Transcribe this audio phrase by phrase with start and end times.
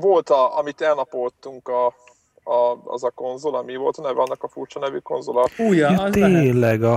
[0.00, 1.86] Volt, a, amit elnapoltunk a,
[2.44, 5.48] a, az a konzol, ami volt a neve, annak a furcsa nevű konzola.
[5.56, 6.40] Húja, Ja, az lehet.
[6.42, 6.94] tényleg, a,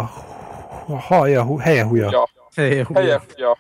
[0.87, 2.09] a haja, hu- helye húja.
[2.11, 2.99] Ja, Helye húja.
[2.99, 3.57] helye, ja.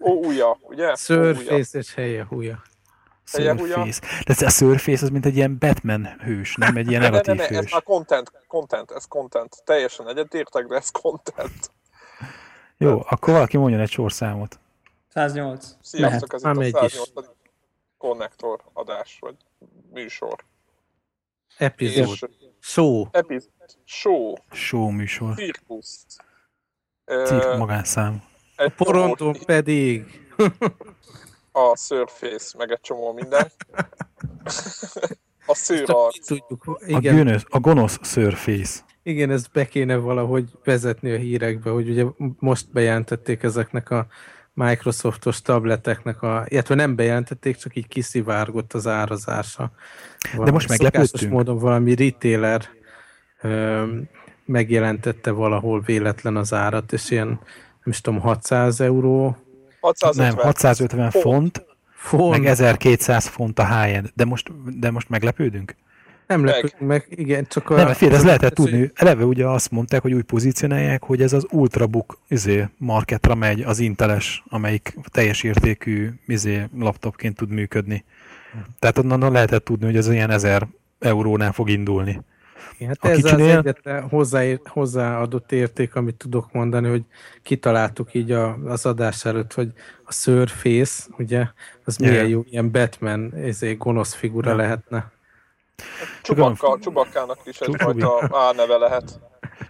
[0.00, 0.94] Ó, újja, ugye?
[0.94, 2.62] Surface és helye húja.
[3.32, 3.74] helye húja.
[3.74, 4.00] Surface.
[4.26, 7.14] De ez a Surface az mint egy ilyen Batman hős, nem egy ilyen Ne, ne,
[7.16, 7.72] ne, negatív ne, ez hős.
[7.72, 9.62] már content, content, ez content.
[9.64, 11.70] Teljesen egyetértek, de ez content.
[12.76, 14.58] Jó, akkor valaki mondjon egy sorszámot.
[15.08, 15.66] 108.
[15.82, 16.92] Sziasztok, ez Már itt a is.
[16.92, 17.34] 108.
[17.98, 19.34] konnektor adás, vagy
[19.92, 20.44] műsor.
[21.56, 22.08] Epizód.
[22.12, 22.24] És
[22.60, 23.06] Show.
[23.10, 23.50] epizód,
[23.84, 25.34] show, Show műsor.
[25.34, 26.06] cirkusz.
[27.24, 28.22] Cirk magánszám.
[28.56, 30.04] egy Porondon csomó- pedig.
[31.52, 33.50] a Surface, meg egy csomó minden.
[35.46, 36.26] a szőr Csak arc.
[36.26, 36.64] tudjuk.
[36.64, 38.80] A, Igen, gönös, a gonosz Surface.
[39.02, 42.04] igen, ezt be kéne valahogy vezetni a hírekbe, hogy ugye
[42.38, 44.06] most bejelentették ezeknek a
[44.56, 49.70] Microsoftos tableteknek a, illetve nem bejelentették, csak így kiszivárgott az árazása.
[50.32, 51.32] Valami most szokásos meglepődtünk.
[51.32, 52.62] módon valami retailer
[53.40, 53.84] ö,
[54.44, 57.38] megjelentette valahol véletlen az árat, és ilyen, nem
[57.84, 59.36] is tudom, 600 euró
[59.80, 60.34] 650.
[60.34, 61.22] Nem, 650 Font.
[61.22, 62.30] font, font.
[62.30, 64.10] meg 1200 font a high-end.
[64.14, 65.74] De most, de most meglepődünk?
[66.26, 66.54] Nem Meg.
[66.54, 67.74] lepődünk meg, igen, csak a...
[67.76, 68.90] Nem, fél, ez lehetett ez, hogy- tudni.
[68.94, 73.78] Eleve ugye azt mondták, hogy úgy pozícionálják, hogy ez az Ultrabook izé, marketra megy, az
[73.78, 78.04] Inteles, amelyik teljes értékű izé, laptopként tud működni.
[78.78, 82.20] Tehát onnan lehetett tudni, hogy ez ilyen 1000 eurónál fog indulni.
[82.78, 87.02] Igen, hát A ez az kicsinél- egyetlen hozzáér, hozzáadott érték, amit tudok mondani, hogy
[87.42, 89.72] kitaláltuk így a, az adás előtt, hogy
[90.04, 91.46] a Surface, ugye,
[91.84, 92.10] az Ja.
[92.10, 94.56] milyen jó, ilyen Batman ezért gonosz figura Ja.
[94.56, 95.14] lehetne.
[96.22, 99.20] Csubakka, Csubakkának is egyfajta álneve lehet.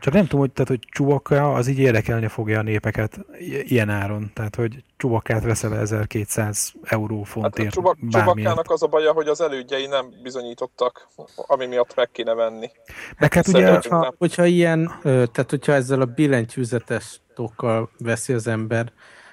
[0.00, 3.20] Csak nem tudom, hogy, tehát, hogy Csubakka az így érdekelni fogja a népeket
[3.62, 4.30] ilyen áron.
[4.34, 8.26] Tehát, hogy Csubakkát veszel 1200 euró Hát a fontért Csubak, bármiért.
[8.26, 12.70] Csubakkának az a baja, hogy az elődjei nem bizonyítottak, ami miatt meg kéne venni.
[13.18, 18.92] Meg hát ugye, Hogyha, hogyha ilyen, tehát hogyha ezzel a billentyűzetes tokkal veszi az ember,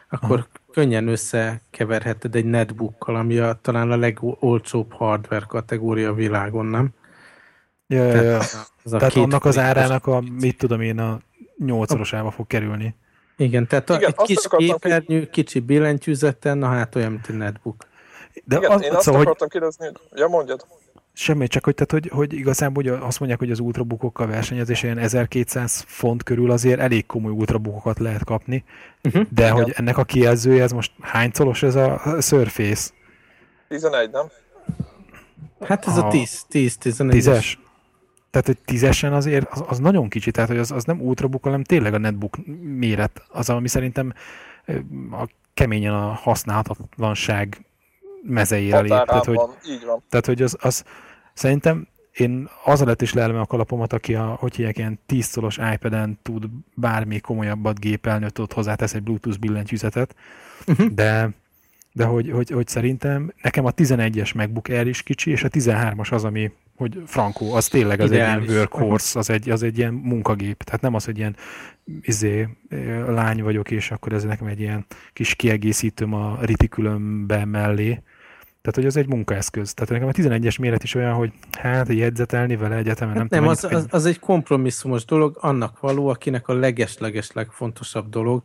[0.09, 6.89] akkor könnyen összekeverheted egy netbookkal, ami a, talán a legolcsóbb hardware kategória a világon, nem?
[7.87, 8.37] ja, ja, ja.
[8.83, 11.19] Az a Tehát két annak az árának a, mit tudom én, a
[11.57, 12.95] nyolcszorosába fog kerülni.
[13.37, 17.75] Igen, tehát a, Igen, egy kis képernyő, kicsi billentyűzeten, na hát olyan, mint egy netbook.
[18.43, 20.19] De Igen, az, én azt szóval, hogy akartam kérdezni, hogy...
[20.19, 20.65] Ja, mondjad.
[21.13, 24.97] Semmi, csak hogy, tehát, hogy, hogy igazából hogy azt mondják, hogy az ultrabookokkal versenyezés ilyen
[24.97, 28.63] 1200 font körül azért elég komoly ultrabookokat lehet kapni,
[29.05, 29.25] Uh-huh.
[29.29, 29.53] de Igen.
[29.53, 32.91] hogy ennek a kijelzője, ez most hány colos ez a Surface?
[33.67, 34.25] 11, nem?
[35.61, 37.59] Hát ez a A 10, 10, 11 Tízes?
[38.31, 41.63] Tehát, hogy tízesen azért az, az nagyon kicsi, tehát hogy az, az nem ultrabook, hanem
[41.63, 43.23] tényleg a netbook méret.
[43.29, 44.13] Az, ami szerintem
[45.11, 47.65] a keményen a használhatatlanság
[48.25, 48.89] mezeire lép.
[48.89, 50.03] Tehát, hogy, van, így van.
[50.09, 50.83] tehát, hogy az, az
[51.33, 55.57] szerintem én az alatt is leelem a kalapomat, aki a, hogy hívják, ilyen 10 szolos
[55.73, 60.15] iPad-en tud bármi komolyabbat gépelni, hogy ott hozzátesz egy Bluetooth billentyűzetet,
[60.65, 60.87] Mhm.
[60.95, 61.29] de,
[61.91, 66.11] de hogy, hogy, hogy, szerintem nekem a 11-es MacBook Air is kicsi, és a 13-as
[66.11, 68.43] az, ami, hogy frankó, az tényleg az Ideális.
[68.43, 71.35] egy ilyen workhorse, az egy, az egy ilyen munkagép, tehát nem az, hogy ilyen
[72.01, 72.47] izé,
[73.07, 78.01] lány vagyok, és akkor ez nekem egy ilyen kis kiegészítőm a reticulumbe mellé,
[78.63, 79.73] tehát, hogy az egy munkaeszköz.
[79.73, 83.39] Tehát nekem a 11-es méret is olyan, hogy hát jegyzetelni vele egyetemen, nem, Hát nem,
[83.39, 88.43] tudom, az, az, az egy kompromisszumos dolog, annak való, akinek a leges-leges legfontosabb dolog,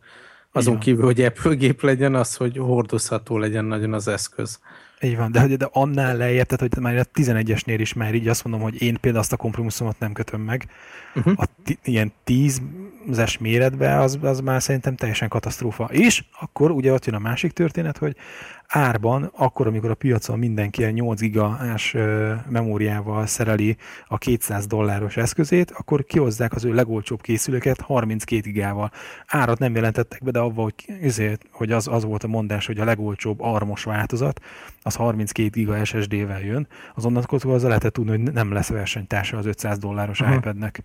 [0.51, 0.81] azon van.
[0.81, 4.59] kívül, hogy Apple gép legyen, az, hogy hordozható legyen nagyon az eszköz.
[5.01, 8.43] Így van, de, de annál lejjebb, tehát hogy már a 11-esnél is már így azt
[8.43, 10.67] mondom, hogy én például azt a kompromisszumot nem kötöm meg.
[11.15, 11.33] Uh-huh.
[11.37, 15.89] A ti, ilyen 10-es méretben az, az már szerintem teljesen katasztrófa.
[15.91, 18.15] És akkor ugye ott jön a másik történet, hogy
[18.69, 21.95] árban, akkor, amikor a piacon mindenki ilyen 8 gigás
[22.49, 28.91] memóriával szereli a 200 dolláros eszközét, akkor kihozzák az ő legolcsóbb készülőket 32 gigával.
[29.27, 32.79] Árat nem jelentettek be, de avval, hogy, ezért, hogy az, az volt a mondás, hogy
[32.79, 34.41] a legolcsóbb armos változat,
[34.81, 39.77] az 32 giga SSD-vel jön, azonnal azzal lehetett tudni, hogy nem lesz versenytársa az 500
[39.77, 40.33] dolláros Aha.
[40.33, 40.83] iPad-nek.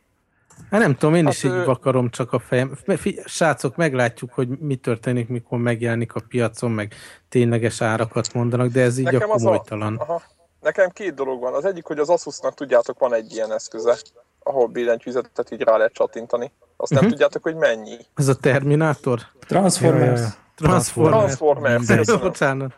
[0.70, 2.74] Hát nem tudom, én Hát, is így ö- vakarom csak a fejem.
[2.96, 6.94] Figy- Srácok, meglátjuk, hogy mi történik, mikor megjelenik a piacon, meg
[7.28, 9.96] tényleges árakat mondanak, de ez így Nekem a az a- komolytalan.
[9.96, 10.22] Aha.
[10.60, 11.54] Nekem két dolog van.
[11.54, 13.96] Az egyik, hogy az Asusnak tudjátok, van egy ilyen eszköze,
[14.42, 16.52] ahol billentyűzetet így rá lehet csattintani.
[16.76, 17.10] Azt nem Mhm.
[17.10, 17.96] tudjátok, hogy mennyi.
[18.14, 19.20] Ez a Terminátor?
[19.46, 20.20] Transformers.
[20.54, 21.78] Transformers.
[21.78, 21.96] Mindegy.
[21.96, 22.20] köszönöm.
[22.20, 22.72] Bocsánat.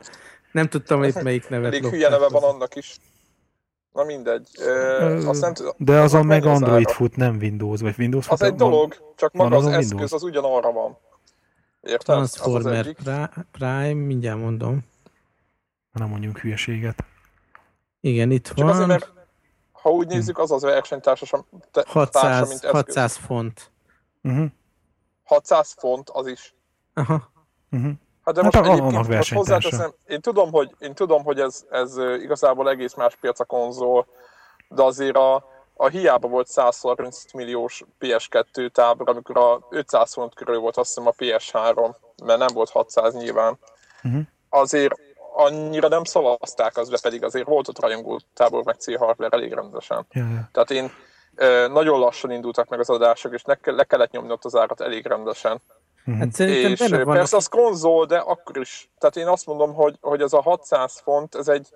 [0.53, 2.97] Nem tudtam, hogy melyik nevet Elég hülye neve van annak is.
[3.97, 4.49] Na mindegy.
[4.59, 5.73] Ö, azt nem tudom.
[5.77, 6.95] De azon meg az Android ára?
[6.97, 8.49] fut, nem Windows, vagy Windows Az fut.
[8.49, 10.13] egy dolog, csak maga az azon eszköz Windows?
[10.13, 10.99] az ugyanarra van.
[11.81, 12.17] Érted?
[12.17, 12.97] Az az Transformer egyik.
[12.97, 14.85] Pri- Prime, mindjárt mondom.
[15.93, 17.05] Nem mondjunk hülyeséget.
[18.01, 18.87] Igen, itt Csak azért, van.
[18.87, 19.13] mert
[19.73, 22.71] ha úgy nézzük, az az versenytársa, te- társa, 600, mint eszköz.
[22.71, 23.71] 600 font.
[24.23, 24.47] Uh-huh.
[25.25, 26.55] 600 font, az is.
[26.95, 27.31] Aha.
[27.71, 27.93] Uh-huh.
[28.27, 31.65] Hát de Hát most a- egyébként most hozzáteszem, én tudom, hogy, én tudom, hogy ez,
[31.71, 34.07] ez igazából egész más piac a konzol,
[34.69, 35.45] de azért a,
[35.77, 41.07] a hiába volt 130 milliós PS2 tábor, amikor a 500 font körül volt azt hiszem
[41.07, 41.95] a PS3,
[42.25, 43.59] mert nem volt 600 nyilván.
[44.03, 44.19] Mhm.
[44.49, 44.95] Azért
[45.35, 49.53] annyira nem szavazták az be, pedig azért volt ott rajongó tábor, meg C hardware elég
[49.53, 50.07] rendesen.
[50.11, 50.49] Ja.
[50.53, 50.93] Tehát én
[51.73, 55.07] nagyon lassan indultak meg az adások, és le, le kellett nyomni ott az árat elég
[55.07, 55.61] rendesen.
[56.19, 58.91] Hát szerintem És ö, vannak persze az konzol, de akkor is.
[58.99, 61.69] Tehát én azt mondom, hogy, hogy ez a 600 font, ez egy,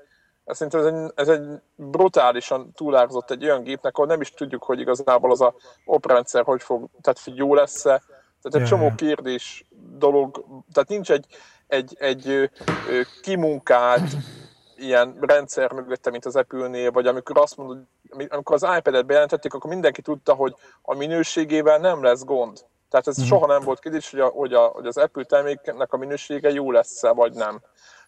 [0.45, 4.63] ez szerintem ez egy, ez egy brutálisan túlárazott egy olyan gépnek, ahol nem is tudjuk,
[4.63, 5.55] hogy igazából az a
[5.85, 8.03] oprendszer hogy fog, tehát hogy jó lesz-e.
[8.43, 9.65] Tehát egy Ja, csomó kérdés
[9.99, 11.27] dolog, tehát nincs egy,
[11.67, 12.45] egy, egy ö,
[12.89, 14.11] ö, kimunkált
[14.77, 17.79] ilyen rendszer mögötte, mint az Apple-nél, vagy amikor azt mondod,
[18.29, 22.65] amikor az iPad-et bejelentették, akkor mindenki tudta, hogy a minőségével nem lesz gond.
[22.91, 23.27] Tehát ez Mhm.
[23.27, 26.71] soha nem volt kérdés, hogy, a, hogy, a, hogy az Apple terméknek a minősége jó
[26.73, 27.61] lesz-e, vagy nem.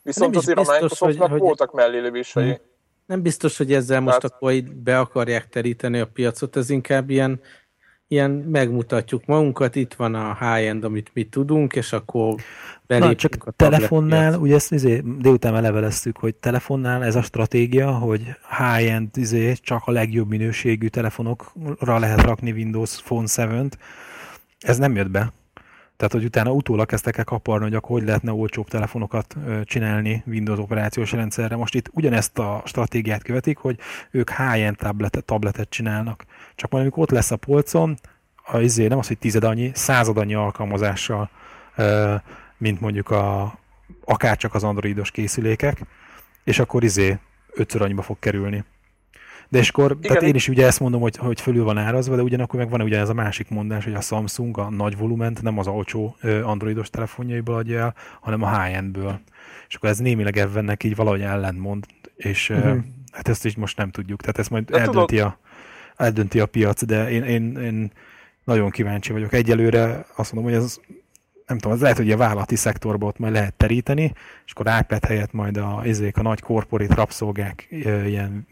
[0.03, 2.45] Viszont Nem azért biztos, a Microsoftnak hogy- hogy- voltak mellélövései.
[2.49, 2.61] Mhm.
[3.07, 7.11] Nem biztos, hogy ezzel most Tehát- akkor így be akarják teríteni a piacot, ez inkább
[7.11, 7.41] ilyen,
[8.09, 12.35] ilyen megmutatjuk magunkat, itt van a high-end, amit mi tudunk, és akkor
[12.87, 18.23] Na, csak a telefonnál, ugye ezt izé, délután leveleztük, hogy telefonnál ez a stratégia, hogy
[18.59, 23.73] high-end izé, csak a legjobb minőségű telefonokra lehet rakni Windows Phone 7-t.
[24.63, 25.33] Ez nem jött be.
[25.97, 30.59] Tehát, hogy utána utólag kezdtek el kaparni, hogy akkor hogy lehetne olcsóbb telefonokat csinálni Windows
[30.59, 31.57] operációs rendszerre.
[31.57, 33.79] Most itt ugyanezt a stratégiát követik, hogy
[34.11, 36.25] ők high-end tabletet, tabletet csinálnak.
[36.55, 37.99] Csak majd amikor ott lesz a polcon,
[38.45, 41.31] a, izé, nem az, hogy tized annyi, század annyi alkalmazással,
[42.59, 43.55] mint mondjuk a,
[44.05, 45.81] akár csak az androidos készülékek,
[46.45, 47.19] és akkor izé
[47.55, 48.65] ötször annyiba fog kerülni.
[49.53, 52.17] De és akkor, Igen, tehát én is ugye ezt mondom, hogy, hogy fölül van árazva,
[52.17, 55.43] de ugyanakkor meg van ugye ez a másik mondás, hogy a Samsung a nagy volument
[55.43, 59.21] nem az olcsó androidos telefonjaiból adja el, hanem a high-endből.
[59.69, 62.79] És akkor ez némileg ebbennek így valahogy ellentmond, és uh-huh.
[63.13, 64.21] Hát ezt is most nem tudjuk.
[64.21, 65.39] Tehát ezt majd De eldönti a,
[65.97, 67.93] eldönti a piac, de én, én, én
[68.45, 69.33] nagyon kíváncsi vagyok.
[69.33, 70.81] Egyelőre azt mondom, hogy ez
[71.47, 74.13] nem tudom, az lehet, hogy a vállalati szektorban ott majd lehet teríteni,
[74.47, 77.67] és akkor iPad helyett majd a, ezek a nagy corporate rabszolgák
[78.07, 78.47] ilyen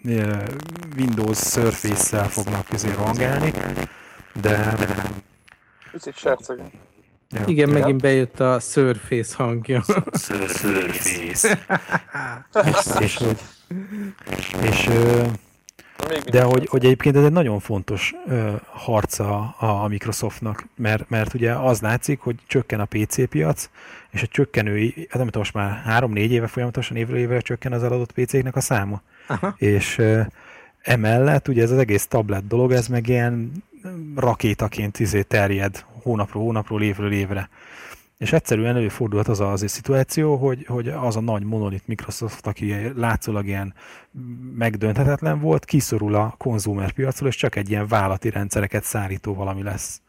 [0.97, 3.53] Windows Surface-szel fognak izé rangálni,
[4.41, 4.77] de
[5.93, 6.59] Picit serceg.
[7.31, 7.79] ja, Igen, Ja.
[7.79, 9.83] megint bejött a Surface hangja.
[10.13, 11.59] Surface.
[13.01, 13.21] és,
[14.31, 15.50] és, és mindig
[16.31, 21.35] De hogy, hogy egyébként ez egy nagyon fontos ö, harca a, a Microsoftnak, mert, mert
[21.35, 23.71] ugye az látszik, hogy csökken a PC piac,
[24.11, 27.83] és a csökkenői, hát nem tudom, most már három-négy éve folyamatosan évről évre csökken az
[27.83, 29.03] eladott PC-knek a száma.
[29.27, 29.55] Aha.
[29.57, 30.21] És ö,
[30.83, 33.53] emellett ugye ez az egész tablet dolog, ez meg ilyen
[34.17, 37.49] rakétaként izé terjed hónapról hónapról, évről évre.
[38.21, 42.93] És egyszerűen előfordulhat az az a szituáció, hogy, hogy az a nagy monolit Microsoft, aki
[42.97, 43.75] látszólag ilyen
[44.55, 50.01] megdönthetetlen volt, kiszorul a konzumer piacról, és csak egy ilyen vállalati rendszereket szállító valami lesz.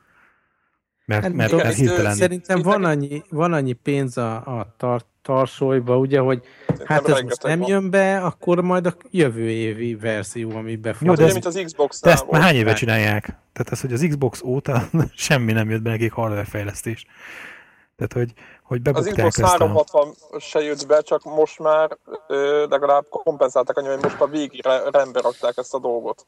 [1.06, 2.14] Mert, Hát mert, igen, mert hirtelen...
[2.16, 7.22] Szerintem van annyi, van annyi pénz a, a tar, tarsolyba, ugye, hogy Szerintem hát ez
[7.22, 7.70] most nem van.
[7.70, 11.08] jön be, akkor majd a jövő évi verzió, ami be fog.
[11.08, 13.24] Jó, de ez- mint az xbox De ezt már hány éve csinálják?
[13.54, 17.06] Tehát ez, hogy az Xbox óta semmi nem jött be nekik hardware fejlesztés.
[18.08, 19.48] Tehát, hogy, hogy Az Xbox ezt a...
[19.48, 24.82] 360 se jött be, csak most már ö, legalább kompenzáltak annyira, hogy most már végre
[24.92, 26.26] rendbe rakták ezt a dolgot.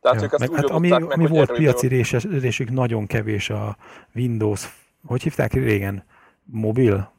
[0.00, 3.50] Tehát Ja, ők ezt meg, úgy hát ami, meg, ami volt piaci részesülésük nagyon kevés
[3.50, 3.76] a
[4.14, 4.68] Windows,
[5.06, 6.04] hogy hívták régen?
[6.44, 7.12] Mobil?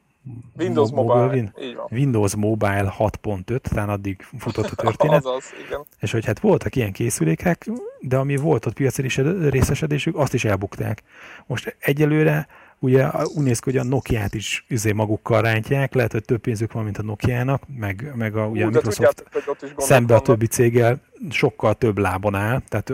[0.57, 1.87] Windows Mo- Mobile, Win- így van.
[1.91, 5.85] Windows Mobile 6.5, talán addig futott a történet, Azaz, igen.
[5.99, 7.69] és hogy hát voltak ilyen készülékek,
[7.99, 9.01] de ami volt ott piaci
[9.49, 11.03] részesedésük, azt is elbukták.
[11.45, 12.47] Most egyelőre
[12.85, 16.71] ugye úgy néz ki, hogy a Nokia-t is üzé magukkal rántják, lehet, hogy több pénzük
[16.71, 20.19] van, mint a Nokia-nak, meg, meg a, ugye a Úgy, de Microsoft tudjátok, szembe a
[20.21, 22.93] többi céggel sokkal több lábon áll, tehát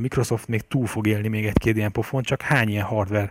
[0.00, 3.30] Microsoft még túl fog élni még egy-két ilyen pofon, csak hány ilyen hardware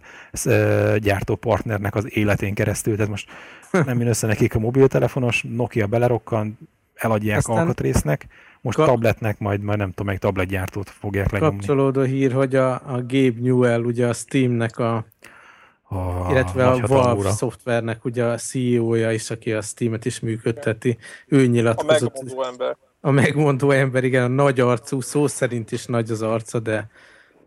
[1.00, 3.30] gyártó partnernek az életén keresztül, tehát most
[3.86, 6.58] nem jön össze nekik a mobiltelefonos, Nokia belerokkan,
[6.96, 8.28] eladják Aztán- alkatrésznek,
[8.62, 11.56] most Ka- tabletnek majd, majd nem tudom, meg tabletgyártót fogják lenyomni.
[11.56, 15.06] Kapcsolódó hír, hogy a, a Gabe Newell, ugye a Steamnek a,
[15.94, 17.30] A illetve a Valve ura.
[17.30, 22.14] szoftvernek ugye a CEO-ja is, aki a Steamet is működteti, ő A nyilatkozott.
[22.14, 22.78] megmondó ember.
[23.02, 26.90] A megmondó ember, igen, a nagy arcú, szó szerint is nagy az arca, de,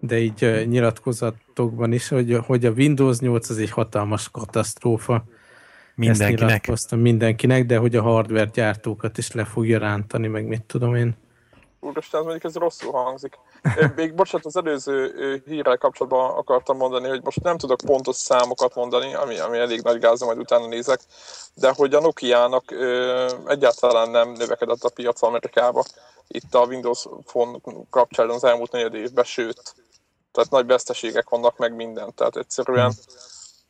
[0.01, 5.15] de így uh, nyilatkozatokban is, hogy, hogy a Windows 8 az egy hatalmas katasztrófa.
[5.15, 5.27] Ezt
[5.97, 6.41] Mindenkinek.
[6.41, 11.17] nyilatkoztam mindenkinek, de hogy a hardware gyártókat is le fogja rántani, meg mit tudom én.
[11.85, 13.39] Úristen, ez mondjuk ez rosszul hangzik.
[13.97, 19.15] Még bocsánat, az előző hírrel kapcsolatban akartam mondani, hogy most nem tudok pontos számokat mondani,
[19.15, 21.01] ami, ami elég nagy gáz, majd utána nézek,
[21.55, 22.65] de hogy a Nokia-nak
[23.47, 25.85] egyáltalán nem növekedett a piac Amerikába
[26.27, 27.59] itt a Windows Phone
[27.91, 29.75] kapcsán az elmúlt negyed évben, sőt,
[30.33, 32.93] tehát nagy veszteségek vannak meg minden, tehát egyszerűen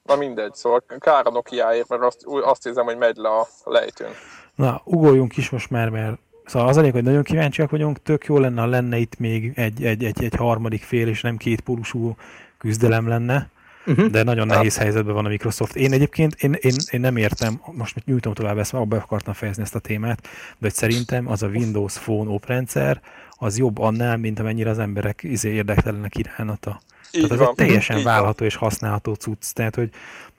[0.04, 4.12] Na mindegy, szóval kár a Nokia-ért, mert azt, azt érzem, hogy megy le a lejtőn.
[4.54, 8.38] Na, ugorjunk is most már, mert Szóval az elég, hogy nagyon kíváncsiak vagyunk, tök jó
[8.38, 12.16] lenne, ha lenne itt még egy, egy, egy, egy harmadik fél, és nem két pólusú
[12.58, 13.48] küzdelem lenne,
[13.86, 14.06] uh-huh.
[14.06, 15.76] de nagyon nehéz helyzetben van a Microsoft.
[15.76, 19.74] Én egyébként, én, én, én nem értem, most nyújtom tovább ezt, abba akartam fejezni ezt
[19.74, 24.70] a témát, de hogy szerintem az a Windows Phone oprendszer, az jobb annál, mint amennyire
[24.70, 26.80] az emberek izé érdektelenek iránata.
[27.12, 29.52] Így Tehát az egy teljesen válható és használható cucc.
[29.52, 29.90] Tehát, hogy,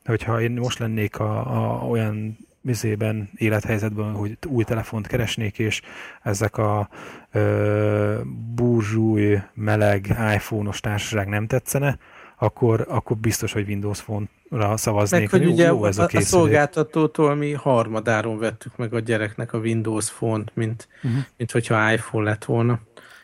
[0.06, 5.82] hogyha én most lennék a, a, olyan műzében, élethelyzetben, hogy új telefont keresnék, és
[6.24, 6.90] ezek a
[7.32, 8.20] ö,
[8.56, 11.98] burzsúj, meleg iPhone-os társaság nem tetszene,
[12.38, 15.20] akkor, akkor biztos, hogy Windows Phone-ra szavaznék.
[15.20, 19.00] Meg, hogy jó, ugye jó ez a, a, a szolgáltatótól mi harmadáron vettük meg a
[19.00, 21.22] gyereknek a Windows Phone-t, mint, uh-huh.
[21.38, 22.80] mint hogyha iPhone lett volna.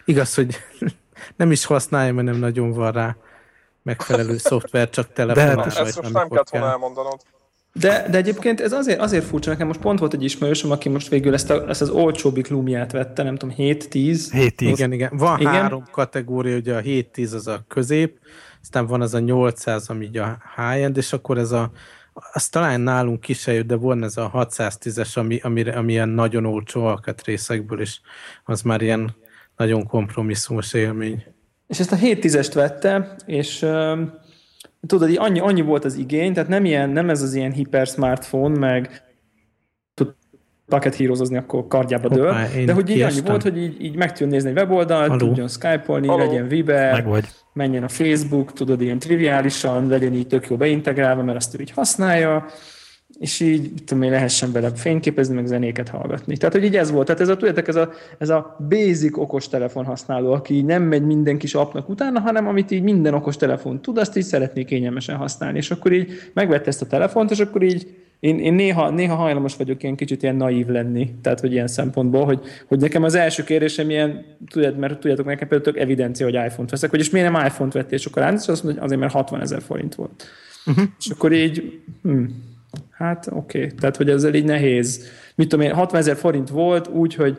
[0.06, 0.58] Igaz, hogy
[1.36, 3.16] nem is használja, mert nem nagyon van rá
[3.84, 5.56] megfelelő szoftver, csak telefonál.
[5.56, 7.22] De, ezt most nem kellett volna elmondanod.
[7.74, 11.10] De, de egyébként ez azért, azért furcsa, nekem most pont volt egy ismerősöm, aki most
[11.10, 13.80] végül ezt, a, ezt az olcsóbbik Lumiát vette, nem tudom, 7-10.
[13.92, 14.54] 7-10.
[14.58, 15.12] Igen, igen.
[15.18, 15.52] Van igen.
[15.52, 18.20] három kategória, ugye a 7-10 az a közép,
[18.62, 21.72] aztán van az a 800, ami így a high-end, és akkor ez a
[22.14, 26.86] az talán nálunk kisebb, de van ez a 610-es, ami, ami, ami ilyen nagyon olcsó
[26.86, 28.00] alkatrészekből, és
[28.44, 29.16] az már ilyen
[29.58, 31.24] nagyon kompromisszumos élmény.
[31.68, 33.66] És ezt a 7-10-est vette, és
[34.88, 37.88] tudod, így annyi, annyi volt az igény, tehát nem, ilyen, nem ez az ilyen hiper
[37.88, 39.04] smartphone, meg
[40.72, 42.26] paket hírozni, akkor kardjába dől.
[42.26, 45.28] Hoppá, de hogy így annyi volt, hogy így, így meg tudjon nézni egy weboldalt, Haló.
[45.28, 46.26] tudjon skype-olni, Haló.
[46.26, 47.06] legyen Viber,
[47.54, 51.72] menjen a Facebook, tudod, ilyen triviálisan, legyen így tök jó beintegrálva, mert azt ő így
[51.72, 52.46] használja,
[53.20, 56.38] és így, tudom én, lehessen bele fényképezni, meg zenéket hallgatni.
[56.38, 57.06] Tehát, hogy így ez volt.
[57.06, 61.06] Tehát ez a, tudjátok, ez a, ez a basic okos telefon használó, aki nem megy
[61.06, 65.16] minden kis apnak utána, hanem amit így minden okos telefon tud, azt így szeretné kényelmesen
[65.16, 65.58] használni.
[65.58, 67.88] És akkor így megvette ezt a telefont, és akkor így
[68.22, 72.26] én, én néha, néha hajlamos vagyok ilyen kicsit ilyen naív lenni, tehát hogy ilyen szempontból,
[72.26, 76.36] hogy, hogy nekem az első kérésem ilyen, tudjátok, mert tudjátok, nekem például tök evidencia, hogy
[76.36, 79.14] iPhone-t veszek, hogy és miért nem iPhone-t vettél, és akkor azt mondja, hogy azért, mert
[79.14, 80.24] 60 ezer forint volt.
[80.66, 80.86] Uh-huh.
[81.00, 82.24] És akkor így, hm,
[82.92, 83.78] Hát oké, okay.
[83.80, 85.06] tehát hogy ezzel így nehéz.
[85.36, 87.38] Mit tudom én, 60 ezer forint volt, úgy, hogy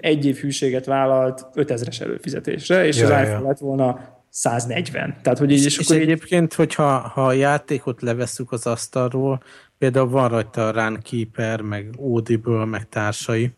[0.00, 3.46] egy év hűséget vállalt 5000-es előfizetésre, és ja, az iPhone ja.
[3.46, 5.16] lett volna 140.
[5.22, 6.54] Tehát, hogy így, és, és, és akkor egyébként, így...
[6.54, 9.42] hogyha ha a játékot levesszük az asztalról,
[9.78, 13.50] például van rajta a Runkeeper, meg Audible, meg társai,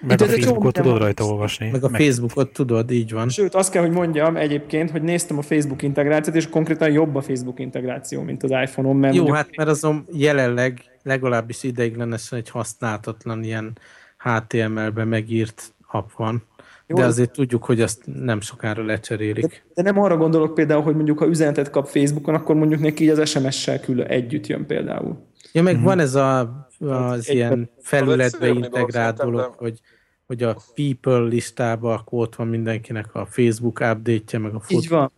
[0.00, 1.70] meg Itt a Facebookot tudod rajta olvasni.
[1.70, 2.00] Meg a meg...
[2.00, 3.28] Facebookot tudod, így van.
[3.28, 7.20] Sőt, azt kell, hogy mondjam egyébként, hogy néztem a Facebook integrációt, és konkrétan jobb a
[7.20, 8.96] Facebook integráció, mint az iPhone-on.
[8.96, 9.44] Mert Jó, mondjuk...
[9.44, 13.78] hát mert azon jelenleg legalábbis ideiglenesen egy használhatatlan ilyen
[14.18, 16.42] HTML-be megírt app van.
[16.86, 19.46] Jó, de azért tudjuk, hogy azt nem sokára lecserélik.
[19.46, 23.04] De, de nem arra gondolok például, hogy mondjuk ha üzenetet kap Facebookon, akkor mondjuk neki
[23.04, 25.26] így az SMS-sel külön együtt jön például.
[25.52, 25.88] Ja, meg uh-huh.
[25.88, 29.80] van ez a, az egy, ilyen felületbe integrált dolog, hogy,
[30.26, 34.78] hogy a people listába akkor ott van mindenkinek a Facebook update-je, meg a fotó.
[34.78, 35.12] Így van.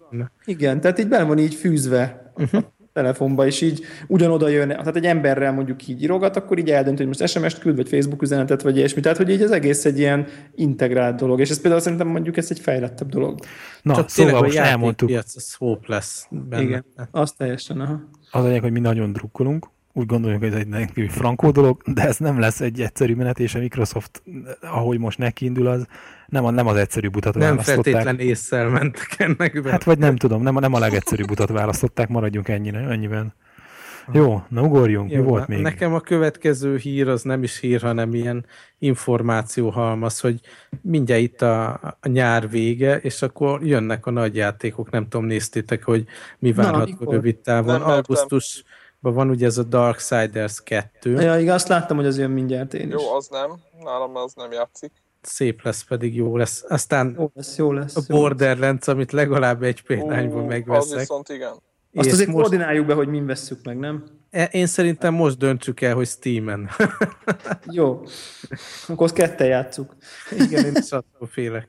[0.45, 2.65] Igen, tehát így bele van így fűzve uh-huh
[2.99, 7.07] telefonba, és így ugyanoda jön, tehát egy emberrel mondjuk így írogat, akkor így eldönt, hogy
[7.07, 9.01] most SMS-t küld, vagy Facebook üzenetet, vagy ilyesmi.
[9.01, 12.51] Tehát, hogy így az egész egy ilyen integrált dolog, és ez például szerintem mondjuk ez
[12.51, 13.39] egy fejlettebb dolog.
[13.83, 15.09] Na, Csak szóval most elmondtuk.
[15.09, 16.63] Piac, az hope lesz benne.
[16.63, 18.01] Igen, azt teljesen, aha.
[18.31, 19.69] Az a hogy mi nagyon drukkolunk,
[19.99, 20.65] úgy gondoljuk, hogy ez
[20.95, 24.23] egy frankó dolog, de ez nem lesz egy egyszerű menet, és a Microsoft,
[24.61, 25.87] ahogy most neki indul, az
[26.29, 27.85] nem, a, nem az egyszerű butat nem választották.
[27.85, 29.71] Nem feltétlen észszel mentek ennek be.
[29.71, 33.35] Hát vagy nem tudom, nem, nem a legegyszerűbb utat választották, maradjunk ennyire, ennyiben.
[34.13, 35.61] Jó, na ugorjunk, Jó, mi volt még?
[35.61, 38.47] Nekem a következő hír az nem is hír, hanem ilyen
[38.79, 40.41] információhalmaz, hogy
[40.83, 45.85] mindjárt itt a, a nyár vége, és akkor jönnek a nagy játékok, nem tudom, néztétek,
[45.85, 46.05] hogy
[46.39, 47.83] mi várható rövid távon.
[47.83, 48.65] Augusztus
[49.01, 51.21] van ugye ez a Darksiders 2.
[51.21, 52.93] Ja, igen, azt láttam, hogy az jön mindjárt én is.
[52.93, 53.51] Jó, az nem.
[53.81, 54.93] Nálam az nem játszik.
[55.21, 56.65] Szép lesz, pedig jó lesz.
[56.69, 58.95] Aztán jó lesz, jó lesz, a Borderlands, lesz.
[58.95, 60.93] amit legalább egy példányból megveszek.
[60.93, 61.53] Az viszont igen.
[61.95, 62.41] Azt azért most...
[62.41, 64.05] koordináljuk be, hogy min vesszük meg, nem?
[64.31, 66.71] E, én szerintem most döntsük el, hogy Steam-en.
[67.67, 68.03] Jó.
[68.89, 69.97] Akkor azt ketten játszuk.
[70.31, 71.69] Igen, én is attól félek.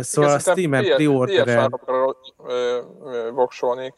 [0.00, 1.70] Szóval a Steam-en pre-order
[3.34, 3.92] voksolnék.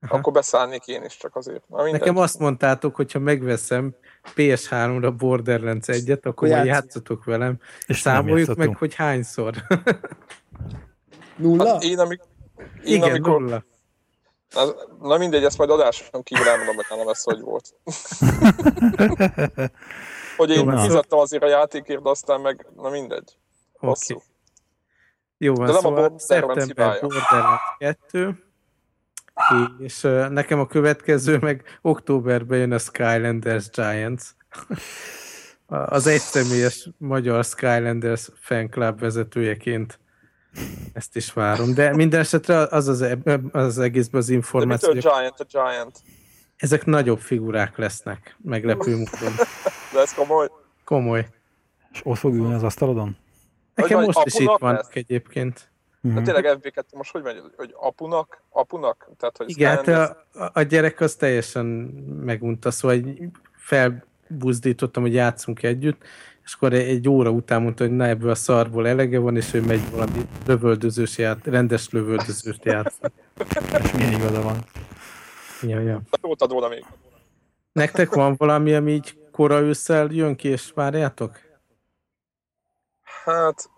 [0.00, 0.16] Aha.
[0.16, 1.68] akkor beszállnék én is csak azért.
[1.68, 3.94] Na, Nekem azt mondtátok, hogy ha megveszem,
[4.36, 9.54] PS3-ra Borderlands 1-et, akkor majd játszatok velem, És számoljuk meg, hogy hányszor.
[11.36, 11.66] Nulla?
[11.72, 12.20] Hát én, amik,
[12.84, 13.64] én Igen, amikor, nulla.
[14.54, 14.64] na,
[15.00, 17.74] na mindegy, ezt majd adáson kívül elmondom, hogy nálam ez hogy volt.
[20.36, 20.80] hogy én na.
[20.80, 23.38] fizettem azért a játékért, de aztán meg, na mindegy.
[23.78, 24.22] Hosszú.
[25.38, 27.00] Jó van, De nem a szóval Borderlands szeptember hibája.
[27.00, 28.47] Borderlands 2,
[29.78, 34.22] és nekem a következő meg októberben jön a Skylanders Giants.
[35.66, 39.98] Az egyszemélyes magyar Skylanders fan club vezetőjeként
[40.92, 41.74] ezt is várom.
[41.74, 45.44] De minden esetre az az, eb- az, egészben az De információ, mitől hogy Giant a
[45.50, 45.98] Giant?
[46.56, 49.34] ezek nagyobb figurák lesznek, meglepő módon.
[49.92, 50.48] De ez komoly.
[50.84, 51.28] Komoly.
[51.92, 53.16] És ott fog ülni az asztalodon?
[53.74, 54.94] Nekem most is itt vannak lesz?
[54.94, 55.70] egyébként.
[56.00, 56.22] De Mhm.
[56.22, 59.10] tényleg FB2 most hogy megy, hogy apunak, apunak?
[59.16, 61.66] Tehát, hogy Igen, hát a, a gyerek az teljesen
[62.24, 63.22] megunta, szóval így
[63.56, 66.02] felbuzdítottam, hogy játszunk együtt,
[66.44, 69.62] és akkor egy óra után mondta, hogy na ebből a szarból elege van, és ő
[69.62, 73.12] megy valami lövöldözős ját, rendes lövöldözőst játszani.
[73.82, 74.56] És milyen igaza van.
[75.62, 76.00] Ja, ja.
[76.22, 76.84] Jót ad róla még.
[77.72, 81.38] Nektek van valami, ami így kora ősszel jön ki, és várjátok?
[83.24, 83.70] Hát,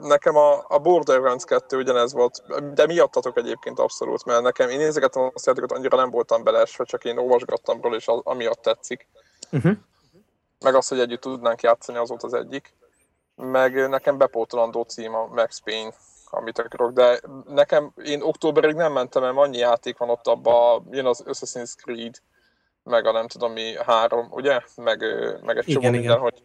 [0.00, 2.42] nekem a, a Borderlands 2 ugyanez volt,
[2.74, 6.84] de miattatok egyébként abszolút, mert nekem én nézegettem azt a játékot, annyira nem voltam belesve,
[6.84, 9.08] csak én olvasgattam róla, és az, amiatt tetszik.
[9.52, 9.72] Uh-huh.
[10.58, 12.74] Meg az, hogy együtt tudnánk játszani, az volt az egyik.
[13.34, 15.92] Meg nekem bepótolandó cím a Max Payne,
[16.30, 21.06] amit akarok, de nekem, én októberig nem mentem, mert annyi játék van ott abba, jön
[21.06, 22.14] az Assassin's Creed,
[22.82, 24.60] meg a nem tudom mi három, ugye?
[24.76, 25.00] Meg,
[25.42, 26.18] meg egy csomó Igen, minden, igen.
[26.18, 26.42] hogy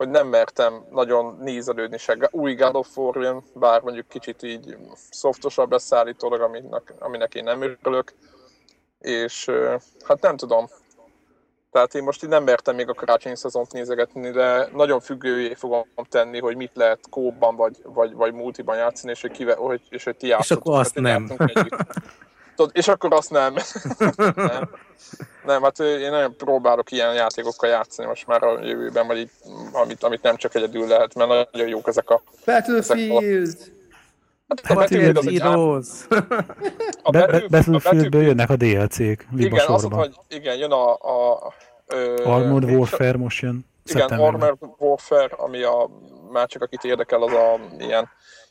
[0.00, 2.28] hogy nem mertem nagyon nézelődni se.
[2.30, 4.76] Új God of War jön, bár mondjuk kicsit így
[5.10, 8.14] szoftosabb lesz állítólag, aminek, aminek én nem örülök.
[8.98, 9.50] És
[10.04, 10.66] hát nem tudom.
[11.70, 15.86] Tehát én most így nem mertem még a karácsonyi szezont nézegetni, de nagyon függőjé fogom
[16.08, 20.04] tenni, hogy mit lehet kóban vagy, vagy, vagy multiban játszani, és hogy, kive, hogy, és
[20.04, 20.66] hogy ti játszotok.
[20.66, 21.28] akkor azt nem.
[22.60, 23.54] Tudod, és akkor azt nem.
[24.34, 24.70] nem.
[25.44, 29.30] Nem, hát én nagyon próbálok ilyen játékokkal játszani most már a jövőben, vagy így,
[29.72, 32.22] amit, amit nem csak egyedül lehet, mert nagyon jók ezek a...
[32.44, 33.56] Battlefield!
[34.48, 35.88] Hát a Battlefield az egy Heroes.
[37.02, 37.10] a
[37.48, 40.92] Battlefieldből jönnek a DLC-k, Igen, az, hogy igen, jön a...
[40.94, 41.52] a
[41.86, 44.08] ö, Armored Warfare most jön Igen.
[44.08, 45.90] Armored Warfare, ami a,
[46.32, 48.08] már csak akit érdekel, az a ilyen,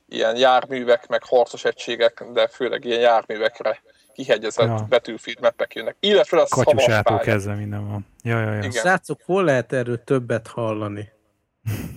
[0.07, 3.81] ilyen járművek, meg harcos egységek, de főleg ilyen járművekre
[4.19, 4.85] kihegyezett Ja.
[4.89, 5.95] Battlefield mappek jönnek.
[5.99, 8.05] Illetve havas Katyusától kezdve minden van.
[8.23, 8.57] Ja, ja, ja.
[8.57, 8.71] Igen.
[8.71, 11.09] Srácok, hol lehet erről többet hallani?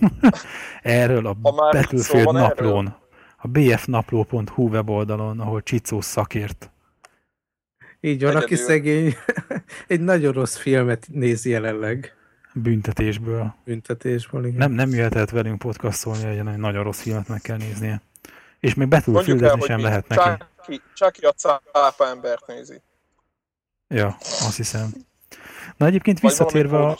[0.81, 2.95] Erről a Battlefield naplón,
[3.37, 6.71] a bfnapló.hu weboldalon, ahol Csicó szakért.
[7.99, 8.65] Így van, aki Egyedül.
[8.65, 9.15] szegény
[9.87, 12.15] egy nagyon rossz filmet néz jelenleg
[12.53, 13.55] büntetésből.
[13.65, 14.45] büntetésből.
[14.45, 14.57] Igen.
[14.57, 18.01] Nem, nem jöhetett velünk podcastolni, hogy egy nagyon rossz filmet meg kell néznie.
[18.59, 20.43] És még hogy sem lehet neki.
[20.63, 22.81] Chucky, Chucky a cápa embert nézi.
[23.87, 24.89] Ja, azt hiszem.
[25.77, 26.97] Na egyébként visszatérve a,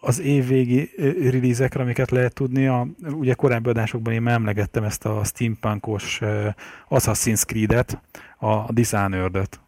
[0.00, 0.90] az évvégi
[1.30, 6.46] release-ekre, amiket lehet tudni, a, ugye korábbi adásokban én már emlegettem ezt a steampunkos uh,
[6.88, 8.00] Assassin's Creed-et,
[8.38, 9.60] a Dishonored-öt,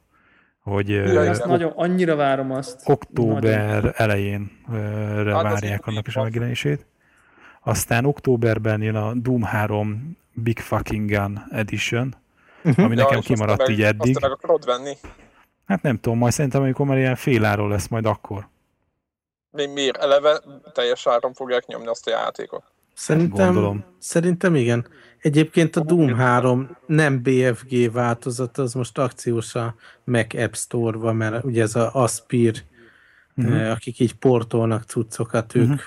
[0.62, 1.40] hogy Ja, igen.
[1.44, 2.88] nagyon, annyira várom azt.
[2.88, 3.92] október Nagyon.
[3.96, 6.86] elején Hát az várják annak is a megjelenését.
[7.62, 12.14] Aztán októberben jön a Doom 3 Big Fucking Gun Edition,
[12.62, 12.82] Mhm.
[12.82, 14.14] ami nekem és kimaradt aztán így meg, eddig.
[14.16, 14.96] Aztán meg akarod venni?
[15.66, 18.48] Hát nem tudom, majd szerintem amikor már ilyen féláról lesz majd akkor.
[19.50, 19.96] Még miért?
[19.96, 20.40] Eleve
[20.72, 22.62] teljes áron fogják nyomni azt a játékot.
[22.94, 23.84] Szerintem, Gondolom.
[23.98, 24.86] szerintem igen.
[25.18, 31.44] Egyébként a Doom 3 nem BFG változat, az most akciós a Mac App Store-ban, mert
[31.44, 32.62] ugye ez a Aspir,
[33.34, 33.52] Mhm.
[33.52, 35.78] eh, akik így portolnak cuccokat, ők, Mhm.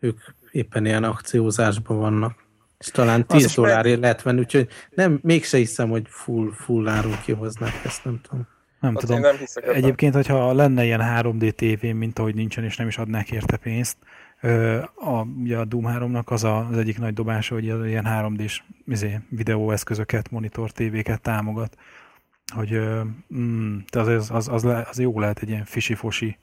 [0.00, 2.43] ők éppen ilyen akciózásban vannak.
[2.84, 6.50] És talán Az 10 is meg- dollárért lehet venni, úgyhogy nem, mégse hiszem, hogy full,
[6.52, 8.46] full áron kihoznák ezt, nem tudom.
[8.80, 9.20] Nem Azt tudom.
[9.20, 9.36] nem.
[9.72, 13.96] Egyébként, hogyha lenne ilyen 3D tévém, mint ahogy nincsen, és nem is adnák érte pénzt,
[14.94, 18.62] a, ugye a Doom 3-nak az a, az egyik nagy dobása, hogy az ilyen 3D-s
[18.86, 21.76] izé, videóeszközöket, monitor tévéket támogat.
[22.54, 22.80] Hogy
[23.34, 26.38] mm, az, az, az, az, le, az jó lehet egy ilyen fisi-fosi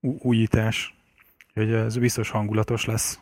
[0.00, 0.94] újítás.
[1.54, 3.18] Hogy ez biztos hangulatos lesz.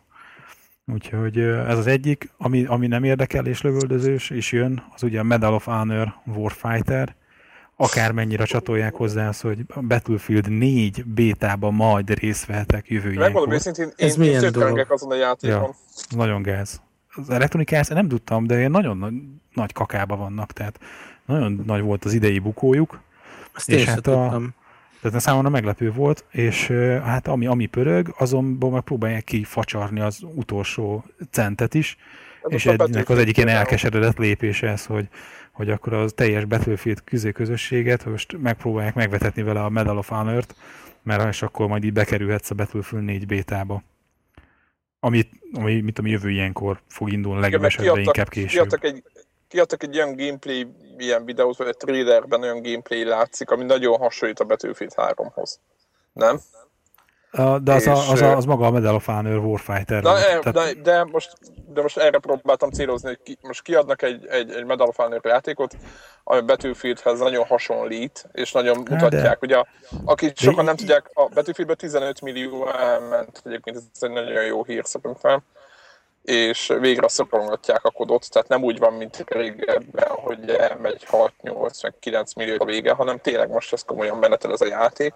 [0.87, 5.23] Úgyhogy ez az egyik, ami, ami nem érdekel és lövöldözős, és jön, az ugye a
[5.23, 7.15] Medal of Honor Warfighter,
[7.77, 13.53] akármennyire csatolják hozzá az, hogy a Battlefield 4 bétában majd részt vehetek jövő Megmondom ilyenkor.
[13.53, 14.87] őszintén, Ez én, milyen én dolog?
[14.89, 15.59] azon a játékon.
[15.61, 15.75] Ja.
[16.17, 16.83] Nagyon gáz.
[17.15, 19.15] Az Electronic Arts nem tudtam, de ilyen nagyon nagy,
[19.55, 20.79] nagy kakába vannak, tehát
[21.27, 23.01] nagyon nagy volt az idei bukójuk.
[23.55, 24.55] Azt És én hát hát a- tudtam.
[25.03, 26.67] Tehát számomra meglepő volt, és
[27.05, 31.97] hát ami, ami pörög, azonban meg próbálják kifacsarni az utolsó centet is,
[32.43, 35.09] Ez és ennek az egyik ilyen elkeseredett lépése ez, hogy,
[35.53, 40.55] hogy akkor az teljes Battlefield küzé közösséget most megpróbálják megvetetni vele a Medal of Honor-t,
[41.03, 43.83] mert és akkor majd így bekerülhetsz a Battlefield 4 bétába.
[45.01, 48.51] Amit, ami, mit tudom, jövő ilyenkor fog indulni, legjobb esetben inkább később.
[48.51, 49.03] Kiadtak egy,
[49.53, 50.67] kiadtak egy olyan gameplay,
[50.99, 55.61] ilyen videót, vagy egy trailerben olyan gameplay látszik, ami nagyon hasonlít a Battlefield 3-hoz.
[56.13, 56.41] Nem?
[57.31, 60.03] A, de az, a, és, az, a, az maga a Medal of Honor Warfighter.
[60.03, 61.33] Na, Tehát- de, de, most,
[61.73, 65.21] de most erre próbáltam célozni, hogy ki, most kiadnak egy, egy, egy Medal of Honor
[65.25, 65.77] játékot,
[66.25, 69.43] ami Battlefieldhez nagyon hasonlít, és nagyon mutatják.
[69.43, 69.63] Ugye,
[70.05, 74.85] akik sokan nem tudják, a Battlefieldben 15 millió elment, egyébként ez egy nagyon jó hír
[74.85, 75.43] szerintem,
[76.23, 81.95] és végre szorongatják a kodot, tehát nem úgy van, mint régebben, hogy elmegy 6-8, meg
[82.01, 85.15] 9 millió a vége, hanem tényleg most ez komolyan menetel ez a játék.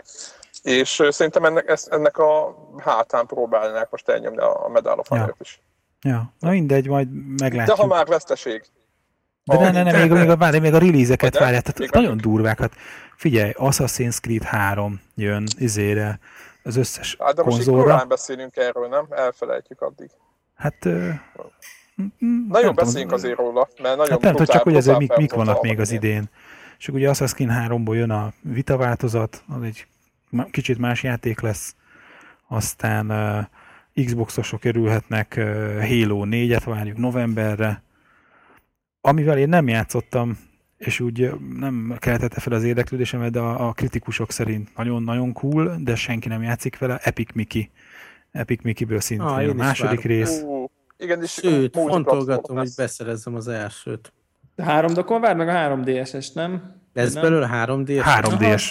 [0.62, 5.34] És szerintem ennek, ezt, ennek a hátán próbálnák most elnyomni a Medal of Ja.
[5.40, 5.60] Is.
[6.02, 7.76] Ja, na mindegy, majd De meglátjuk.
[7.76, 8.62] ha már veszteség.
[9.44, 12.08] De ne, ne, ne, még, még, a, várj, még a release-eket várjál, tehát Még nagyon
[12.16, 12.26] várjuk.
[12.32, 12.72] durvákat.
[13.16, 16.18] Figyelj, Assassin's Creed 3 jön izére,
[16.62, 18.04] az összes Hát de most így konzolra.
[18.04, 19.06] beszélünk erről, nem?
[19.10, 20.10] Elfelejtjük addig.
[20.56, 21.10] Hát, ö,
[22.48, 25.32] Nagyon beszéljünk tudom, azért róla, mert nagyon Hát nem tudom, csak hogy ezért mik, mik
[25.32, 26.30] vannak még az idén.
[26.78, 29.86] És ugye Assassin's Creed 3-ból jön a Vita változat, az egy
[30.50, 31.74] kicsit más játék lesz.
[32.48, 33.10] Aztán
[33.94, 35.44] uh, Xboxosok örülhetnek, uh,
[35.88, 37.82] Halo 4-et várjuk novemberre.
[39.00, 40.38] Amivel én nem játszottam,
[40.76, 45.94] és úgy nem keltette fel az érdeklődésemet, de a, a kritikusok szerint nagyon-nagyon cool, de
[45.94, 47.70] senki nem játszik vele, Epic Mickey.
[48.36, 50.18] Epic Mickey-ből szintén Ah, a második várom.
[50.18, 50.40] rész.
[50.42, 54.12] Ú, igen, és Sőt, fontolgatom, hogy beszerezzem az elsőt.
[54.54, 56.80] De három dokon vár meg a 3DS-es, nem?
[56.94, 57.22] Lesz nem?
[57.22, 58.02] belőle 3D-es?
[58.04, 58.70] 3D-es.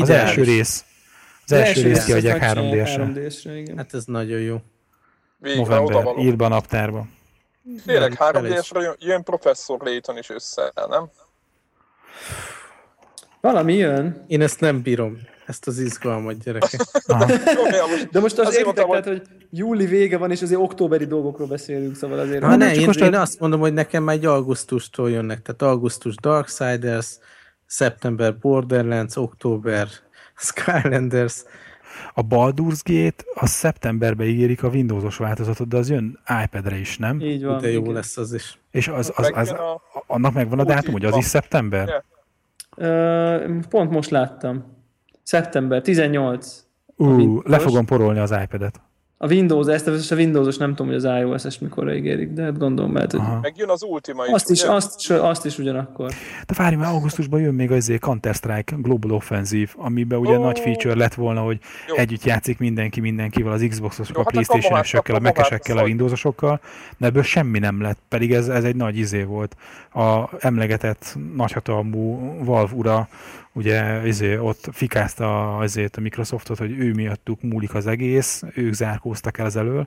[0.00, 0.84] Az első rész.
[1.44, 3.12] Az első részt kiadják 3D-esre.
[3.14, 3.76] 3D-esre, igen.
[3.76, 4.56] Hát ez nagyon jó.
[5.38, 7.06] Végre November, írd be a naptárba.
[7.86, 11.10] Tényleg Nem, 3D-esre jön, jön professzor Layton is össze, nem?
[13.40, 14.24] Valami jön.
[14.26, 15.18] Én ezt nem bírom,
[15.52, 16.80] ezt az izgalmat, gyerekek.
[18.12, 21.96] De most az Azért mondtam, tehát, hogy júli vége van, és azért októberi dolgokról beszélünk,
[21.96, 22.44] szóval azért...
[22.44, 26.14] Ha ne, én, most én azt mondom, hogy nekem már egy augusztustól jönnek, tehát augusztus
[26.14, 27.18] Darksiders,
[27.66, 29.88] szeptember Borderlands, október
[30.36, 31.42] Skylanders,
[32.14, 37.20] A Baldur's Gate a szeptemberbe ígérik a Windowsos változatot, de az jön iPad-re is, nem?
[37.20, 37.60] Így van.
[37.60, 37.92] de jó igen.
[37.92, 38.58] lesz az is.
[38.70, 39.80] És az, az, az, megjön a...
[40.06, 41.88] annak megvan a dátum, hogy az is szeptember?
[41.88, 42.04] Ja.
[42.76, 44.80] Ö, pont most láttam.
[45.22, 46.64] Szeptember 18.
[46.96, 48.80] Ú, le fogom porolni az iPad-et.
[49.24, 52.92] A Windows, ezt a Windows-os nem tudom, hogy az iOS-es mikorra ígérik, de hát gondolom,
[52.92, 53.38] mert hogy Aha.
[53.42, 54.72] Megjön az Ultima is, azt is, ugye?
[54.72, 56.10] azt, azt is ugyanakkor.
[56.46, 60.42] De várj, már augusztusban jön még az Counter-Strike Global Offensive, amiben ugye Ó.
[60.42, 61.58] nagy feature lett volna, hogy
[61.88, 61.94] Jó.
[61.96, 66.60] együtt játszik mindenki mindenkivel, az Xboxosokkal, a hát akkor Playstation-esekkel, a Mac-esekkel, a hát Windowsosokkal,
[66.98, 69.56] de ebből semmi nem lett, pedig ez, ez egy nagy izé volt.
[69.94, 73.08] A emlegetett nagyhatalmú Valve ura
[73.52, 79.38] ugye izé, ott fikázta azért a Microsoftot, hogy ő miattuk múlik az egész, ők zárkóztak
[79.38, 79.86] el elől,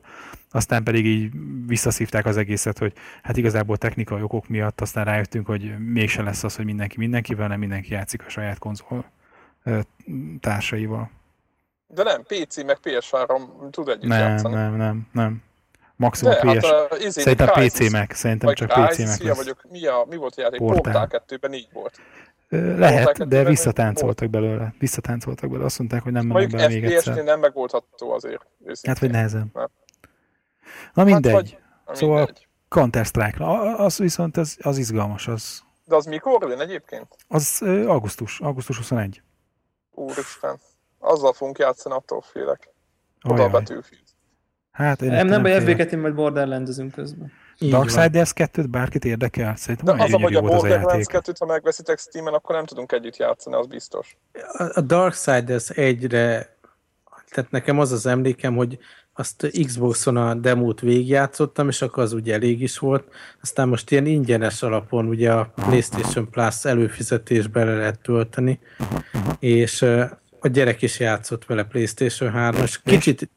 [0.51, 1.31] aztán pedig így
[1.67, 6.55] visszaszívták az egészet, hogy hát igazából technikai okok miatt aztán rájöttünk, hogy mégse lesz az,
[6.55, 9.05] hogy mindenki mindenkivel, hanem mindenki játszik a saját konzol
[10.39, 11.09] társaival.
[11.87, 14.55] De nem, PC meg PS3 tud együtt Nem, játszani.
[14.55, 15.43] nem, nem, nem.
[15.95, 16.65] Maximum De, PS.
[16.65, 19.37] hát a, izé, Szerintem Crysis, PC meg, szerintem csak Crysis, PC meg lesz.
[19.37, 20.59] vagyok, mi, a, mi volt a játék?
[20.59, 20.93] Portál.
[21.07, 21.99] Portál 2-ben így volt.
[22.49, 24.73] Lehet, de visszatáncoltak belőle.
[24.79, 25.65] Visszatáncoltak belőle.
[25.65, 27.23] Azt mondták, hogy nem mennek bele még egyszer.
[27.23, 28.45] nem megoldható azért.
[28.65, 28.91] Őszintén.
[28.91, 29.49] Hát vagy nehezen.
[29.53, 29.69] Nem.
[30.93, 31.33] Na mindegy.
[31.33, 31.41] Hát
[31.85, 32.47] vagy, Szóval- mindegy.
[32.67, 33.35] Counter-Strike.
[33.37, 35.27] Na, Az viszont az, az izgalmas.
[35.27, 37.07] Az, De az mikor jön egyébként?
[37.27, 38.39] az augusztus.
[38.39, 39.21] Augusztus 21.
[39.91, 40.59] Úristen.
[40.99, 42.73] Azzal fogunk játszani, attól félek.
[43.23, 43.49] Oda a.
[43.49, 44.03] Battlefield.
[44.71, 45.59] Hát én Nem, ettől nem baj.
[45.59, 47.31] FB-ket én majd Borderlands-ezünk közben.
[47.59, 49.55] Darksiders 2-t bárkit érdekel?
[49.55, 51.33] Szerintem De az a, hogy a Borderlands játék.
[51.33, 54.17] 2-t, ha megveszitek Steam-en, akkor nem tudunk együtt játszani, az biztos.
[54.33, 56.55] A a Darksiders egyre,
[57.29, 58.79] tehát nekem az az emlékem, hogy
[59.17, 63.03] azt Xboxon a demót végigjátszottam, és akkor az ugye elég is volt.
[63.41, 68.59] Aztán most ilyen ingyenes alapon ugye a PlayStation Plus előfizetésbe le lehet tölteni,
[69.39, 69.81] és
[70.39, 73.29] a gyerek is játszott vele PlayStation 3 és kicsit,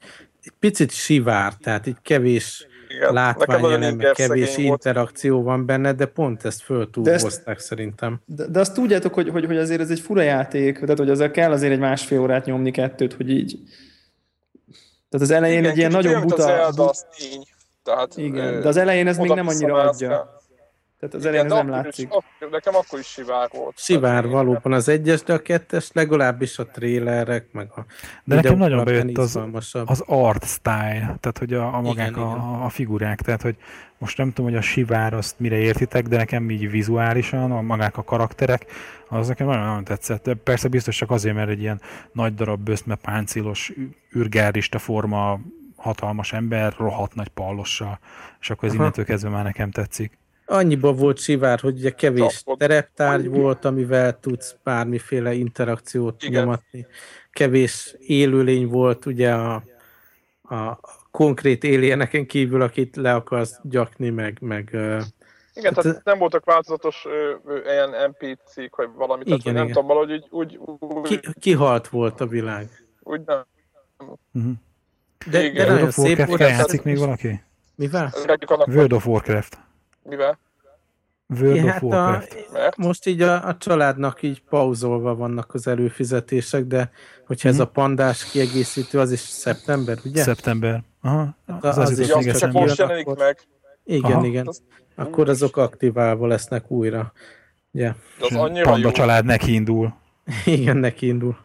[0.42, 3.12] egy picit sivár, tehát így kevés Igen.
[3.12, 4.84] Nekem nagyon látványelem, meg kevés ingerszegény volt.
[4.84, 8.20] interakció van benne, de pont ezt föltúlozták szerintem.
[8.24, 11.32] De, de azt tudjátok, hogy, hogy, hogy azért ez egy fura játék, tehát hogy azért
[11.32, 13.58] kell azért egy másfél órát nyomni kettőt, hogy így...
[15.08, 16.34] Tehát az elején Igen, egy ilyen nagyon buta...
[16.34, 17.42] az Zelda, az tény.
[17.82, 20.36] Tehát, igen, de az elején ez még nem annyira adja.
[20.98, 22.08] Tehát az Igen, elején nem látszik.
[22.10, 23.78] Is, nekem akkor is sivár volt.
[23.78, 27.84] Sivár Tehát, valóban az egyes, de a kettes legalábbis a trélerek, meg a
[28.24, 29.38] De nekem nagyon bejött az,
[29.84, 32.38] az art style, tehát hogy a, a magák Igen, igen.
[32.38, 33.56] a, a figurák, tehát hogy
[33.98, 37.96] most nem tudom, hogy a sivár azt mire értitek, de nekem így vizuálisan, a magák
[37.96, 38.66] a karakterek,
[39.08, 40.22] az nekem nagyon, nagyon tetszett.
[40.22, 41.80] De persze biztos csak azért, mert egy ilyen
[42.12, 43.72] nagy darab böszme páncélos
[44.16, 45.40] űrgárista forma
[45.76, 47.98] hatalmas ember, rohadt nagy pallossal,
[48.40, 48.82] és akkor ez Aha.
[48.82, 50.18] innentől kezdve már nekem tetszik.
[50.50, 56.40] Annyiban volt sivár, hogy ugye kevés tereptárgy volt, amivel tudsz bármiféle interakciót Igen.
[56.42, 56.86] nyomatni.
[57.30, 59.62] Kevés élőlény volt, ugye a,
[60.42, 60.78] a
[61.10, 64.68] konkrét éléneken kívül, akit le akarsz gyakni, meg, meg
[65.54, 69.62] Igen, Hát, tehát nem voltak változatos ö, ö, ilyen NPC-k, vagy valami, tehát Igen, nem
[69.62, 69.74] igen.
[69.74, 72.68] tudom, valahogy úgy, úgy, úgy, ki, kihalt volt a világ.
[73.00, 73.44] úgy nem.
[74.32, 74.52] Uh-huh.
[75.30, 75.54] De, Igen.
[75.54, 76.40] de World nagyon of szép Warcraft volt.
[76.40, 77.42] játszik még valaki?
[77.74, 78.12] Mivel?
[78.66, 79.58] World of Warcraft.
[80.08, 80.38] Mivel?
[81.40, 82.24] World Ja, of hát a.
[82.52, 82.76] Mert?
[82.76, 86.90] most így a, a családnak így pauzolva vannak az előfizetések, de
[87.26, 87.62] hogyha ez Mhm.
[87.62, 90.22] a pandás kiegészítő, az is szeptember, ugye?
[90.22, 90.82] Szeptember.
[91.02, 93.38] Aha, Hát az, az az is még csak most jelenik akkor- meg,
[93.84, 94.26] igen, Aha.
[94.26, 94.46] igen.
[94.46, 94.62] Az-
[94.94, 97.12] Akkor azok aktiválva lesznek újra.
[97.72, 97.96] Ja.
[98.18, 98.92] de az annyira Panda jó.
[98.92, 99.94] család neki indul.
[100.44, 101.36] Igen, neki indul.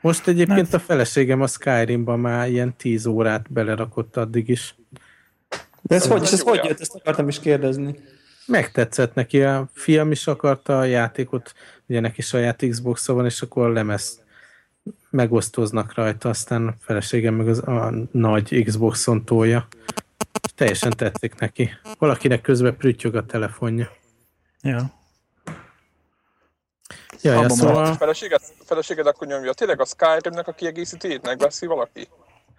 [0.00, 4.74] Most egyébként a feleségem a Skyrimban már ilyen 10 órát belerakott addig is.
[5.86, 6.80] De ez hogy, és ez hogy jött?
[6.80, 7.98] Ezt akartam is kérdezni.
[8.46, 11.54] Megtetszett neki, a fiam is akarta a játékot,
[11.88, 14.22] ugye neki saját xbox van, és akkor a lemez
[15.10, 19.68] megosztoznak rajta, aztán a feleségem meg az, a nagy Xboxon tolja.
[20.54, 21.70] Teljesen tetszik neki.
[21.98, 23.90] Valakinek közben prüttyög a telefonja.
[24.62, 24.92] Ja.
[27.22, 29.52] Ja, ja, szóval, Feleséged, feleséged akkor nyomja.
[29.52, 32.08] Tényleg a Skyrimnek a kiegészítőjét megveszi valaki?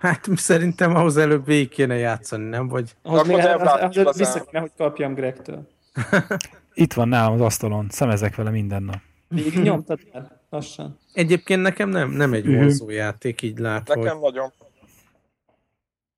[0.05, 2.67] Hát szerintem ahhoz előbb végig kéne játszani, nem?
[2.67, 4.13] Vagy Ahhoz még látjuk ahhoz igazán.
[4.17, 5.67] vissza kéne, hogy kapjam Gregtől.
[6.73, 8.99] Itt van nálam az asztalon, szemezek vele minden nap.
[9.27, 10.39] Végig nyomtad már?
[10.49, 10.99] Lassan.
[11.13, 12.55] egyébként nekem nem, nem egy Mhm.
[12.55, 13.95] vonzó játék, így látva.
[13.95, 14.53] Nekem nagyon.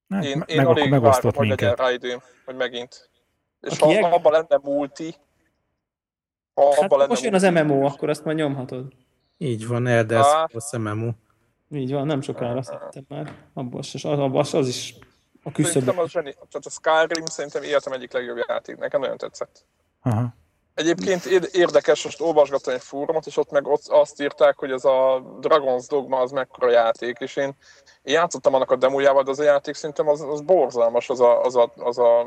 [0.09, 1.79] Hát, Én, me- én meg akkor alig várom, hogy legyen minket.
[1.79, 3.09] rá időm, hogy megint.
[3.61, 5.15] És A ha kieg- abban lenne multi,
[6.53, 8.93] ha Hát abban lenne most jön az MMO, akkor azt majd nyomhatod.
[9.37, 10.23] Így van, Elder.
[10.23, 11.11] Scrolls MMO.
[11.69, 13.33] Így van, nem sokára szerintem már.
[13.53, 14.95] Abban az, az, az is
[15.43, 15.71] a küszöb.
[15.71, 16.33] Szerintem az zseni.
[16.33, 18.77] Tehát a Skyrim szerintem életem egyik legjobb játék.
[18.77, 19.65] Nekem nagyon tetszett.
[20.01, 20.35] Aha.
[20.73, 24.85] Egyébként ér- érdekes, most olvasgattam egy fórumot, és ott meg ott azt írták, hogy ez
[24.85, 27.55] a Dragon's Dogma az mekkora játék, és én,
[28.01, 31.41] én játszottam annak a demójával, de az a játék szerintem az, az borzalmas, az a,
[31.41, 32.25] az, a, az a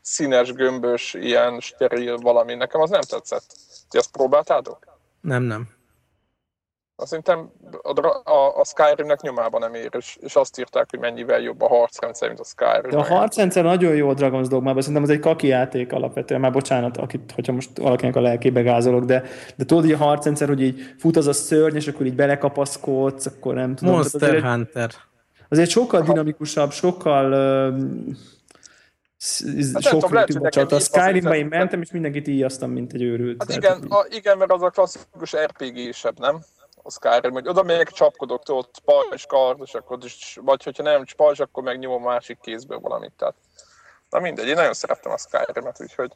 [0.00, 2.54] színes, gömbös, ilyen steril valami.
[2.54, 3.56] Nekem az nem tetszett.
[3.88, 4.78] Ti azt próbáltátok?
[5.20, 5.68] Nem, nem.
[6.96, 7.50] Azt Szerintem
[7.82, 11.68] a, a, a Skyrimnek nyomában nem ér, és, és azt írták, hogy mennyivel jobb a
[11.68, 12.90] harcrendszer, mint a Skyrim.
[12.90, 16.52] De a harcrendszer nagyon jó a Dragon's Dogmában, szerintem az egy kaki játék alapvetően, már
[16.52, 19.22] bocsánat, akit, hogyha most valakinek a lelkébe gázolok, de,
[19.56, 23.26] de tudod, hogy a harcrendszer, hogy így fut az a szörny, és akkor így belekapaszkodsz,
[23.26, 23.94] akkor nem tudom.
[23.94, 24.90] Monster azért, Hunter.
[25.48, 28.14] azért sokkal dinamikusabb, sokkal uh,
[29.72, 30.76] Hát sok tudom, lehet, csata.
[30.76, 33.44] A így Skyrimba én mentem, és mindenkit íjaztam, mint egy őrült.
[33.48, 36.42] Hát igen, a, igen, mert az a klasszikus RPG-sebb, nem?
[36.82, 41.04] A Skyrim, hogy oda megyek, csapkodok, tudod, pajzs, kard, és akkor is, vagy hogyha nem
[41.16, 43.12] pajzs, akkor megnyomom a másik kézből valamit.
[43.16, 43.34] Tehát,
[44.10, 46.12] na mindegy, én nagyon szerettem a Skyrim-et, úgyhogy...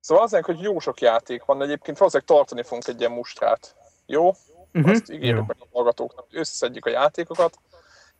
[0.00, 3.76] Szóval azért, hogy jó sok játék van, egyébként valószínűleg tartani fogunk egy ilyen mustrát.
[4.06, 4.32] Jó?
[4.74, 4.90] Uh-huh.
[4.90, 7.58] Azt ígérjük meg a hallgatóknak, összeszedjük a játékokat,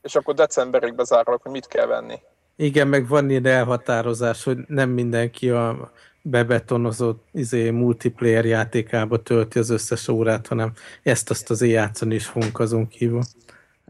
[0.01, 2.21] és akkor decemberig bezárulok, hogy mit kell venni.
[2.55, 5.91] Igen, meg van ilyen elhatározás, hogy nem mindenki a
[6.27, 10.71] bebetonozott izé, multiplayer játékába tölti az összes órát, hanem
[11.03, 13.21] ezt-azt azért játszani is fogunk azon kívül.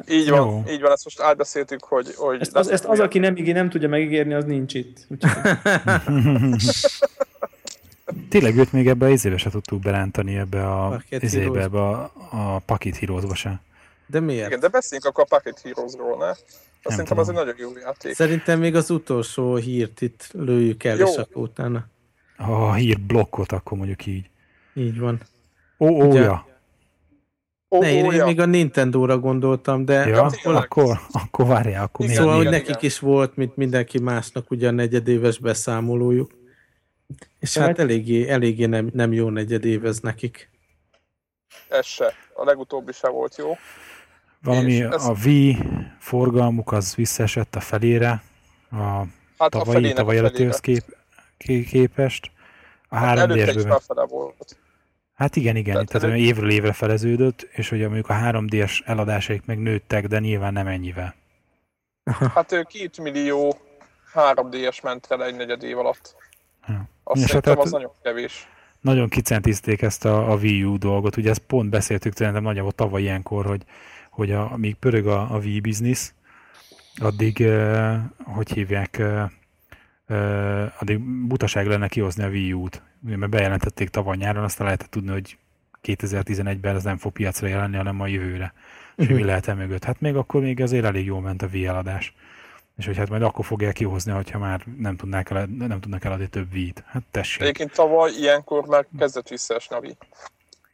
[0.09, 0.35] Így Jó.
[0.35, 2.13] van, így van, ezt most átbeszéltük, hogy...
[2.15, 5.07] hogy ezt, az, ezt az, aki nem, ígér, nem tudja megígérni, az nincs itt.
[8.29, 12.59] Tényleg őt még ebbe az izébe se tudtuk berántani ebbe a, izébe, ebbe a, a
[12.59, 13.61] Pocket Heroes-ba se.
[14.07, 14.47] De miért?
[14.47, 16.27] Igen, de beszéljünk akkor a Pocket Heroes-ról, ne?
[16.27, 18.13] Azt szerintem az egy nagyon jó játék.
[18.13, 21.07] Szerintem még az utolsó hírt itt lőjük el, Jó.
[21.07, 21.85] és akkor utána.
[22.37, 24.29] A hír blokkot, akkor mondjuk így.
[24.73, 25.19] Így van.
[25.79, 26.47] Ó, ó, Ugye- ja.
[27.69, 28.25] Ne, én, én ja.
[28.25, 30.63] még a Nintendo-ra gondoltam, de Ja, tényleg.
[30.63, 32.89] akkor, akkor várjál, akkor Igen, mi Szóval, a hogy igen, nekik igen.
[32.89, 36.31] is volt, mint mindenki másnak, ugye a negyedéves beszámolójuk.
[37.39, 40.49] És Tehát- hát eléggé, eléggé nem, nem jó negyedév ez nekik.
[41.69, 42.13] Ez se.
[42.33, 43.57] A legutóbbi se volt jó.
[44.41, 45.57] Valami ez- a Wii
[45.99, 48.23] forgalmuk az visszaesett a felére,
[48.71, 49.05] a Hát
[49.37, 50.79] a tavalyi, tavaly a előttihez felére.
[50.81, 50.94] kép, ké-
[51.37, 52.31] képest.
[52.89, 54.57] A Hát 3 előtte is felfele volt.
[55.13, 59.59] Hát igen, igen, Tehát tehát, évről évre feleződött, és hogy mondjuk a 3D-s eladásaik meg
[59.59, 61.15] nőttek, de nyilván nem ennyivel.
[62.35, 63.57] Hát ő két millió
[64.13, 66.15] 3D-es ment el egy negyed év alatt.
[67.03, 68.47] Azt szerintem hát- az nagyon kevés.
[68.81, 73.01] Nagyon kicentízték ezt a, a Wii U dolgot, ugye ezt pont beszéltük szerintem nagyjából tavaly
[73.01, 73.63] ilyenkor, hogy,
[74.09, 76.11] hogy a, amíg pörög a, a Wii business,
[76.95, 79.31] addig, uh, hogy hívják, uh,
[80.79, 82.81] addig butaság lenne kihozni a Wii U-t.
[83.05, 85.37] Ugye, Mert bejelentették tavaly nyáron, aztán lehetett tudni, hogy
[85.83, 88.53] 2011-ben ez nem fog piacra jelenni, hanem a jövőre.
[88.95, 89.83] És hogy mi lehet e mögött?
[89.83, 92.13] Hát még akkor még azért elég jól ment a Wii eladás.
[92.77, 96.27] És hogy hát majd akkor fogják kihozni, hogyha már nem, tudnák el, nem tudnak eladni
[96.27, 96.83] több Wii-t.
[96.87, 97.41] Hát tessék.
[97.41, 99.97] Egyébként tavaly ilyenkor már kezdett visszaesni a Wii.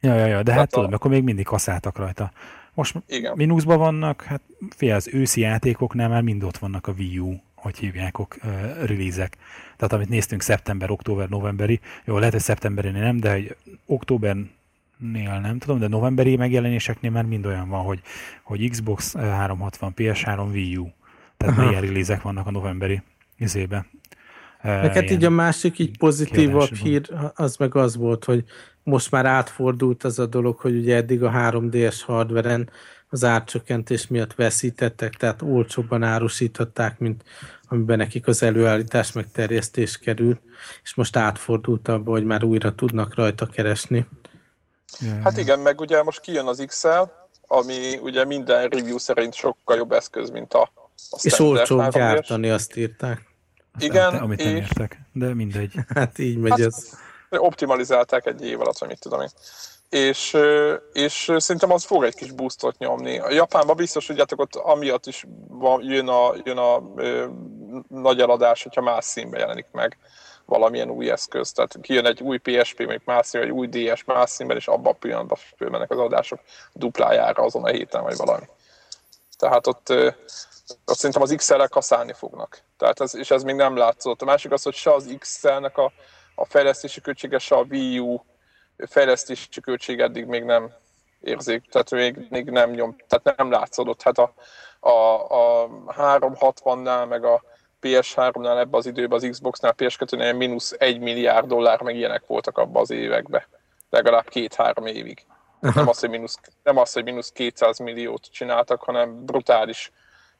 [0.00, 2.32] Ja, ja, ja, de Tehát hát a- tudod, akkor még mindig kaszáltak rajta.
[2.74, 3.32] Most Igen.
[3.36, 4.40] mínuszban vannak, hát
[4.76, 8.36] fél az őszi játékoknál már mind ott vannak a Wii U, hogy hívják, ok,
[8.84, 9.36] release-ek.
[9.76, 14.48] Tehát amit néztünk szeptember, október, novemberi, jó, lehet, hogy szeptemberinél nem, de hogy októbernél
[15.42, 18.00] nem tudom, de novemberi megjelenéseknél már mind olyan van, hogy,
[18.42, 20.88] hogy Xbox uh, 360, PS3, Wii U.
[21.36, 21.70] Tehát Aha.
[21.70, 23.02] ilyen release van a novemberi
[23.38, 23.86] izébe.
[24.62, 27.02] Hát így a másik, így pozitívabb hír,
[27.34, 28.44] az meg az volt, hogy
[28.82, 32.70] most már átfordult az a dolog, hogy ugye eddig a 3DS hardveren
[33.12, 37.24] az árcsökkentés miatt veszítettek, tehát olcsóbban árusították, mint
[37.68, 40.40] amiben nekik az előállítás meg terjesztés kerül,
[40.82, 44.06] és most átfordult abba, hogy már újra tudnak rajta keresni.
[45.22, 47.02] Hát igen, meg ugye most kijön az XL,
[47.46, 50.62] ami ugye minden review szerint sokkal jobb eszköz, mint a,
[51.10, 51.90] a És olcsóbb 3DS.
[51.92, 53.30] gyártani, azt írták.
[53.78, 55.72] Igen, amit nem és értek, de mindegy.
[55.94, 56.98] Hát így megy Hát, ez.
[57.30, 59.28] optimalizálták egy év alatt, vagy mit tudom én.
[59.92, 60.36] És,
[60.92, 63.18] és szerintem az fog egy kis boostot nyomni.
[63.18, 67.26] A Japánban biztos, tudjátok, ott amiatt is van, jön a, jön a ö,
[67.88, 69.98] nagy eladás, hogyha más színben jelenik meg
[70.44, 71.52] valamilyen új eszköz.
[71.52, 74.92] Tehát kijön egy új PSP, még más színben, egy új DS más színben, és abban
[74.92, 76.40] a pillanatban fölmennek az adások
[76.72, 78.46] duplájára azon a héten, vagy valami.
[79.38, 80.06] Tehát ott, ö,
[80.86, 82.62] ott szerintem az XL-el kaszálni fognak.
[82.78, 84.22] Tehát ez, és ez még nem látszott.
[84.22, 85.92] A másik az, hogy se az XL-nek a,
[86.34, 88.20] a fejlesztési költsége, se a Wii U
[88.76, 90.72] fejlesztési költség eddig még nem
[91.20, 94.02] érzik, tehát még, még nem nyom, tehát nem látszódott.
[94.02, 94.34] Hát a,
[94.80, 94.90] a,
[95.62, 97.42] a 360-nál, meg a
[97.82, 102.82] PS3-nál ebben az időben, az Xbox-nál, PS2-nél mínusz 1 milliárd dollár, meg ilyenek voltak abban
[102.82, 103.42] az években.
[103.90, 105.24] Legalább két-három évig.
[105.60, 109.92] Nem az, hogy mínusz, nem az, hogy mínusz 200 milliót csináltak, hanem brutális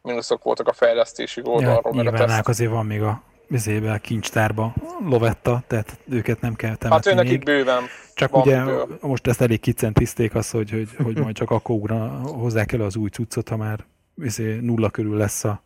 [0.02, 1.92] mínuszok voltak a fejlesztési Ja, oldalról.
[1.92, 6.40] meg a nyilván teszt- náluk azért van még a vizébe, a kincstárba lovetta, tehát őket
[6.40, 7.44] nem kell Hát temetni ő nekik még.
[7.44, 7.82] bőven
[8.14, 8.98] Csak ugye miből.
[9.00, 12.96] most ezt elég kicentízték azt, hogy, hogy, hogy majd csak akkor ugra, hozzák elő az
[12.96, 13.84] új cuccot, ha már
[14.22, 15.62] izé, nulla körül lesz a,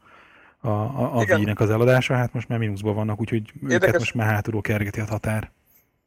[0.60, 1.24] a, a, a.
[1.34, 5.00] Wii-nek az eladása, hát most már mínuszban vannak, úgyhogy őket Érdekes- most már hátulról kergeti
[5.00, 5.50] a határ.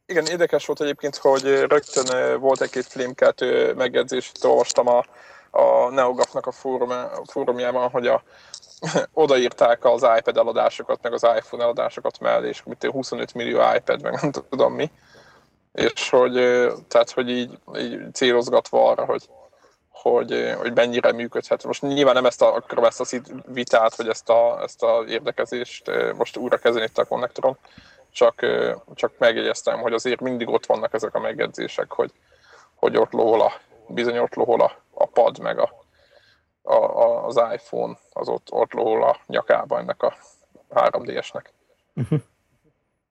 [0.06, 5.04] Igen, érdekes volt egyébként, hogy rögtön volt egy-két flémkeltő megjegyzést, olvastam a,
[5.50, 6.90] a NeoGAF-nak a fórum,
[7.30, 8.22] fórumjában, hogy a,
[9.12, 14.18] odaírták az iPad eladásokat, meg az iPhone eladásokat mellé, és mit 25 millió iPad, meg
[14.20, 14.90] nem tudom mi.
[15.72, 16.32] És hogy,
[16.88, 19.28] tehát, hogy így, így célozgatva arra, hogy,
[19.90, 21.64] hogy, hogy mennyire működhet.
[21.64, 25.90] Most nyilván nem ezt a, akarom ezt a vitát, vagy ezt a, ezt a érdekezést
[26.16, 27.56] most újra kezdeni itt a konnektoron,
[28.12, 28.46] csak,
[28.94, 32.12] csak megjegyeztem, hogy azért mindig ott vannak ezek a megjegyzések, hogy,
[32.74, 33.52] hogy ott lohol
[33.86, 35.79] bizony ott lohol a, a pad, meg a,
[36.62, 40.14] a, a, az iPhone, az ott, ott lohol a nyakába ennek a
[40.70, 41.44] 3DS-nek.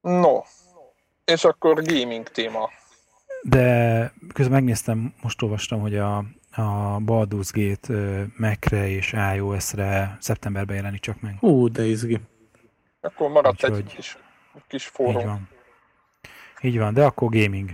[0.01, 0.41] No,
[1.25, 2.69] és akkor gaming téma.
[3.43, 6.17] De közben megnéztem, most olvastam, hogy a,
[6.51, 11.37] a Baldur's Gate Mac-re és iOS-re szeptemberben jelenik csak meg.
[11.39, 12.19] Hú, de izgi.
[13.01, 14.17] Akkor maradt egy Úgyhogy- kis,
[14.67, 15.25] kis Így fórum.
[15.25, 15.49] van.
[16.61, 17.69] Így van, de akkor gaming.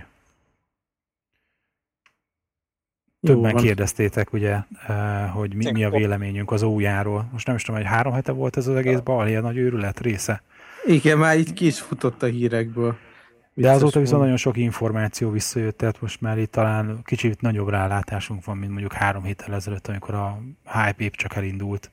[3.15, 3.62] Jó Többen van.
[3.62, 7.28] kérdeztétek, ugye, eh, hogy mi, mi a véleményünk az ójáról.
[7.32, 10.00] Most nem is tudom, hogy három hete volt ez az egész bal, ilyen nagy őrület
[10.00, 10.42] része.
[10.86, 12.90] Igen, már így ki is futott a hírekből.
[12.90, 17.68] De Vicces azóta viszont nagyon sok információ visszajött, tehát most már itt talán kicsit nagyobb
[17.68, 21.90] rálátásunk van, mint mondjuk három héttel ezelőtt, amikor a hype épp csak elindult.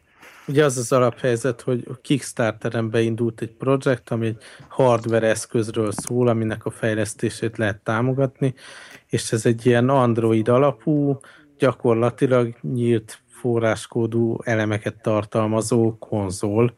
[0.48, 6.28] Ugye az az alaphelyzet, hogy a Kickstarteren beindult egy projekt, ami egy hardware eszközről szól,
[6.28, 8.54] aminek a fejlesztését lehet támogatni,
[9.13, 11.19] és ez egy ilyen Android alapú,
[11.58, 16.73] gyakorlatilag nyílt forráskódú elemeket tartalmazó konzol,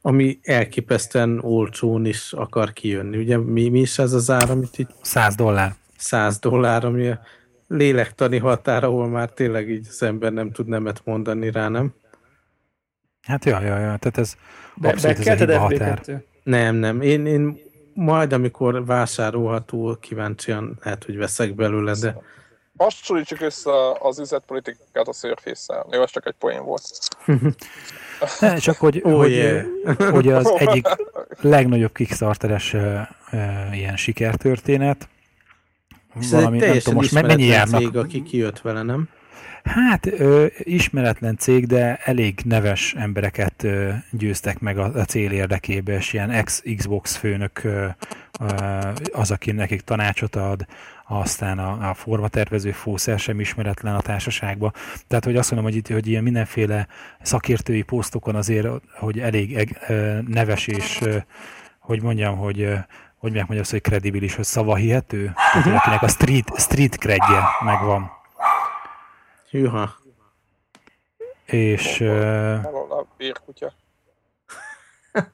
[0.00, 3.16] ami elképesztően olcsón is akar kijönni.
[3.16, 5.74] Ugye mi, mi is ez az ár, amit itt 100 dollár.
[5.96, 7.20] 100 dollár, ami a
[7.68, 11.94] lélektani határ, ahol már tényleg így az ember nem tud nemet mondani rá, nem?
[13.22, 14.36] Hát ja, ja, ja, tehát ez
[14.76, 16.00] Be, abszolút ez a hiba határ.
[16.02, 16.20] FB2?
[16.42, 17.00] Nem, nem.
[17.00, 17.58] Én, én
[17.96, 22.16] majd, amikor vásárolható, kíváncsian lehet, hogy veszek belőle, de
[22.76, 25.86] Hasonlítsuk össze az üzletpolitikát a Surface-szel.
[25.90, 26.82] Jó, ez csak egy poén volt.
[28.40, 29.64] Ne, csak hogy, Oh, hogy, yeah.
[30.10, 30.86] hogy az egyik
[31.40, 32.76] legnagyobb Kickstarteres
[33.72, 35.08] ilyen sikertörténet.
[36.20, 37.80] Ez egy teljesen most mennyi járnak?
[37.80, 39.08] cég, aki kijött vele, nem?
[39.66, 45.96] Hát ö, ismeretlen cég, de elég neves embereket ö, győztek meg a, a cél érdekébe,
[45.96, 47.86] és ilyen ex-Xbox főnök ö,
[48.40, 48.46] ö,
[49.12, 50.66] az, aki nekik tanácsot ad,
[51.08, 54.72] aztán a, a formatervező fószer sem ismeretlen a társaságban.
[55.08, 56.86] Tehát, hogy azt mondom, hogy itt hogy ilyen mindenféle
[57.22, 61.00] szakértői posztokon azért, hogy elég ö, neves és
[61.78, 62.68] hogy mondjam, hogy
[63.18, 65.74] hogy mondják azt, hogy kredibilis, hogy szavahihető, uh-huh.
[65.74, 68.10] akinek a street, street credje megvan.
[69.50, 69.96] Hűha.
[71.44, 72.00] És...
[72.00, 72.98] Uh...
[72.98, 73.72] A bérkutya.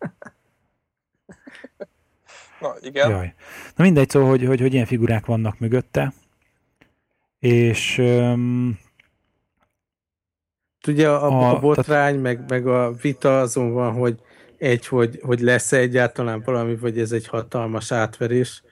[2.61, 3.11] Na, igen.
[3.11, 3.35] Jaj.
[3.77, 6.13] Na mindegy, szó, hogy, hogy, hogy ilyen figurák vannak mögötte.
[7.39, 7.99] És...
[7.99, 8.79] Um,
[10.89, 12.21] Ugye a, a, a botrány, tehát...
[12.21, 14.21] meg, meg a vita azon van, hogy
[14.59, 18.63] egy, hogy, hogy lesz-e egyáltalán valami, vagy ez egy hatalmas átverés.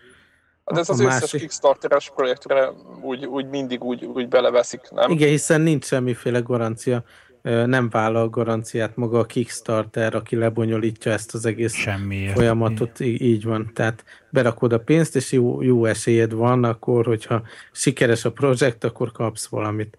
[0.71, 1.23] Hát ez az másik...
[1.23, 2.71] összes Kickstarteres projektre
[3.03, 5.11] úgy, úgy mindig úgy, úgy beleveszik, nem?
[5.11, 7.05] Igen, hiszen nincs semmiféle garancia.
[7.43, 12.35] Nem vállal garanciát maga a Kickstarter, aki lebonyolítja ezt az egész Semmiért.
[12.35, 13.01] folyamatot.
[13.01, 13.71] Így, így van.
[13.75, 17.43] Tehát berakod a pénzt, és jó, jó esélyed van, akkor, hogyha
[17.73, 19.99] sikeres a projekt, akkor kapsz valamit.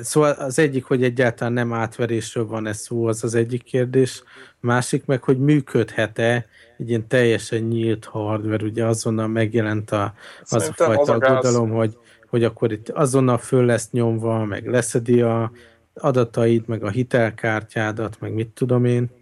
[0.00, 4.22] Szóval az egyik, hogy egyáltalán nem átverésről van ez szó, az az egyik kérdés.
[4.60, 6.46] Másik meg, hogy működhet-e
[6.78, 10.14] egy ilyen teljesen nyílt hardware, ugye azonnal megjelent a,
[10.48, 11.98] az a fajta aggodalom, hogy,
[12.30, 15.50] hogy akkor itt azonnal föl lesz nyomva, meg leszedi a
[15.94, 19.16] adataid, meg a hitelkártyádat, meg mit tudom én.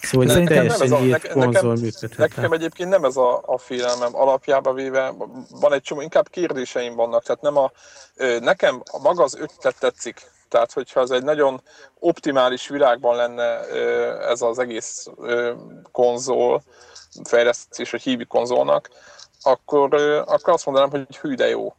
[0.00, 4.16] Szóval ne, teljesen nem nyílt a, konzol nekem, nekem egyébként nem ez a, a félelmem
[4.16, 5.14] alapjába véve,
[5.60, 7.72] van egy csomó, inkább kérdéseim vannak, tehát nem a,
[8.40, 11.62] nekem maga az ötlet tetszik, tehát, hogyha ez egy nagyon
[11.98, 13.68] optimális világban lenne
[14.18, 15.06] ez az egész
[15.92, 16.62] konzol,
[17.24, 18.88] fejlesztés, vagy hívi konzolnak,
[19.40, 19.94] akkor,
[20.26, 21.74] akkor azt mondanám, hogy hű de jó.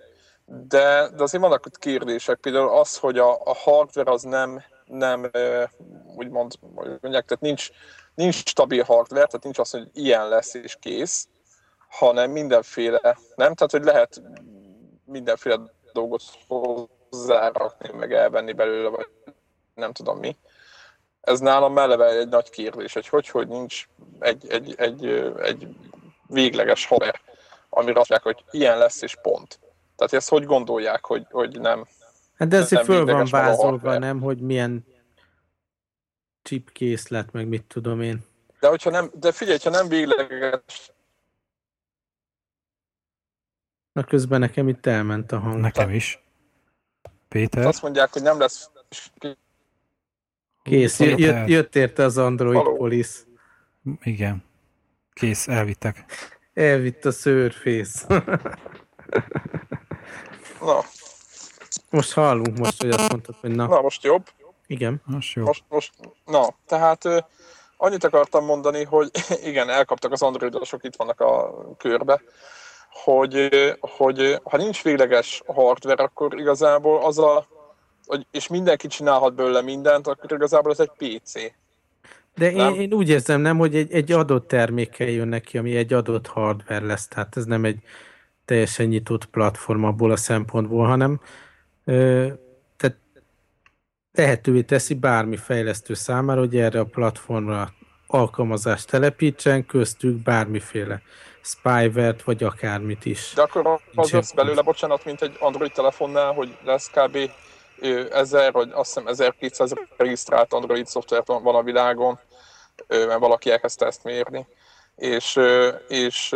[0.46, 5.32] De, de azért vannak ott kérdések, például az, hogy a, a hardware az nem, nem
[6.16, 7.70] úgymond, mondják, tehát nincs,
[8.16, 11.28] nincs stabil hardware, tehát nincs az, hogy ilyen lesz és kész,
[11.90, 13.54] hanem mindenféle, nem?
[13.54, 14.22] Tehát, hogy lehet
[15.06, 15.60] mindenféle
[15.94, 16.22] dolgot
[17.10, 19.08] hozzárakni, meg elvenni belőle, vagy
[19.74, 20.38] nem tudom mi.
[21.22, 23.88] Ez nálam eleve egy nagy kérdés, hogy hogy, hogy nincs
[24.20, 25.06] egy, egy, egy,
[25.42, 25.68] egy
[26.28, 27.22] végleges haver,
[27.70, 29.60] amire azt mondják, hogy ilyen lesz és pont.
[29.96, 31.88] Tehát ezt hogy gondolják, hogy, hogy nem
[32.38, 34.86] Hát de ezért föl van vázolva, nem, hogy milyen
[36.42, 38.26] chip készlet, meg mit tudom én.
[38.60, 40.92] De, hogyha nem, de figyelj, ha nem végleges
[43.92, 45.60] Na közben nekem itt elment a hang.
[45.60, 46.24] Nekem is.
[47.30, 47.66] Péter?
[47.66, 48.70] Azt mondják, hogy nem lesz...
[50.64, 52.76] Kész, jött, jött érte az Android Való.
[52.76, 53.20] Police.
[54.02, 54.44] Igen.
[55.14, 56.06] Kész, elvittek.
[56.54, 58.08] Elvitt a Surface.
[60.62, 60.84] na.
[61.90, 63.68] Most hallunk most, hogy azt mondtad, hogy na.
[63.68, 64.28] Na, most jobb.
[64.68, 65.02] Igen.
[65.06, 65.44] Most jó.
[65.44, 65.94] Most, most,
[66.26, 67.04] na, tehát
[67.78, 69.10] annyit akartam mondani, hogy
[69.50, 72.22] igen, elkaptak az androidosok, itt vannak a körbe,
[72.90, 77.48] hogy, hogy ha nincs végleges hardware, akkor igazából az a,
[78.06, 81.34] hogy, és mindenki csinálhat belőle mindent, akkor igazából ez egy PC.
[82.36, 85.94] De én, én úgy érzem, nem, hogy egy, egy adott termékkel jön neki, ami egy
[85.94, 87.80] adott hardware lesz, tehát ez nem egy
[88.46, 91.20] teljesen nyitott platform abból a szempontból, hanem
[91.86, 92.28] ö,
[92.78, 92.98] tehát
[94.12, 97.74] lehetővé teszi bármi fejlesztő számára, hogy erre a platformra
[98.08, 101.02] alkalmazást telepítsen, köztük bármiféle
[101.42, 103.32] spyware vagy akármit is.
[103.36, 107.18] De akkor az lesz belőle, bocsánat, mint egy Android telefonnál, hogy lesz kb.
[108.12, 112.20] 1000 vagy azt hiszem 1200 regisztrált Android szoftvert van a világon,
[112.88, 114.48] mert valaki elkezdte ezt mérni.
[114.96, 115.40] És,
[115.88, 116.32] és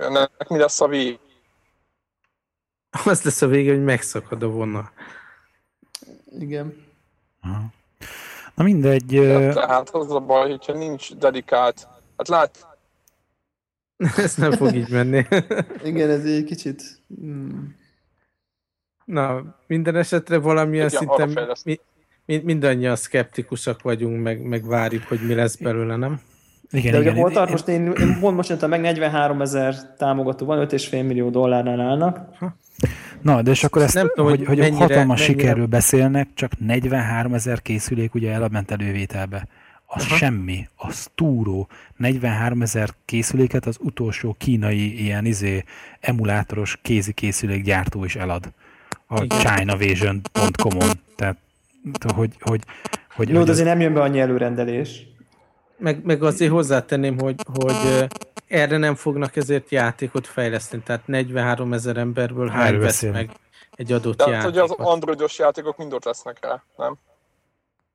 [0.00, 1.18] ennek mi lesz a vég?
[3.04, 4.92] Az lesz a vége, hogy megszakad a vonal.
[6.38, 6.90] Igen.
[8.54, 9.12] Na mindegy.
[9.12, 12.66] Ja, tehát az a baj, hogyha nincs dedikált, hát lát,
[14.16, 15.26] Ez nem fog így menni.
[15.84, 16.82] Igen, ez egy kicsit...
[17.20, 17.76] Hmm.
[19.04, 21.80] Na, minden esetre valamilyen Igen, szinten mi,
[22.26, 26.20] mi, mindannyian szkeptikusak vagyunk, meg, meg várjuk, hogy mi lesz belőle, nem?
[26.70, 29.94] Igen, De igen, ugye hol tart most, én, én pont most jöttem meg 43 ezer
[29.96, 32.18] támogató van, 5,5 millió dollárnál állnak.
[33.22, 35.40] Na, de és akkor ezt, nem tudom, hogy, hogy mennyire, hatalmas mennyire...
[35.40, 39.46] sikerről beszélnek, csak 43 ezer készülék ugye elment elővételbe
[39.94, 40.16] az Aha.
[40.16, 41.68] semmi, az túró.
[41.96, 45.64] 43 ezer készüléket az utolsó kínai ilyen izé
[46.00, 48.52] emulátoros kézi készülék gyártó is elad.
[49.06, 50.90] A chinavision.com-on.
[51.16, 51.36] Tehát,
[52.14, 52.60] hogy, hogy,
[53.14, 55.06] hogy, Jó, de azért nem jön be annyi előrendelés.
[55.78, 58.06] meg, meg azért hozzátenném, hogy, hogy
[58.48, 63.30] erre nem fognak ezért játékot fejleszteni, tehát 43 ezer emberből hány vesz meg
[63.76, 64.52] egy adott De játékot.
[64.54, 66.98] hogy az androidos játékok mind ott lesznek rá, nem?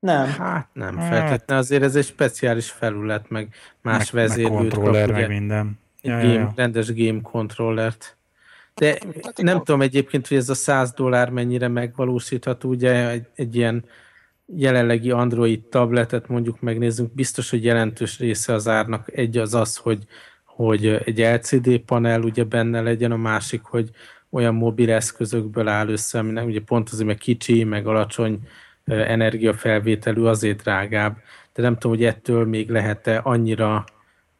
[0.00, 0.26] Nem.
[0.26, 1.08] Hát nem, Hát.
[1.08, 3.48] feltétlenül azért ez egy speciális felület, meg
[3.82, 5.78] más meg, meg vezérlőt kontroller, kap, meg minden.
[6.02, 6.52] egy Ja, game, ja, ja.
[6.56, 8.16] rendes game controllert.
[8.74, 9.58] De Hát nem igen.
[9.58, 13.84] tudom egyébként, hogy ez a 100 dollár mennyire megvalósítható, ugye egy, egy ilyen
[14.56, 20.06] jelenlegi Android tabletet mondjuk megnézzünk, biztos, hogy jelentős része az árnak egy az az, hogy,
[20.44, 23.90] hogy egy LCD panel ugye benne legyen, a másik, hogy
[24.30, 28.38] olyan mobil eszközökből áll össze, aminek ugye pont azért, mert kicsi, meg alacsony
[28.88, 31.16] energiafelvételű, azért drágább.
[31.54, 33.84] De nem tudom, hogy ettől még lehet-e annyira,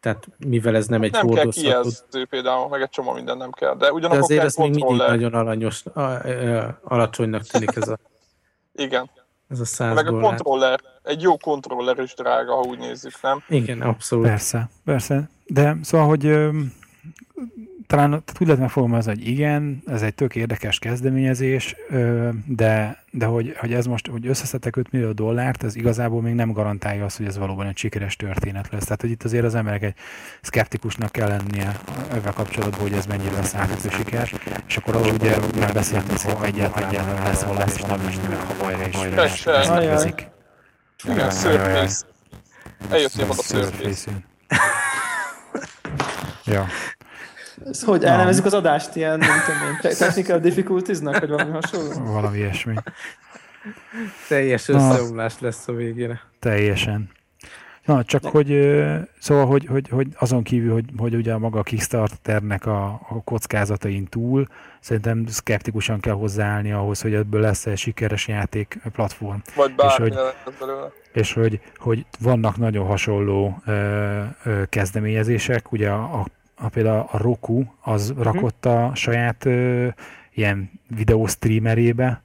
[0.01, 3.51] tehát mivel ez nem egy Nem kell hordozható kijelző például, meg egy csomó minden nem
[3.51, 3.77] kell.
[3.77, 5.17] De de ugyanakkor azért kell ez még mindig kontroller.
[5.17, 7.99] nagyon alanyos, a, a, alacsonynak tűnik ez a,
[8.85, 9.11] Igen.
[9.49, 10.29] ez a 100 Meg a dollár.
[10.29, 13.43] kontroller, egy jó kontroller is drága, ha úgy nézzük, nem?
[13.49, 14.27] Igen, abszolút.
[14.27, 15.29] Persze, persze.
[15.47, 16.25] De szóval, hogy
[17.89, 21.77] talán úgy lehet megfogalmazni, hogy igen, ez egy tök érdekes kezdeményezés,
[22.47, 26.53] de, de hogy, hogy ez most, hogy összeszedtek 5 millió dollárt, ez igazából még nem
[26.53, 28.85] garantálja azt, hogy ez valóban egy sikeres történet lesz.
[28.85, 29.95] Tehát, hogy itt azért az emberek egy
[30.41, 31.81] szkeptikusnak kell lennie
[32.13, 34.31] ezzel kapcsolatban, hogy ez mennyire lesz átütő siker,
[34.67, 38.39] és akkor arról ugye már beszéltünk, hogy ha egyáltalán lesz valami, és nem lesz meg
[38.39, 38.87] Havajra
[39.25, 39.75] is Persze.
[39.75, 40.29] megközik.
[41.05, 42.07] Igen, Surface.
[42.91, 44.11] Eljöttél oda Surface.
[46.45, 46.67] Ja.
[47.65, 52.13] Ez hogy elnevezzük az adást ilyen, nem tudom én, te- technical difficultiesnak, vagy valami hasonló?
[52.13, 52.75] valami ilyesmi.
[54.29, 56.21] Teljes összeomlás lesz a végére.
[56.39, 57.11] Teljesen.
[57.89, 58.77] Na, csak hogy,
[59.19, 64.07] szóval, hogy, hogy, hogy azon kívül, hogy, hogy ugye maga a Kickstarternek a, a kockázatain
[64.07, 64.47] túl,
[64.81, 69.39] szerintem szkeptikusan kell hozzáállni ahhoz, hogy ebből lesz egy sikeres játék platform.
[69.55, 70.19] Vagy bármi hogy-.
[71.13, 76.27] És hogy, hogy vannak nagyon hasonló ö, ö, kezdeményezések, ugye a, a,
[76.59, 79.89] a például a Roku az rakott a saját ö,
[80.35, 82.23] ilyen videóstreamerébe,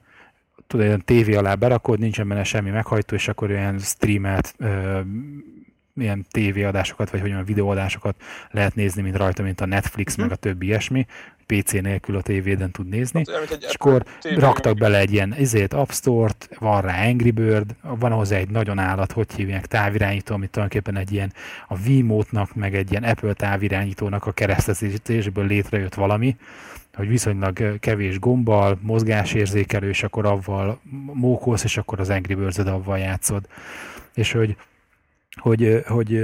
[0.66, 5.00] tudod, olyan tévé alá berakod, nincsen benne semmi meghajtó, és akkor olyan streamelt ö,
[5.96, 8.16] ilyen tévéadásokat, vagy hogy olyan videóadásokat
[8.50, 11.06] lehet nézni, mint rajta, mint a Netflix, meg a többi ilyesmi.
[11.46, 13.22] PC nélkül a tévéden tud nézni.
[13.32, 17.74] Hát egy És akkor raktak bele egy ilyen izét, App Store-t, van rá Angry Bird,
[17.82, 21.32] van hozzá egy nagyon állat, hogy hívják, távirányító, amit tulajdonképpen egy ilyen
[21.68, 26.36] a Wiimote-nak, meg egy ilyen Apple távirányítónak a keresztezésből létrejött valami,
[26.94, 30.80] hogy viszonylag kevés gombbal, mozgásérzékelő, és akkor avval
[31.12, 33.46] mókolsz, és akkor az Angry birds avval játszod.
[34.14, 34.56] És hogy
[35.36, 36.20] hogy, hogy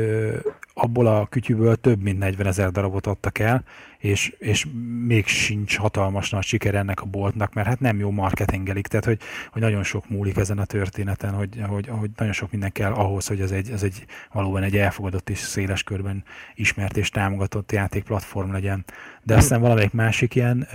[0.83, 3.65] abból a kütyűből több mint 40 ezer darabot adtak el,
[3.99, 4.67] és, és
[5.07, 9.19] még sincs hatalmas nagy siker ennek a boltnak, mert hát nem jó marketingelik, tehát hogy,
[9.53, 13.27] hogy nagyon sok múlik ezen a történeten, hogy, hogy, hogy nagyon sok minden kell ahhoz,
[13.27, 16.25] hogy ez egy, ez egy valóban egy elfogadott és széles körben
[16.55, 18.85] ismert és támogatott játékplatform legyen.
[19.23, 20.69] De aztán valamelyik másik ilyen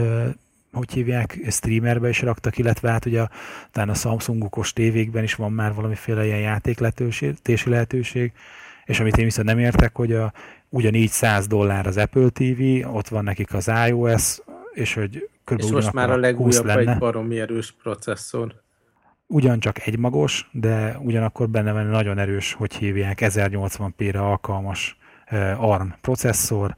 [0.71, 3.25] hogy hívják, streamerbe is raktak, illetve hát ugye
[3.71, 7.35] talán a Samsungokos tévékben is van már valamiféle ilyen játéklehetőségi
[7.65, 8.31] lehetőség,
[8.85, 10.33] és amit én viszont nem értek, hogy a,
[10.69, 12.61] ugyanígy 100 dollár az Apple TV,
[12.95, 14.39] ott van nekik az iOS,
[14.73, 16.91] és hogy És körülbelül most már a ugyanakkor 20 legújabb lenne.
[16.91, 18.63] egy baromi erős processzor.
[19.27, 25.87] Ugyancsak egymagos, de ugyanakkor benne van egy nagyon erős, hogy hívják, 1080p-re alkalmas eh, ARM
[26.01, 26.75] processzor,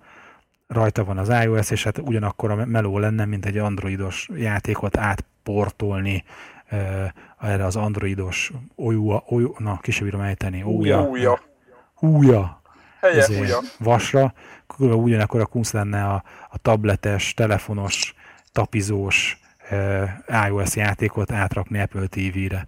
[0.67, 6.23] rajta van az iOS, és hát ugyanakkor a meló lenne, mint egy androidos játékot átportolni
[6.65, 7.07] eh,
[7.41, 10.63] erre az androidos OUA, OU, na, ki sem bírom ejteni.
[11.99, 12.61] Úja,
[13.01, 13.57] Helye, izé, úja.
[13.79, 14.33] vasra,
[14.67, 18.15] körülbelül ugyanakkor a kunsz lenne a, a tabletes, telefonos,
[18.51, 19.39] tapizós
[19.69, 20.09] eh,
[20.47, 22.67] iOS játékot átrakni Apple TV-re.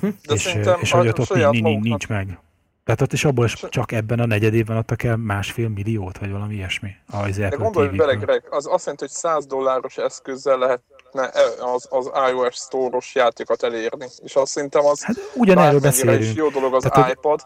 [0.00, 2.38] De és, szerintem és hogy ott, ott nincs, nincs, nincs meg.
[2.84, 6.30] Tehát ott is abból is csak ebben a negyed évben adtak el másfél milliót, vagy
[6.30, 6.90] valami ilyesmi.
[7.06, 11.86] Az De gondolj bele, Greg, az azt jelenti, hogy 100 dolláros eszközzel lehetne e- az,
[11.90, 14.06] az iOS Store-os játékot elérni.
[14.24, 16.36] És azt szerintem az Hát ugyanerről beszélünk.
[16.36, 17.40] jó dolog az Tehát, hogy- iPad,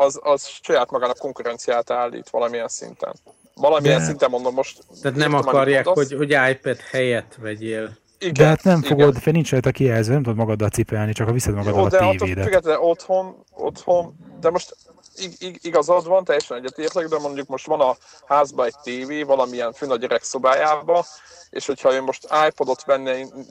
[0.00, 3.12] az, az saját magának konkurenciát állít valamilyen szinten.
[3.54, 4.78] Valamilyen De- szinten mondom most.
[5.02, 7.98] Tehát nem értem, akarják, hogy, hogy iPad helyett vegyél.
[8.18, 8.90] Igen, De hát nem igen.
[8.98, 11.96] fogod, fel nincs rajta kijelzve, nem tudod magaddal cipelni, csak ha viszed Jó, magaddal de
[11.96, 12.44] a attól tévédet.
[12.44, 14.76] függetlenül otthon, otthon, de most
[15.16, 17.96] ig- ig- igazad van, teljesen egyetértek, de mondjuk most van a
[18.26, 21.04] házban egy tévé, valamilyen fönn a gyerek szobájába,
[21.50, 22.84] és hogyha én most iPodot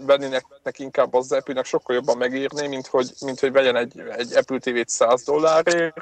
[0.05, 0.45] vennének
[0.77, 4.89] inkább az Apple-nek sokkal jobban megírné, mint hogy, mint hogy vegyen egy, egy Apple TV-t
[4.89, 5.95] 100 dollárért,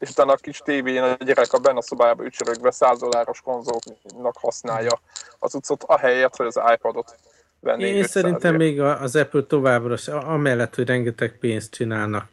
[0.00, 4.36] és utána a kis tévén a gyerek a benne a szobájába ücsörögve 100 dolláros konzolnak
[4.40, 5.00] használja
[5.38, 7.16] az utcot, ahelyett, hogy az iPodot
[7.60, 7.88] venné.
[7.88, 8.62] Én 500 szerintem ért.
[8.62, 12.28] még az Apple továbbra sem, amellett, hogy rengeteg pénzt csinálnak,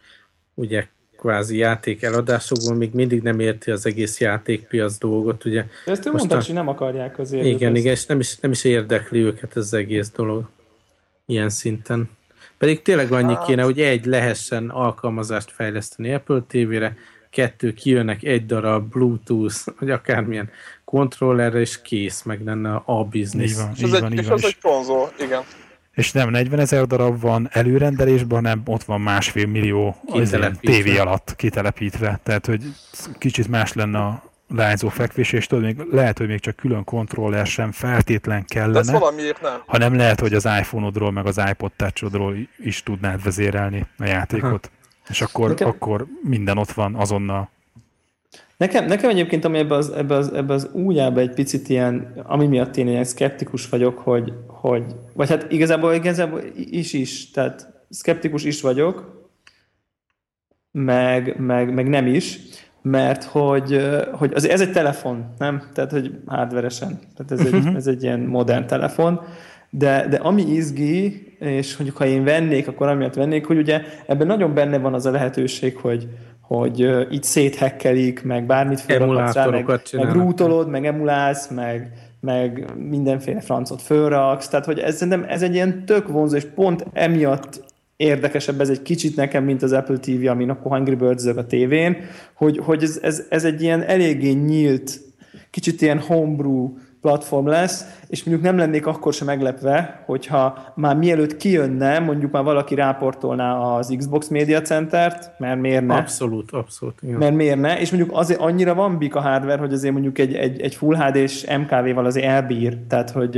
[0.53, 0.87] ugye
[1.17, 5.65] kvázi játék eladásokból még mindig nem érti az egész játékpiac dolgot, ugye.
[5.85, 7.45] De ezt ő mondta, hogy nem akarják azért.
[7.45, 10.45] Igen, igen, és nem is, nem is érdekli őket ez az egész dolog
[11.25, 12.09] ilyen szinten.
[12.57, 13.45] Pedig tényleg annyi hát.
[13.45, 16.95] kéne, hogy egy lehessen alkalmazást fejleszteni Apple TV-re,
[17.37, 20.49] kettő kijönnek egy darab Bluetooth, vagy akármilyen
[20.85, 23.51] kontrollerre, és kész, meg lenne a business.
[23.51, 25.41] Így van, és így van, egy, és az egy konzol, igen.
[25.93, 29.95] És nem 40 ezer darab van előrendelésben, hanem ott van másfél millió
[30.59, 32.19] tévé alatt kitelepítve.
[32.23, 32.63] Tehát, hogy
[33.17, 37.45] kicsit más lenne a lányzó fekvés, és tudod, még lehet, hogy még csak külön kontroller
[37.45, 38.91] sem feltétlen kellene.
[38.91, 39.61] De valamiért nem.
[39.65, 44.65] Hanem lehet, hogy az iPhone-odról, meg az iPod touch is tudnád vezérelni a játékot.
[44.65, 44.75] Aha.
[45.09, 47.49] És akkor, nekem, akkor minden ott van azonnal.
[48.57, 52.47] Nekem, nekem egyébként, ami ebbe az, ebbe az, ebbe az újjába egy picit ilyen, ami
[52.47, 54.83] miatt én ilyen szkeptikus vagyok, hogy, hogy
[55.13, 59.25] vagy hát igazából, igazából is is, tehát szkeptikus is vagyok,
[60.71, 62.39] meg, meg, meg nem is,
[62.81, 65.69] mert hogy, hogy az, ez egy telefon, nem?
[65.73, 66.99] Tehát, hogy hardveresen.
[67.15, 67.55] Tehát ez, uh-huh.
[67.55, 67.75] egy, mhm.
[67.75, 69.21] ez egy ilyen modern telefon.
[69.77, 74.27] De, de ami izgi, és hogy ha én vennék, akkor amiatt vennék, hogy ugye ebben
[74.27, 76.07] nagyon benne van az a lehetőség, hogy,
[76.41, 76.79] hogy
[77.11, 83.81] így széthekkelik, meg bármit felrakhatsz rá, meg, meg rútolod, meg emulálsz, meg, meg mindenféle francot
[83.81, 87.65] fölraksz, tehát hogy ez, ez egy ilyen tök vonzó, és pont emiatt
[87.95, 91.97] érdekesebb ez egy kicsit nekem, mint az Apple TV, amin a Angry birds a tévén,
[92.33, 94.99] hogy, hogy ez, ez, ez egy ilyen eléggé nyílt,
[95.49, 101.37] kicsit ilyen homebrew platform lesz, és mondjuk nem lennék akkor sem meglepve, hogyha már mielőtt
[101.37, 105.95] kijönne, mondjuk már valaki ráportolná az Xbox Media Centert, mert miért ne?
[105.95, 106.99] Abszolút, abszolút.
[107.01, 107.17] Igen.
[107.17, 107.79] Mert miért ne?
[107.79, 110.95] És mondjuk azért annyira van big a hardware, hogy azért mondjuk egy, egy, egy Full
[110.95, 112.77] HD-s MKV-val azért elbír.
[112.87, 113.31] Tehát, hogy,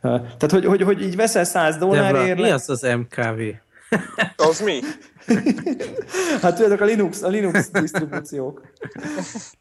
[0.00, 2.40] tehát, hogy, hogy, hogy így veszel 100 dollárért.
[2.40, 3.40] Mi az az MKV?
[4.50, 4.78] Az mi?
[6.42, 8.62] hát tudjátok, a Linux, a Linux disztribúciók.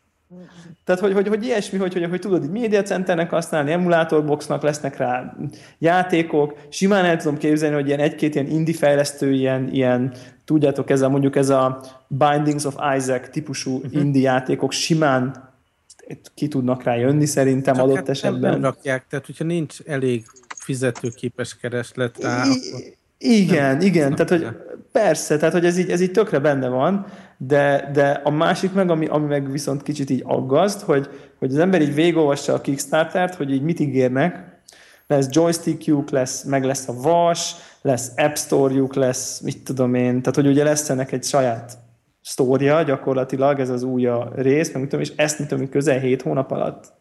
[0.83, 4.97] Tehát, hogy, hogy, hogy ilyesmi, hogy, hogy, hogy tudod, így média centernek használni, emulátorboxnak lesznek
[4.97, 5.37] rá
[5.77, 10.13] játékok, simán el tudom képzelni, hogy ilyen egy-két ilyen indie fejlesztő, ilyen, ilyen
[10.45, 13.93] tudjátok, ez a, mondjuk ez a Bindings of Isaac típusú uh-huh.
[13.93, 15.49] indie játékok simán
[16.33, 18.39] ki tudnak rá jönni szerintem Csak adott hát esetben.
[18.39, 20.25] Nem, nem rakják, tehát hogyha nincs elég
[20.57, 24.47] fizetőképes kereslet rá, I- akkor igen, nem, igen, tehát hogy
[24.91, 27.05] persze, tehát hogy ez így, ez így tökre benne van,
[27.41, 31.57] de, de a másik meg, ami, ami meg viszont kicsit így aggaszt, hogy, hogy az
[31.57, 34.61] ember így végigolvassa a Kickstarter-t, hogy így mit ígérnek,
[35.07, 40.35] lesz joystickjuk, lesz, meg lesz a vas, lesz App Store-juk, lesz, mit tudom én, tehát
[40.35, 41.77] hogy ugye lesz ennek egy saját
[42.21, 46.51] sztória gyakorlatilag, ez az új rész, meg tudom, és ezt mit tudom, közel 7 hónap
[46.51, 46.93] alatt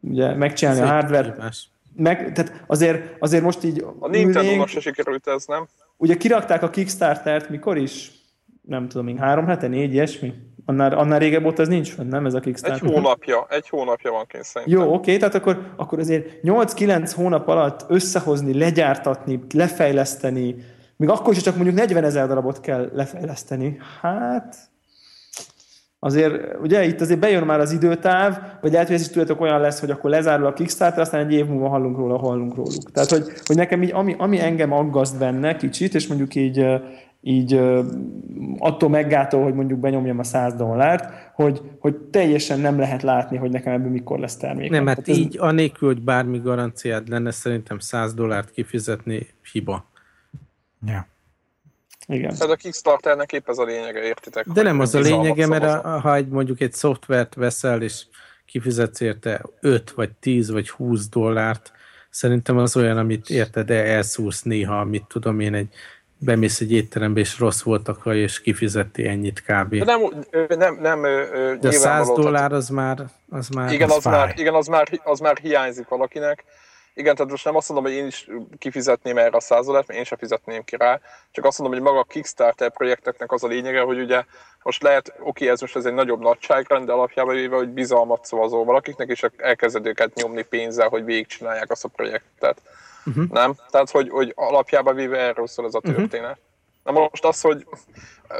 [0.00, 1.52] ugye megcsinálni ez a hardware
[1.96, 3.84] meg, tehát azért, azért most így...
[3.98, 5.68] A Nintendo-nak se sikerült ez, nem?
[5.96, 8.19] Ugye kirakták a Kickstarter-t, mikor is?
[8.62, 10.32] Nem tudom, még három hete, négy, ilyesmi?
[10.64, 12.88] Annál, annál régebb ott ez nincs fönn, nem ez a Kickstarter?
[12.88, 14.78] Egy hónapja, egy hónapja van kint szerintem.
[14.78, 20.56] Jó, oké, tehát akkor, akkor azért 8-9 hónap alatt összehozni, legyártatni, lefejleszteni,
[20.96, 23.78] még akkor is csak mondjuk 40 ezer darabot kell lefejleszteni.
[24.00, 24.56] Hát,
[26.02, 29.60] azért, ugye itt azért bejön már az időtáv, vagy lehet, hogy ez is tudjátok olyan
[29.60, 32.90] lesz, hogy akkor lezárul a Kickstarter, aztán egy év múlva hallunk róla, hallunk róluk.
[32.92, 36.66] Tehát, hogy, hogy nekem így, ami, ami engem aggaszt benne kicsit, és mondjuk így,
[37.20, 37.60] így
[38.58, 43.50] attól meggátol, hogy mondjuk benyomjam a 100 dollárt, hogy, hogy teljesen nem lehet látni, hogy
[43.50, 44.70] nekem ebből mikor lesz termék.
[44.70, 45.42] Nem, hát így ez...
[45.42, 49.84] anélkül, hogy bármi garanciád lenne, szerintem 100 dollárt kifizetni hiba.
[50.86, 51.06] Ja.
[52.10, 52.34] Igen.
[52.34, 54.46] Tehát a Kickstarternek épp ez a lényege, értitek?
[54.46, 58.02] De nem az a lényege, mert a, ha egy, mondjuk egy szoftvert veszel, és
[58.46, 61.72] kifizetsz érte 5 vagy 10 vagy 20 dollárt,
[62.10, 65.68] szerintem az olyan, amit érted, de elszúrsz néha, mit tudom én, egy
[66.18, 69.74] bemész egy étterembe, és rossz volt a és kifizetti ennyit kb.
[69.74, 70.00] De nem,
[70.48, 71.02] nem, nem
[71.60, 72.98] De a 100 dollár az már,
[73.30, 76.44] az már igen, az, az már, igen az, már, az már hiányzik valakinek,
[77.00, 78.28] igen, tehát most nem azt mondom, hogy én is
[78.58, 82.00] kifizetném erre a százalet, mert én sem fizetném ki rá, csak azt mondom, hogy maga
[82.00, 84.24] a Kickstarter projekteknek az a lényege, hogy ugye
[84.62, 88.64] most lehet, oké, ez most ez egy nagyobb nagyságrend, de alapjában véve, hogy bizalmat szavazol
[88.64, 92.62] valakiknek, és elkezded őket nyomni pénzzel, hogy végigcsinálják azt a projektet.
[93.04, 93.24] Uh-huh.
[93.30, 93.54] Nem?
[93.70, 95.94] Tehát, hogy, hogy alapjában véve erről szól ez a mhm.
[95.94, 96.38] történet.
[96.84, 96.94] Uh-huh.
[96.94, 97.66] Na most az, hogy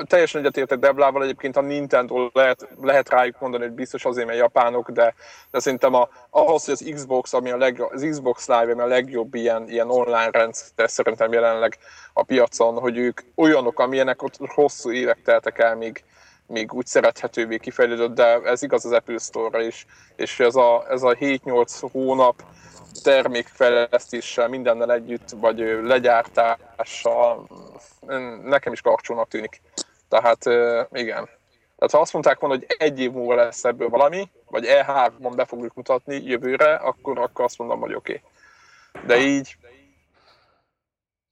[0.07, 4.91] teljesen egyetértek Deblával, egyébként a Nintendo lehet, lehet rájuk mondani, hogy biztos azért, mert japánok,
[4.91, 5.15] de,
[5.51, 8.87] de szerintem a, ahhoz, hogy az Xbox, ami a leg, az Xbox Live, ami a
[8.87, 11.79] legjobb ilyen, ilyen online rendszer szerintem jelenleg
[12.13, 16.05] a piacon, hogy ők olyanok, amilyenek ott hosszú évek teltek el, míg,
[16.47, 19.87] még úgy szerethetővé kifejlődött, de ez igaz az Apple Store-ra is,
[20.17, 22.43] és ez a, ez a 7-8 hónap
[23.03, 27.49] termékfejlesztéssel, mindennel együtt, vagy legyártással
[28.45, 29.61] nekem is karcsúnak tűnik.
[30.09, 30.45] Tehát
[30.93, 31.29] igen.
[31.77, 35.45] Tehát ha azt mondták volna, hogy egy év múlva lesz ebből valami, vagy E3-on be
[35.45, 38.23] fogjuk mutatni jövőre, akkor, akkor azt mondom, hogy oké.
[38.93, 39.07] Okay.
[39.07, 39.57] De így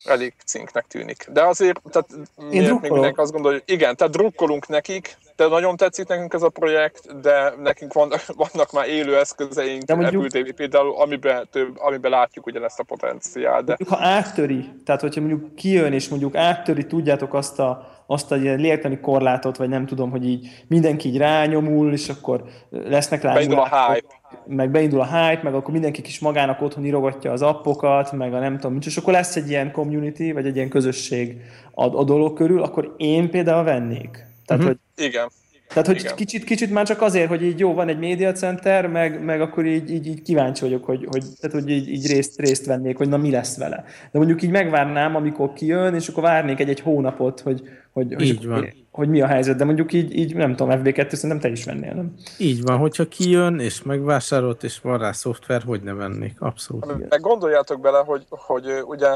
[0.05, 1.29] elég cinknek tűnik.
[1.33, 2.09] De azért, tehát
[2.51, 6.43] Én még mindenki azt gondolja, hogy igen, tehát drukkolunk nekik, de nagyon tetszik nekünk ez
[6.43, 8.13] a projekt, de nekünk van,
[8.53, 12.83] vannak már élő eszközeink, de mondjuk, Apple TV például, amiben, több, amiben látjuk ugyanezt a
[12.83, 13.65] potenciált.
[13.65, 13.77] De...
[13.89, 18.59] Ha áttöri, tehát hogyha mondjuk kijön és mondjuk áttöri, tudjátok azt a, azt a ilyen
[18.59, 23.35] léltani korlátot, vagy nem tudom, hogy így mindenki így rányomul, és akkor lesznek rá...
[23.35, 24.18] Beindul a hype.
[24.47, 28.39] Meg beindul a hype, meg akkor mindenki is magának otthon írogatja az appokat, meg a
[28.39, 31.41] nem tudom, és akkor lesz egy ilyen community, vagy egy ilyen közösség
[31.74, 34.26] a, a dolog körül, akkor én például vennék.
[34.47, 34.79] Tehát, uh-huh.
[34.97, 35.29] hogy igen.
[35.68, 39.24] Tehát, hogy kicsit, kicsit már csak azért, hogy így jó, van egy média center, meg,
[39.24, 42.66] meg akkor így, így, így kíváncsi vagyok, hogy, hogy, tehát, hogy így, így részt, részt
[42.66, 43.85] vennék, hogy na mi lesz vele.
[44.12, 47.62] De mondjuk így megvárnám, amikor kijön, és akkor várnék egy-egy hónapot, hogy,
[47.93, 48.68] hogy, hogy, így van.
[48.99, 49.57] Hogy mi a helyzet.
[49.57, 52.15] De mondjuk így, így nem tudom, FB2 szerintem te is vennél, nem?
[52.39, 57.09] Így van, hogyha kijön, és megvásárolt, és van rá szoftver, hogy ne vennék, abszolút.
[57.09, 59.09] Meg gondoljátok bele, hogy, hogy ugye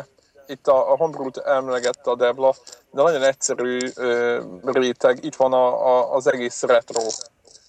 [0.47, 2.55] itt a, a Homebrew-t emlegette a Debla,
[2.91, 7.03] de nagyon egyszerű ö, réteg, itt van a, a, az egész retro,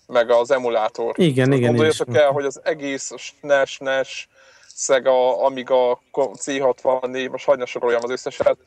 [0.07, 1.14] meg az emulátor.
[1.16, 1.68] Igen, igen.
[1.68, 4.28] Gondoljatok el, hogy az egész SNES, NES,
[4.76, 8.57] Sega, Amiga, C64, most hagyna soroljam az összeset,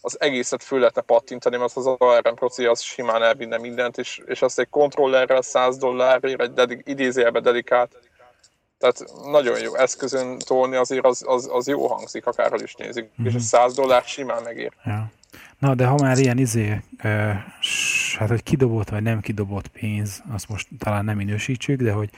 [0.00, 4.42] az egészet föl lehetne pattintani, mert az ARM proci az simán elvinne mindent, és, és
[4.42, 7.96] azt egy kontrollerrel 100 dollárért, egy dedik, idézőjelbe dedikált
[8.78, 13.28] tehát nagyon jó eszközön tolni azért az, az, az jó hangzik, akárhol is nézik, mm-hmm.
[13.30, 14.72] és a 100 dollár simán megér.
[14.84, 15.10] Ja.
[15.58, 17.30] Na, de ha már ilyen izé, ö,
[18.18, 22.10] hát hogy kidobott vagy nem kidobott pénz, azt most talán nem minősítsük, de hogy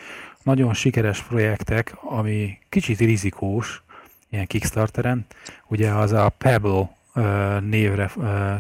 [0.43, 3.83] nagyon sikeres projektek, ami kicsit rizikós,
[4.31, 5.27] ilyen Kickstarteren,
[5.69, 6.91] ugye az a Pebble
[7.61, 8.11] névre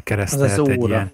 [0.02, 1.12] keresztelt egy ilyen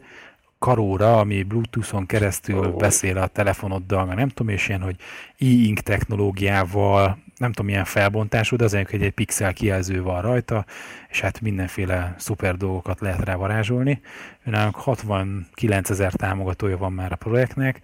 [0.59, 2.77] karóra, ami Bluetooth-on keresztül oh.
[2.77, 4.97] beszél a telefonoddal, meg nem tudom, és ilyen, hogy
[5.39, 10.65] e-ink technológiával, nem tudom milyen felbontású, de az hogy egy pixel kijelző van rajta,
[11.09, 14.01] és hát mindenféle szuper dolgokat lehet rá varázsolni.
[14.45, 17.81] Önálunk 69 ezer támogatója van már a projektnek,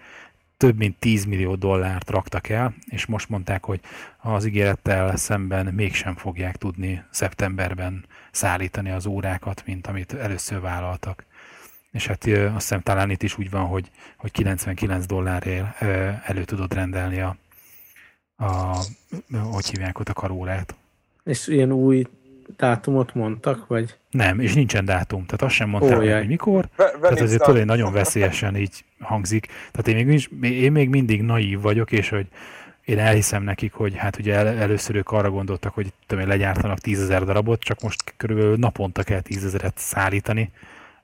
[0.57, 3.81] több mint 10 millió dollárt raktak el, és most mondták, hogy
[4.19, 11.25] az ígérettel szemben mégsem fogják tudni szeptemberben szállítani az órákat, mint amit először vállaltak
[11.93, 15.83] és hát azt hiszem talán itt is úgy van, hogy, hogy 99 dollárért
[16.25, 17.37] elő tudod rendelni a,
[18.37, 18.77] a
[19.53, 20.75] hogy hívják ott a karórát.
[21.25, 22.07] És ilyen új
[22.57, 23.97] dátumot mondtak, vagy?
[24.11, 27.65] Nem, és nincsen dátum, tehát azt sem mondták, oh, hogy mikor, Ve- tehát azért tudod,
[27.65, 29.47] nagyon veszélyesen így hangzik.
[29.73, 32.27] Tehát én még, én még mindig naív vagyok, és hogy
[32.85, 37.25] én elhiszem nekik, hogy hát ugye el, először ők arra gondoltak, hogy tudom, legyártanak tízezer
[37.25, 40.51] darabot, csak most körülbelül naponta kell tízezeret szállítani,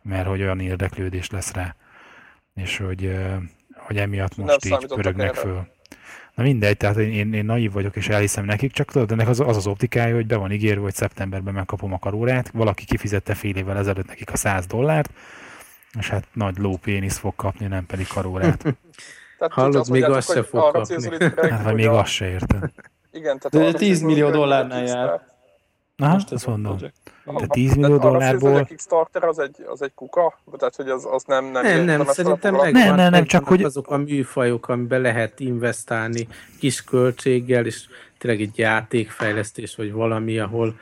[0.03, 1.75] mert hogy olyan érdeklődés lesz rá,
[2.55, 3.17] és hogy,
[3.75, 5.41] hogy emiatt most Nem így pörögnek erre.
[5.41, 5.67] föl.
[6.35, 9.41] Na mindegy, tehát én, én, én naív vagyok, és elhiszem nekik, csak tudod, ennek az,
[9.41, 13.57] az az optikája, hogy be van ígérve, hogy szeptemberben megkapom a karórát, valaki kifizette fél
[13.57, 15.11] évvel ezelőtt nekik a 100 dollárt,
[15.99, 18.65] és hát nagy lópénisz fog kapni, nem pedig karórát.
[19.39, 21.19] Tehát Hallod, még azt se fog kapni.
[21.51, 22.71] Hát, vagy még azt se értem.
[23.11, 25.27] Igen, tehát De 10 millió dollárnál jár.
[25.97, 26.77] Na, most azt mondom.
[27.25, 28.57] De 10 millió dollárból...
[28.57, 30.39] A Kickstarter az egy, az egy kuka?
[30.59, 31.45] Tehát, hogy az, az nem...
[31.45, 33.63] Nem, nem, nem, nem szerintem meg nem, nem, nem, csak hogy...
[33.63, 36.29] azok a műfajok, amiben lehet investálni
[36.59, 37.87] kis költséggel, és
[38.19, 40.75] tényleg egy játékfejlesztés, vagy valami, ahol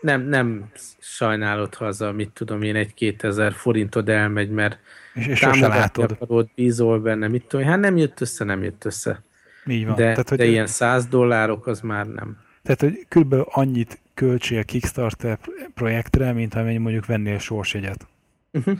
[0.00, 4.78] nem, nem sajnálod, ha az a, mit tudom én, egy-két ezer forintod elmegy, mert
[5.14, 9.22] és, és támogatni akarod, bízol benne, mit tudom hát nem jött össze, nem jött össze.
[9.66, 9.94] Így van.
[9.94, 12.36] De, Tehát, hogy de ilyen száz dollárok az már nem.
[12.62, 13.34] Tehát, hogy kb.
[13.44, 15.38] annyit költsél Kickstarter
[15.74, 18.06] projektre, mint amennyi mondjuk vennél sorsjegyet.
[18.52, 18.78] Uh-huh.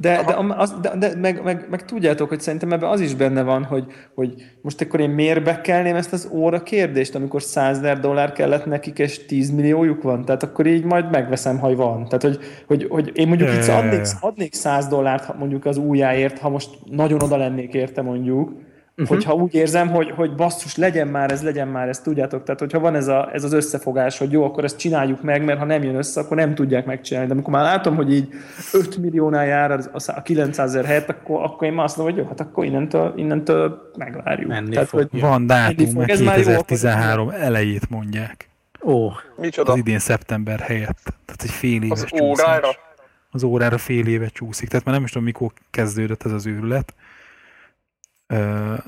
[0.00, 3.42] De, de, az, de, de meg, meg, meg, tudjátok, hogy szerintem ebben az is benne
[3.42, 3.84] van, hogy,
[4.14, 8.98] hogy most akkor én miért bekelném ezt az óra kérdést, amikor 100 dollár kellett nekik,
[8.98, 10.24] és 10 milliójuk van?
[10.24, 12.04] Tehát akkor így majd megveszem, ha van.
[12.04, 16.48] Tehát, hogy, hogy, hogy én mondjuk itt adnék, adnék 100 dollárt mondjuk az újjáért, ha
[16.48, 18.52] most nagyon oda lennék érte mondjuk,
[19.02, 19.16] uh-huh.
[19.16, 22.80] hogyha úgy érzem, hogy, hogy basszus, legyen már ez, legyen már ez, tudjátok, tehát hogyha
[22.80, 25.82] van ez, a, ez az összefogás, hogy jó, akkor ezt csináljuk meg, mert ha nem
[25.82, 27.28] jön össze, akkor nem tudják megcsinálni.
[27.28, 28.28] De amikor már látom, hogy így
[28.72, 32.28] 5 milliónál jár a 900 ezer helyett, akkor, akkor én már azt mondom, hogy jó,
[32.28, 34.48] hát akkor innentől, innentől megvárjuk.
[34.48, 38.48] Menni tehát, hogy Van dátum, mert 2013 jó, elejét mondják.
[38.82, 39.72] Ó, Micsoda?
[39.72, 41.02] Az idén szeptember helyett.
[41.02, 42.68] Tehát egy fél éves Az órára?
[43.30, 44.68] Az órára fél éve csúszik.
[44.68, 46.94] Tehát már nem is tudom, mikor kezdődött ez az őrület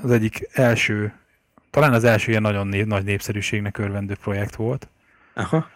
[0.01, 1.13] az egyik első,
[1.69, 4.87] talán az első ilyen nagyon nép, nagy népszerűségnek örvendő projekt volt.
[5.33, 5.69] Aha.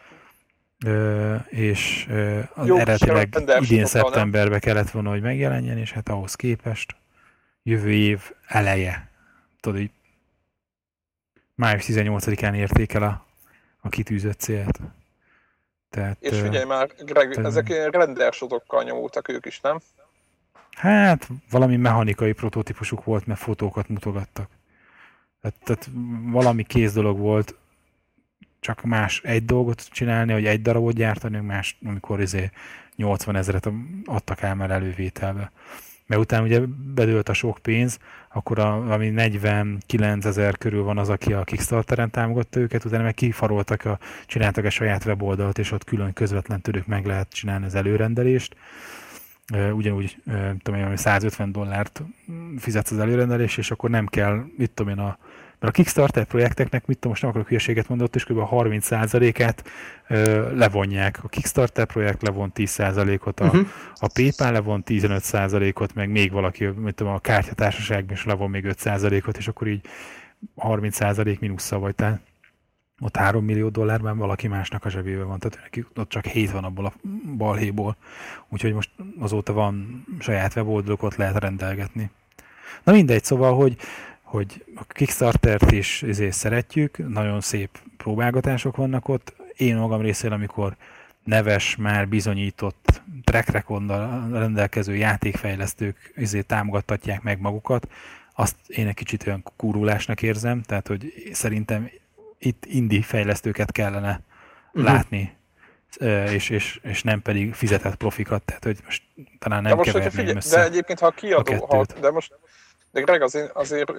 [0.85, 3.85] Ö, és ö, az Jó, eredetileg idén sokkal, nem?
[3.85, 6.95] szeptemberbe kellett volna, hogy megjelenjen, és hát ahhoz képest
[7.63, 9.09] jövő év eleje,
[9.59, 9.91] tudod így,
[11.55, 13.25] május 18-án érték el a,
[13.81, 14.79] a kitűzött célt.
[15.89, 19.79] Tehát, És figyelj már, Greg, te- ezek ilyen rendersodokkal nyomultak ők is, nem?
[20.77, 24.49] Hát valami mechanikai prototípusuk volt, mert fotókat mutogattak.
[25.41, 25.89] Tehát, tehát
[26.31, 27.55] valami kész dolog volt,
[28.59, 32.49] csak más egy dolgot csinálni, hogy egy darabot gyártani, más, amikor izé
[32.95, 33.69] 80 ezeret
[34.05, 35.51] adtak el már elővételbe.
[36.05, 36.59] Mert utána ugye
[36.93, 37.99] bedőlt a sok pénz,
[38.33, 43.13] akkor a, ami 49 ezer körül van az, aki a Kickstarteren támogatta őket, utána meg
[43.13, 47.75] kifaroltak, a, csináltak egy saját weboldalt, és ott külön közvetlen tőlük meg lehet csinálni az
[47.75, 48.55] előrendelést.
[49.73, 50.17] Ugyanúgy
[50.63, 52.03] tudom én, 150 dollárt
[52.57, 55.17] fizetsz az előrendelés, és akkor nem kell, mit tudom én, a,
[55.59, 58.37] mert a Kickstarter projekteknek, mit tudom, most nem akarok hülyeséget mondani, ott is kb.
[58.37, 59.63] a 30%-át
[60.07, 61.19] ö, levonják.
[61.23, 63.67] A Kickstarter projekt levon 10%-ot, a, Uh-huh.
[63.93, 69.37] a PayPal levon 15%-ot, meg még valaki, mit tudom, a kártyatársaság is levon még 5%-ot,
[69.37, 69.85] és akkor így
[70.57, 72.19] 30% mínusszal vagy, tehát
[72.99, 76.63] ott 3 millió dollárban valaki másnak a zsebében van, tehát neki ott csak 7 van
[76.63, 76.93] abból a
[77.37, 77.95] balhéból.
[78.49, 78.89] Úgyhogy most
[79.19, 82.09] azóta van saját weboldaluk, ott lehet rendelgetni.
[82.83, 83.77] Na mindegy, szóval, hogy,
[84.21, 89.35] hogy a Kickstarter-t is ezért szeretjük, nagyon szép próbálgatások vannak ott.
[89.55, 90.75] Én magam részéről, amikor
[91.23, 97.87] neves, már bizonyított track recorddal rendelkező játékfejlesztők ezért támogattatják meg magukat,
[98.39, 101.89] azt én egy kicsit olyan kurulásnak érzem, tehát hogy szerintem
[102.37, 104.19] itt indie fejlesztőket kellene
[104.71, 104.85] Mhm.
[104.85, 105.37] látni,
[106.31, 109.03] és, és, és nem pedig fizetett profikat, tehát hogy most
[109.39, 110.57] talán De nem most, hogyha keverném figyelj, össze.
[110.57, 112.33] de egyébként, ha kiadó, a ha, de most,
[112.91, 113.91] de Greg azért, azért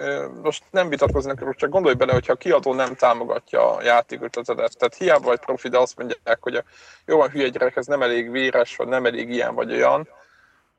[0.43, 4.95] most nem vitatkozni akarok, csak gondolj bele, hogyha a kiadó nem támogatja a játékötletedet, tehát
[4.95, 6.65] hiába vagy profi, de azt mondják, hogy a,
[7.07, 10.09] jó van, hülye gyerek, ez nem elég véres, vagy nem elég ilyen vagy olyan,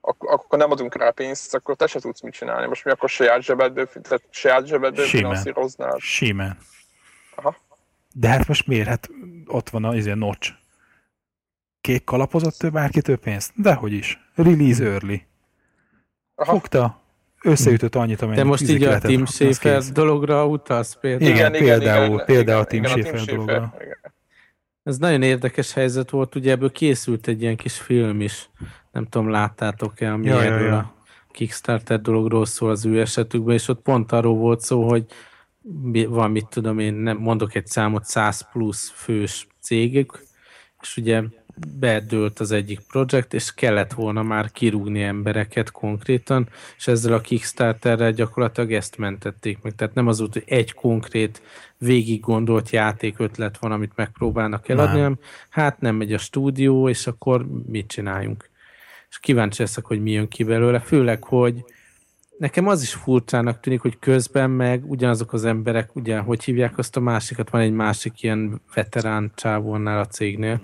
[0.01, 2.67] akkor, akkor nem adunk rá pénzt, akkor te se tudsz mit csinálni.
[2.67, 5.31] Most mi akkor saját zsebedből, tehát saját zsebedből Simán.
[5.31, 5.97] finanszíroznál?
[5.99, 6.57] Simán.
[7.39, 7.55] Aha.
[8.13, 8.87] De hát most miért?
[8.87, 9.09] Hát
[9.47, 10.51] ott van az izé notch.
[11.81, 13.51] Kék kalapozott több bárki több pénzt?
[13.55, 14.19] Dehogy is.
[14.35, 15.15] Release early.
[16.35, 16.51] Aha.
[16.51, 17.01] Fogta,
[17.43, 21.31] összeütött annyit, amennyit Te most így a Tim Schafer dologra utalsz például?
[21.31, 23.73] Igen, például- például a Tim igen, Schafer dologra.
[23.81, 23.97] igen.
[24.83, 28.49] Ez nagyon érdekes helyzet volt, ugye ebből készült egy ilyen kis film is,
[28.91, 30.77] nem tudom, láttátok-e, ami Ja, ja, erről ja.
[30.77, 30.93] a
[31.31, 35.05] Kickstarter dologról szól az ő esetükben, és ott pont arról volt szó, hogy
[36.07, 40.23] van, mit tudom én, nem mondok egy számot, 100 plusz fős cégük,
[40.81, 41.23] és ugye
[41.79, 48.11] bedőlt az egyik projekt, és kellett volna már kirúgni embereket konkrétan, és ezzel a Kickstarterrel
[48.11, 49.75] gyakorlatilag ezt mentették meg.
[49.75, 51.41] Tehát nem az volt, hogy egy konkrét,
[51.77, 55.01] végig gondolt játékötlet van, amit megpróbálnak eladni, Nem.
[55.01, 58.49] hanem hát nem megy a stúdió, és akkor mit csináljunk?
[59.09, 61.63] És kíváncsi leszek, hogy mi jön ki belőle, főleg, hogy
[62.39, 66.97] nekem az is furcsának tűnik, hogy közben meg ugyanazok az emberek, ugye, hogy hívják azt
[66.97, 70.61] a másikat, van egy másik ilyen veterán csávónál a cégnél,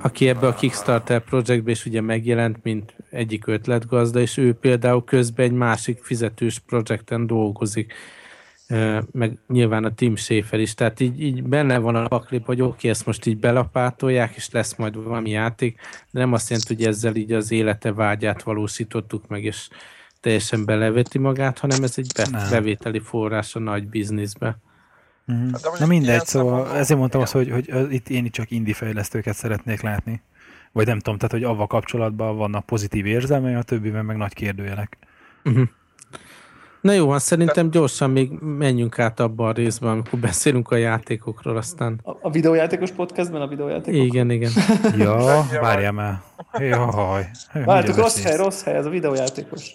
[0.00, 5.46] aki ebbe a Kickstarter projektbe is ugye megjelent, mint egyik ötletgazda, és ő például közben
[5.46, 7.92] egy másik fizetős projekten dolgozik,
[9.12, 12.88] meg nyilván a Tim Schafer is, tehát így, így benne van a paklip, hogy oké,
[12.88, 17.14] ezt most így belapátolják, és lesz majd valami játék, de nem azt jelenti, hogy ezzel
[17.14, 19.68] így az élete vágyát valósítottuk meg, és
[20.20, 22.50] teljesen beleveti magát, hanem ez egy be, Nem.
[22.50, 24.58] bevételi forrás a nagy bizniszbe.
[25.24, 25.50] Mhm.
[25.50, 29.80] de Na mindegy, szóval ezért mondtam azt, hogy, hogy itt én csak indie fejlesztőket szeretnék
[29.80, 30.22] látni.
[30.72, 34.98] Vagy nem tudom, tehát hogy avval kapcsolatban vannak pozitív érzelmei, a többiben meg nagy kérdőjelek.
[35.44, 35.68] Uh-huh.
[36.80, 41.56] Na jó, van, szerintem gyorsan még menjünk át abba a részbe, amikor beszélünk a játékokról,
[41.56, 44.04] aztán A, a videójátékos podcastben a videójátékok?
[44.04, 44.50] igen, igen.
[44.98, 46.20] Ja, várjál már.
[46.58, 47.30] Jaj.
[47.52, 49.72] Várjátok, rossz hely, rossz hely, ez a videójátékos.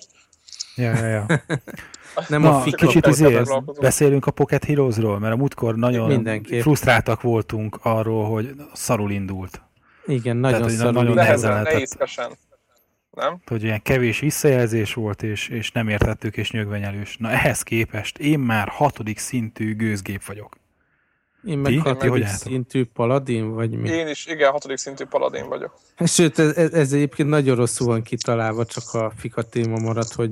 [0.75, 1.25] Ja, ja, ja.
[2.27, 3.41] Nem Na, a kicsit izé,
[3.79, 6.61] beszélünk a Pocket Heroesról, mert a múltkor nagyon Mindenképp.
[6.61, 9.61] frusztráltak voltunk arról, hogy szarul indult.
[10.05, 10.91] Igen, nagyon hogy szarul.
[10.91, 12.44] nagyon nehezen Nehezen, lehetett.
[13.15, 13.41] Nem?
[13.45, 17.17] hogy ilyen kevés visszajelzés volt, és, és nem értettük, és nyögvenyelős.
[17.17, 20.55] Na ehhez képest én már hatodik szintű gőzgép vagyok.
[21.45, 21.55] Én Ti?
[21.55, 22.39] meg Ti hatodik álltok?
[22.39, 23.89] szintű paladin, vagy mi?
[23.89, 25.79] Én is, igen, hatodik szintű paladin vagyok.
[26.05, 30.31] Sőt, ez, ez, ez egyébként nagyon rosszul van kitalálva, csak a fika téma maradt, hogy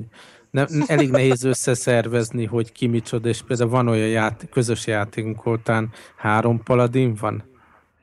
[0.50, 5.92] nem, elég nehéz összeszervezni, hogy ki micsoda, és például van olyan játék, közös játékunk, talán
[6.16, 7.44] három paladin van.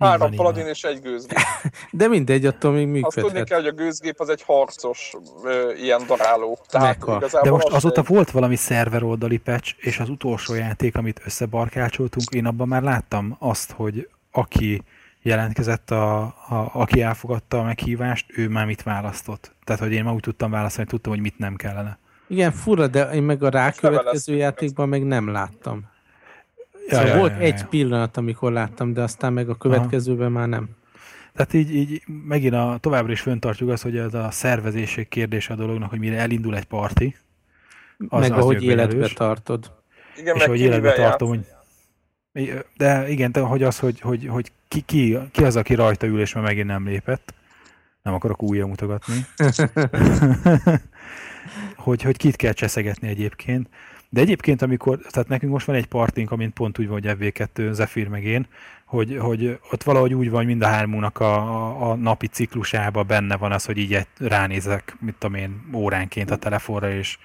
[0.06, 1.38] Három paladin és egy gőzgép.
[1.92, 3.48] De mindegy, attól még Azt tudni működhet.
[3.48, 6.60] kell, hogy a gőzgép az egy harcos ö, ilyen daráló.
[6.70, 7.00] Tehát
[7.44, 11.22] De most az azóta egy- volt valami szerver oldali patch, és az utolsó játék, amit
[11.26, 14.82] összebarkácsoltunk, én abban már láttam azt, hogy aki
[15.22, 19.52] jelentkezett, a, a, aki elfogadta a meghívást, ő már mit választott.
[19.64, 21.98] Tehát, hogy én már úgy tudtam válaszolni, hogy tudtam, hogy mit nem kellene.
[22.28, 25.90] Igen, fura, de én meg a rákövetkező játékban meg nem láttam.
[26.88, 27.68] Ja, Szóval ja, volt ja, egy ja.
[27.70, 30.70] pillanat, amikor láttam, de aztán meg a következőben már nem.
[31.34, 35.56] Tehát így, így megint a, továbbra is föntartjuk azt, hogy ez a szervezéség kérdése a
[35.56, 37.16] dolognak, hogy mire elindul egy parti,
[38.08, 39.14] Az, meg az ahogy életbe erős.
[39.14, 39.72] tartod.
[40.18, 41.46] Igen, és meg hogy ki életbe tartom, hogy
[42.78, 46.20] de igen, de hogy az, hogy, hogy, hogy ki, ki, ki, az, aki rajta ül,
[46.20, 47.34] és már megint nem lépett.
[48.02, 49.26] Nem akarok újra mutogatni.
[51.76, 53.70] hogy, hogy kit kell cseszegetni egyébként.
[54.14, 57.72] De egyébként, amikor, tehát nekünk most van egy partink, amint pont úgy van, hogy FV2,
[57.72, 58.48] Zephyr meg én,
[58.86, 63.38] hogy, hogy ott valahogy úgy van, mind a hármunknak a, a, a napi ciklusába benne
[63.38, 67.18] van az, hogy így egy- ránézek, mit tudom én, óránként a telefonra, és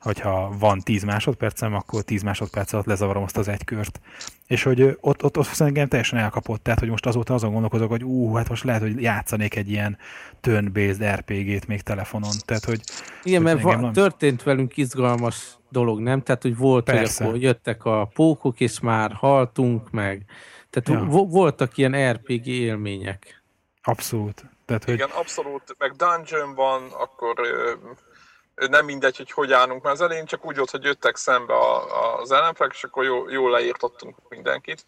[0.00, 4.00] hogyha van 10 másodpercem, akkor 10 másodperc alatt lezavarom azt az egy kört.
[4.46, 8.04] És hogy ott, ott, ott szerintem teljesen elkapott, tehát hogy most azóta azon gondolkozok, hogy
[8.04, 9.98] ú, hát most lehet, hogy játszanék egy ilyen
[10.40, 12.30] turn-based RPG-t még telefonon.
[12.44, 12.80] Tehát, hogy
[13.22, 16.22] Igen, hogy mert engem va- nem- történt velünk izgalmas dolog, nem?
[16.22, 17.24] Tehát, hogy volt, Persze.
[17.24, 20.24] hogy akkor jöttek a pókok, és már haltunk meg.
[20.70, 21.10] Tehát Ja.
[21.10, 23.42] vo- voltak ilyen RPG élmények.
[23.82, 24.44] abszolút.
[24.64, 27.72] Tehát, hogy Igen, abszolút, meg dungeon van, akkor ö,
[28.68, 32.16] nem mindegy, hogy hogy állunk, mert az elején csak úgy volt, hogy jöttek szembe a,
[32.20, 34.84] az ellenfelek, és akkor jó, jól leírtottunk mindenkit.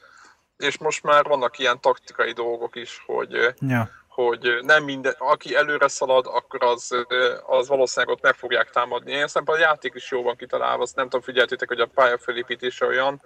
[0.56, 5.88] És most már vannak ilyen taktikai dolgok is, hogy, ja, hogy nem minden, aki előre
[5.88, 7.06] szalad, akkor az,
[7.46, 9.12] az valószínűleg ott meg fogják támadni.
[9.12, 12.86] Ilyen szempontból a játék is jó van kitalálva, azt nem tudom, figyeltétek, hogy a pályafelépítése
[12.86, 13.22] olyan,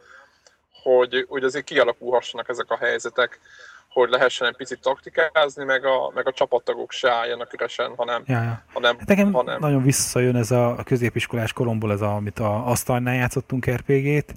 [0.83, 3.41] hogy, hogy azért kialakulhassanak ezek a helyzetek,
[3.89, 8.43] hogy lehessen egy picit taktikázni, meg a, meg a csapattagok se álljanak üresen, hanem, ja,
[8.43, 8.63] ja.
[8.73, 12.67] hanem, Hát nekem hanem nagyon visszajön ez a, a középiskolás koromból, ez a, amit a
[12.67, 14.35] asztalnál játszottunk RPG-t,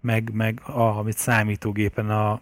[0.00, 2.40] meg, meg a, amit számítógépen a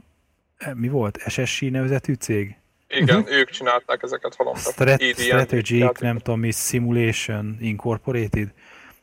[0.74, 1.18] mi volt?
[1.28, 2.59] SSC nevezetű cég?
[2.90, 4.60] Igen, ők csinálták ezeket valamit.
[4.60, 8.52] Strat- Strategic, nem tudom mi, Simulation Incorporated.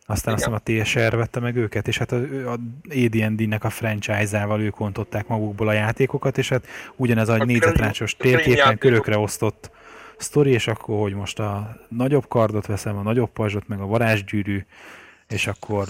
[0.09, 0.59] Aztán azt Igen.
[0.61, 2.15] hiszem a TSR vette meg őket, és hát a,
[2.51, 2.57] a
[2.89, 8.77] AD&D-nek a franchise-ával ők ontották magukból a játékokat, és hát ugyanez a A négyzetrácsos térképen
[8.77, 9.71] körökre osztott
[10.17, 14.65] sztori, és akkor, hogy most a nagyobb kardot veszem, a nagyobb pajzsot, meg a varázsgyűrű,
[15.27, 15.87] és akkor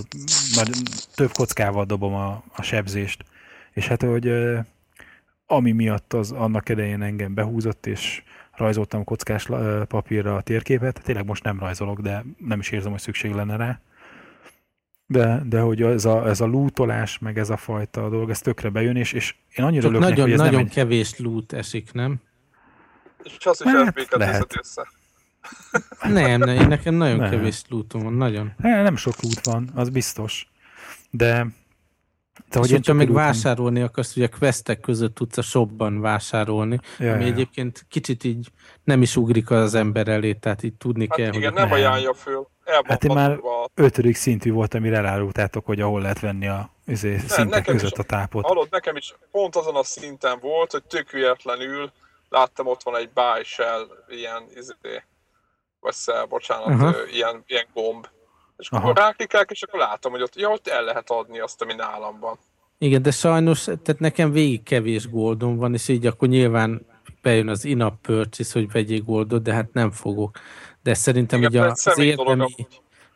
[0.56, 0.70] nagy,
[1.16, 3.24] több kockával dobom a, a sebzést.
[3.74, 4.32] És hát, hogy
[5.48, 9.48] ami miatt az annak idején engem behúzott, és rajzoltam kockás
[9.88, 11.02] papírra a térképet.
[11.04, 13.80] Tényleg most nem rajzolok, de nem is érzem, hogy szükség lenne rá.
[15.06, 18.70] De, de hogy ez a, ez a lootolás, meg ez a fajta dolog, ez tökre
[18.70, 20.74] bejön, és, és én annyira Csak örülök neki, nagyon, hogy ez nagyon nem egy...
[20.74, 22.16] kevés loot esik, nem?
[23.24, 24.58] És az is Hát, lehet.
[24.58, 24.88] össze.
[26.02, 27.30] Nem, nem, én nekem nagyon Nem.
[27.30, 28.54] kevés lootom van, nagyon.
[28.62, 30.52] Hát, nem sok loot van, az biztos.
[31.10, 31.48] De,
[32.50, 37.14] de hogyha csak még vásárolni akarsz, ugye a questek között tudsz a shopban vásárolni, Ja,
[37.14, 37.32] ami ja.
[37.32, 38.48] egyébként kicsit így
[38.84, 41.72] nem is ugrik az ember elé, tehát így tudni Hát kell, igen, hogy nem nem.
[41.74, 42.48] ajánlja föl.
[42.84, 47.18] Hát én már- a- ötödik szintű volt, amire elárultátok, hogy ahol lehet venni a izé,
[47.18, 48.46] szintek nekem is- között a tápot.
[48.46, 51.92] Hallod, nekem is pont azon a szinten volt, hogy tök véletlenül
[52.30, 54.74] láttam ott van egy buy shell, ilyen, izé,
[55.80, 58.08] vagy sell, bocsánat, ö, ilyen, ilyen gomb.
[58.58, 58.84] És Aha.
[58.84, 62.20] akkor ráklikálok, és akkor látom, hogy ott, ja, ott el lehet adni azt, ami nálam
[62.20, 62.38] van.
[62.78, 66.86] Igen, de sajnos, tehát nekem végig kevés goldom van, és így akkor nyilván
[67.22, 70.38] bejön az in-app purchase, hogy vegyél goldot, de hát nem fogok.
[70.84, 72.56] De szerintem Igen, egy az, érdemi,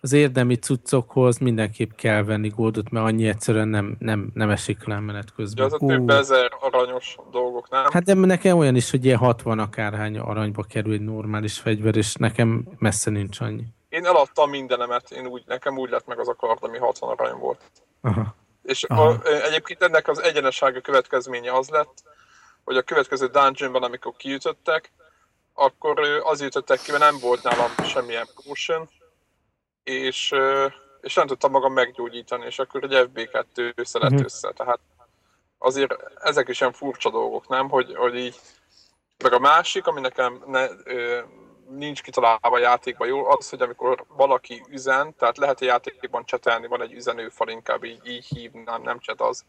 [0.01, 4.99] az érdemi cuccokhoz mindenképp kell venni goldot, mert annyi egyszerűen nem, nem, nem esik le
[4.99, 5.65] menet Ugye közben.
[5.65, 7.83] az a több ezer aranyos dolgok, nem?
[7.91, 12.13] Hát de nekem olyan is, hogy ilyen 60 akárhány aranyba kerül egy normális fegyver, és
[12.13, 13.63] nekem messze nincs annyi.
[13.91, 17.37] Én eladtam mindenemet, én úgy, nekem úgy lett meg az a kard, ami 60 arany
[17.37, 17.61] volt.
[18.01, 18.35] Aha.
[18.63, 19.07] És Aha.
[19.09, 22.03] a, egyébként ennek az egyenessága következménye az lett,
[22.63, 24.91] hogy a következő dungeonban, amikor kiütöttek,
[25.53, 28.89] akkor az ütöttek ki, mert nem volt nálam semmilyen potion,
[29.83, 30.35] és,
[31.01, 34.23] és nem tudtam magam meggyógyítani, és akkor egy FB2 összelett Mhm.
[34.23, 34.51] össze.
[34.51, 34.79] Tehát
[35.57, 37.69] azért ezek is ilyen furcsa dolgok, nem?
[37.69, 38.35] Hogy, hogy így,
[39.23, 41.21] meg a másik, ami nekem ne, ö,
[41.77, 46.67] nincs kitalálva a játékban jó, az, hogy amikor valaki üzen, tehát lehet a játékban csetelni,
[46.67, 49.45] van egy üzenőfal, inkább így, így hívnám, nem cset az.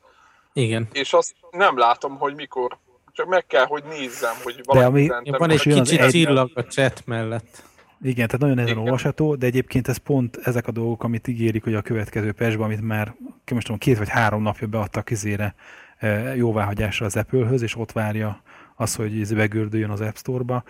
[0.52, 0.88] Igen.
[0.92, 2.78] És azt nem látom, hogy mikor.
[3.12, 6.60] Csak meg kell, hogy nézzem, hogy valaki ami- üzentem, Ja, van egy kicsit csillag a
[6.60, 7.62] chat mellett.
[8.02, 8.82] Igen, tehát nagyon ezen Igen.
[8.82, 12.80] olvasható, de egyébként ez pont ezek a dolgok, amit ígérik, hogy a következő persben, amit
[12.80, 13.14] már
[13.52, 15.54] most tudom, két vagy három napja beadtak izére
[15.98, 18.42] eh, jóváhagyásra az Apple-höz, és ott várja
[18.76, 20.62] az, hogy ez begördüljön az App Store-ba.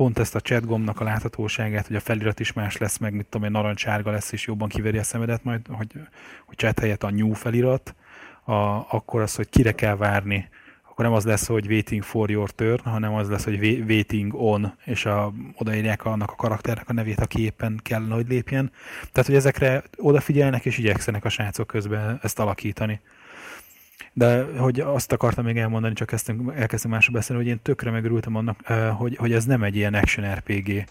[0.00, 3.26] Pont ezt a chat gombnak a láthatóságát, hogy a felirat is más lesz, meg mit
[3.26, 5.92] tudom én, narancsárga lesz, és jobban kiveri a szemedet majd, hogy,
[6.44, 7.94] hogy chat helyett a new felirat,
[8.44, 8.52] a,
[8.94, 10.48] akkor az, hogy kire kell várni,
[10.88, 14.74] akkor nem az lesz, hogy waiting for your turn, hanem az lesz, hogy waiting on,
[14.84, 18.70] és a, odaírják annak a karakternek a nevét, aki éppen kell, hogy lépjen.
[19.12, 23.00] Tehát, hogy ezekre odafigyelnek, és igyekszenek a srácok közben ezt alakítani.
[24.12, 28.36] De hogy azt akartam még elmondani, csak kezdtem, elkezdtem másra beszélni, hogy én tökre megörültem
[28.36, 30.84] annak, hogy, hogy ez nem egy ilyen action RPG.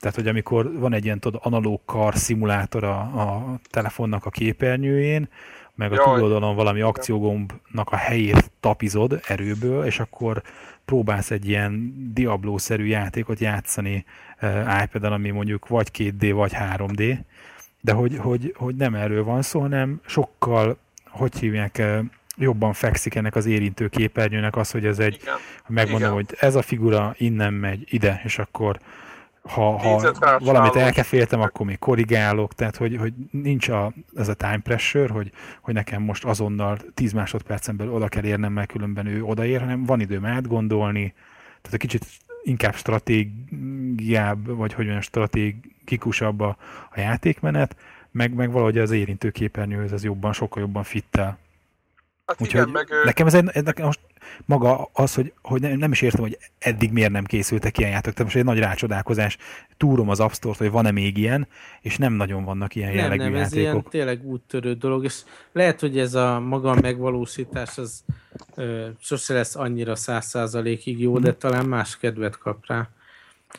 [0.00, 5.28] Tehát, hogy amikor van egy ilyen tudod, analóg kar szimulátor a, a telefonnak a képernyőjén,
[5.74, 10.42] meg a túloldalon valami akciógombnak a helyét tapizod erőből, és akkor
[10.84, 14.04] próbálsz egy ilyen Diablo-szerű játékot játszani
[14.42, 17.18] uh, iPad-en, ami mondjuk vagy 2D, vagy 3D,
[17.80, 20.78] de hogy, hogy, hogy nem erről van szó, hanem sokkal,
[21.08, 21.98] hogy hívják, uh,
[22.36, 25.34] jobban fekszik ennek az érintő képernyőnek az, hogy ez egy, Igen.
[25.66, 26.12] megmondom, Igen.
[26.12, 28.78] hogy ez a figura innen megy ide, és akkor
[29.48, 34.60] ha, ha valamit elkeféltem, akkor még korrigálok, tehát hogy, hogy nincs a, ez a time
[34.62, 39.22] pressure, hogy, hogy nekem most azonnal 10 másodpercen belül oda kell érnem, mert különben ő
[39.22, 41.14] odaér, hanem van időm átgondolni,
[41.62, 42.06] tehát egy kicsit
[42.42, 46.56] inkább stratégiább, vagy hogy olyan stratégikusabb a,
[46.90, 47.76] a játékmenet,
[48.10, 51.38] meg, meg valahogy az érintő képernyőhöz ez jobban, sokkal jobban fittel.
[52.26, 54.00] Hát Úgyhogy igen, meg, nekem ez egy, nekem most
[54.44, 58.12] maga az, hogy, hogy nem, nem is értem, hogy eddig miért nem készültek ilyen játékok.
[58.12, 59.36] Tehát most egy nagy rácsodálkozás.
[59.76, 61.48] Túrom az App Store-t, hogy van-e még ilyen,
[61.80, 63.52] és nem nagyon vannak ilyen nem, jellegű nem, játékok.
[63.52, 65.22] ez ilyen tényleg úttörő dolog, és
[65.52, 68.04] lehet, hogy ez a maga megvalósítás az
[68.54, 72.88] ö, sose lesz annyira száz százalékig jó, de talán más kedvet kap rá.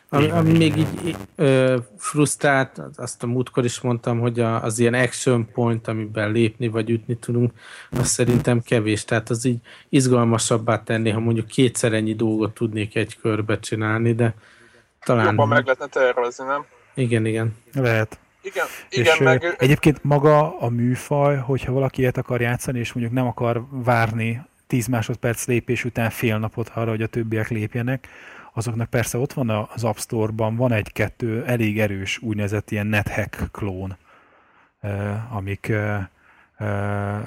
[0.10, 4.94] Ami, ami még így ö, frusztrált, azt a múltkor is mondtam, hogy a, az ilyen
[4.94, 7.52] action point, amiben lépni vagy ütni tudunk,
[7.92, 9.06] az szerintem kevés.
[9.06, 9.58] Tehát az így
[9.90, 14.34] izgalmasabbá tenni, ha mondjuk kétszer ennyi dolgot tudnék egy körbe csinálni, de
[15.04, 15.26] talán...
[15.26, 16.66] Jobban meg lehetne tervezni, nem?
[16.96, 17.56] Igen, igen.
[17.74, 18.20] Lehet.
[18.42, 19.56] Igen, igen és meg...
[19.58, 24.88] Egyébként maga a műfaj, hogyha valaki ilyet akar játszani, és mondjuk nem akar várni 10
[24.88, 28.08] másodperc lépés után fél napot arra, hogy a többiek lépjenek,
[28.58, 33.98] azoknak persze ott van az App Store-ban, van egy-kettő elég erős úgynevezett ilyen NetHack klón,
[35.32, 35.74] amik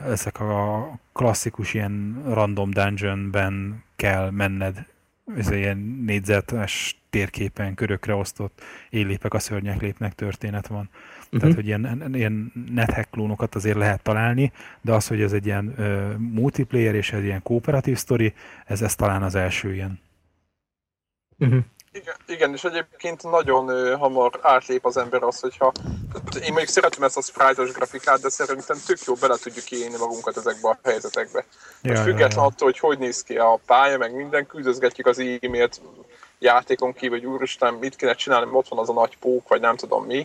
[0.06, 4.86] ezek a klasszikus ilyen random dungeonben kell menned,
[5.36, 10.88] ez ilyen négyzetes térképen körökre osztott éllépek a szörnyek lépnek történet van.
[11.24, 11.40] Uh-huh.
[11.40, 15.74] Tehát, hogy ilyen, ilyen nethack klónokat azért lehet találni, de az, hogy ez egy ilyen
[15.78, 18.32] uh, multiplayer és egy ilyen kooperatív sztori,
[18.66, 20.00] ez, ez talán az első ilyen.
[21.40, 21.60] Uh-huh.
[21.92, 25.72] Igen, igen, és egyébként nagyon uh, hamar átlép az ember az, hogyha
[26.34, 30.36] én mondjuk szeretem ezt a sprite grafikát, de szerintem tök jó bele tudjuk élni magunkat
[30.36, 31.44] ezekbe a helyzetekbe.
[31.82, 32.42] Ja, Most független ja, ja.
[32.42, 35.80] attól, hogy hogy néz ki a pálya, meg minden, küldözgetjük az e-mailt
[36.38, 39.76] játékon kívül, hogy úristen, mit kéne csinálni, ott van az a nagy pók, vagy nem
[39.76, 40.24] tudom mi,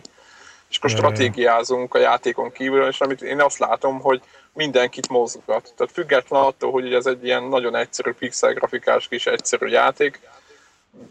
[0.68, 5.72] és akkor stratégiázunk a játékon kívül, és amit én azt látom, hogy mindenkit mozgat.
[5.76, 10.20] Tehát független attól, hogy ez egy ilyen nagyon egyszerű pixel grafikás kis egyszerű játék,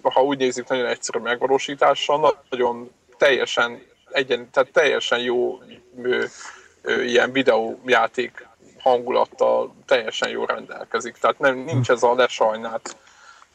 [0.02, 3.82] ha úgy nézzük, nagyon egyszerű megvalósítással, nagyon teljesen,
[4.12, 5.60] egyen, tehát teljesen jó
[6.02, 6.24] ö,
[6.82, 8.48] ö, ilyen videójáték
[8.80, 11.16] hangulattal teljesen jó rendelkezik.
[11.18, 12.96] Tehát nem, nincs ez a lesajnált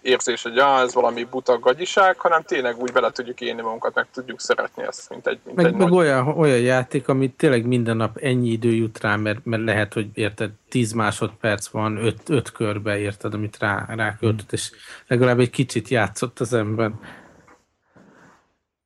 [0.02, 4.06] érzés, hogy ah, ez valami buta gagyiság, hanem tényleg úgy bele tudjuk élni magunkat, meg
[4.12, 5.92] tudjuk szeretni ezt, mint egy, mint meg, egy meg nagy...
[5.92, 10.08] olyan, olyan játék, amit tényleg minden nap ennyi idő jut rá, mert, mert lehet, hogy
[10.14, 14.70] érted, 10 másodperc van, 5, 5 körbe érted, amit rá, ráköltött, és
[15.06, 16.90] legalább egy kicsit játszott az ember.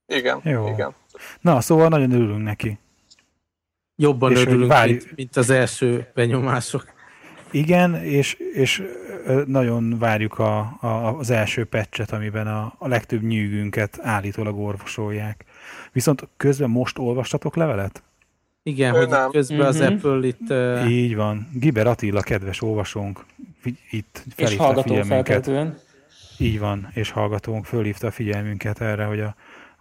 [0.06, 0.68] Igen, Jó.
[0.68, 0.94] igen.
[1.40, 2.78] Na, szóval nagyon örülünk neki.
[3.96, 4.90] Jobban és örülünk, várj...
[4.90, 6.93] mint, mint az első benyomások.
[7.51, 8.82] Igen, és, és
[9.47, 15.44] nagyon várjuk a, a, az első patchet, amiben a, a legtöbb nyűgünket állítólag orvosolják.
[15.93, 18.02] Viszont közben most olvastatok levelet?
[18.62, 19.31] Igen, Ő hogy nem.
[19.31, 19.74] közben uh-huh.
[19.74, 19.93] az mhm.
[19.93, 20.51] Apple itt...
[20.51, 20.90] Uh...
[20.90, 21.48] Így van.
[21.52, 23.24] Giber Attila, kedves olvasónk,
[23.90, 25.51] itt felhívta a figyelmünket.
[26.39, 29.35] Így van, és hallgatónk fölhívta a figyelmünket erre, hogy a,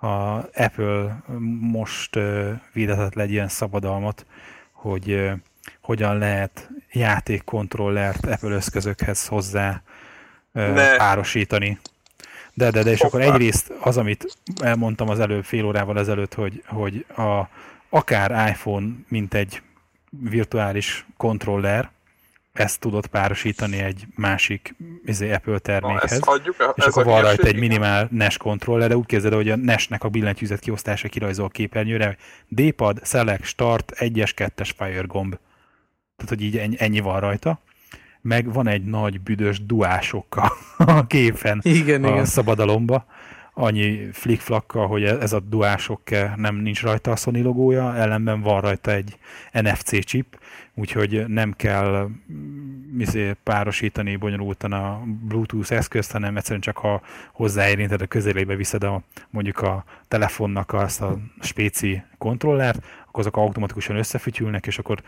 [0.08, 1.24] a Apple
[1.60, 4.26] most uh, védetett egy ilyen szabadalmat,
[4.72, 5.32] hogy uh,
[5.81, 9.81] hogyan lehet játékkontrollert Apple eszközökhez hozzá
[10.52, 10.95] ne.
[10.95, 11.80] párosítani.
[12.53, 13.18] De, de, de, és Hoppá.
[13.18, 17.49] akkor egyrészt az, amit elmondtam az előbb fél órával ezelőtt, hogy, hogy a,
[17.90, 19.61] akár iPhone, mint egy
[20.10, 21.91] virtuális kontroller,
[22.53, 24.76] ezt tudod párosítani egy másik
[25.06, 26.19] izé, Apple termékhez.
[26.19, 29.56] Na, hagyjuk, és akkor van rajta egy minimál NES kontroller, de úgy képzeld, hogy a
[29.56, 32.18] NES-nek a billentyűzet kiosztása kirajzol képernyőre.
[32.48, 35.38] D-pad, Select, Start, 1-es, 2-es Fire gomb
[36.15, 37.60] tehát hogy így ennyi van rajta,
[38.22, 42.26] meg van egy nagy büdös duásokkal a képen igen, a igen.
[42.26, 43.06] szabadalomba,
[43.53, 46.02] annyi flickflakkal, hogy ez a duások
[46.35, 49.18] nem nincs rajta a Sony logója, ellenben van rajta egy
[49.52, 50.40] NFC chip,
[50.73, 52.10] úgyhogy nem kell
[52.98, 59.02] izé, párosítani bonyolultan a Bluetooth eszközt, hanem egyszerűen csak ha hozzáérinted a közelébe viszed a,
[59.30, 65.02] mondjuk a telefonnak azt a spéci kontrollert, akkor azok automatikusan összefütyülnek, és akkor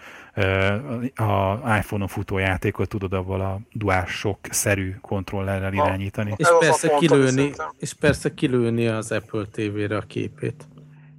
[1.15, 6.33] a iPhone-on futó játékot tudod avval a DualShock-szerű kontrollerrel irányítani.
[6.37, 10.67] És persze, kilőni, és persze kilőni az Apple TV-re a képét.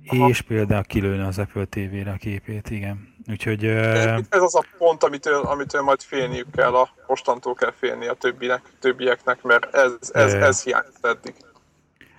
[0.07, 0.29] Aha.
[0.29, 3.15] És például kilőni az Apple TV-re a képét, igen.
[3.31, 3.65] Úgyhogy...
[3.65, 8.15] Ez, ez az a pont, amitől, amitől majd félniük kell, a mostantól kell félni a
[8.15, 11.35] többinek, többieknek, mert ez, ez, ez hiányzott eddig.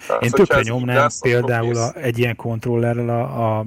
[0.07, 3.65] Tehát, Én tökre nyomnám lesz, például a, egy ilyen kontrollerrel a, a,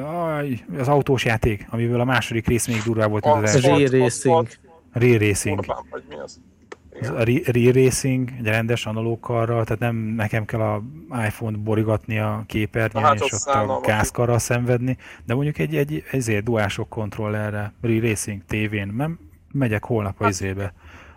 [0.00, 0.44] a,
[0.78, 3.98] az autós játék, amiből a második rész még durvább volt, mint az első.
[3.98, 4.48] Racing.
[4.92, 5.64] Real Racing.
[6.08, 6.40] Mi az?
[7.00, 7.22] a
[7.52, 10.82] Real Racing, egy rendes analóg karral, tehát nem nekem kell a
[11.26, 16.44] iPhone-t borigatni a képernyőn, hát és ott a gázkarral szenvedni, de mondjuk egy, egy ezért
[16.44, 19.18] duások kontrollerre, Real Racing tévén, nem
[19.52, 20.72] megyek holnap a hát, izébe,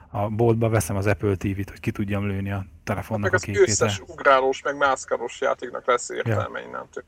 [0.09, 3.59] a boltba veszem az Apple TV-t, hogy ki tudjam lőni a telefonnak hát a képét.
[3.59, 6.67] Meg az összes ugrálós, meg mászkálós játéknak lesz értelme ja.
[6.67, 7.03] innentől.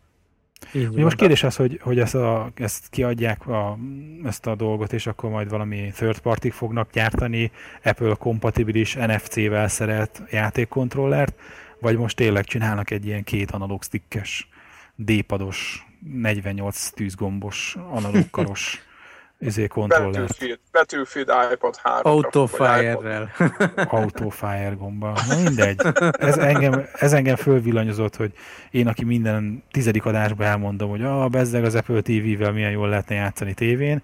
[0.73, 3.77] Így most kérdés az, hogy, hogy ezt, a, ezt kiadják a,
[4.23, 7.51] ezt a dolgot, és akkor majd valami third party fognak gyártani
[7.83, 11.39] Apple kompatibilis NFC-vel szerelt játékkontrollert,
[11.79, 14.49] vagy most tényleg csinálnak egy ilyen két analóg stickes,
[14.95, 18.81] D-pados, 48 tűzgombos, analógkaros
[19.39, 20.21] izé kontroller.
[20.21, 22.11] Battlefield, Battlefield iPad 3.
[22.13, 23.31] Autofire-rel.
[23.75, 25.13] Autofire gomba.
[25.27, 25.81] Na mindegy.
[26.11, 28.33] Ez engem, ez engem fölvillanyozott, hogy
[28.71, 33.15] én, aki minden tizedik adásban elmondom, hogy ah, bezzeg az Apple TV-vel milyen jól lehetne
[33.15, 34.01] játszani tévén,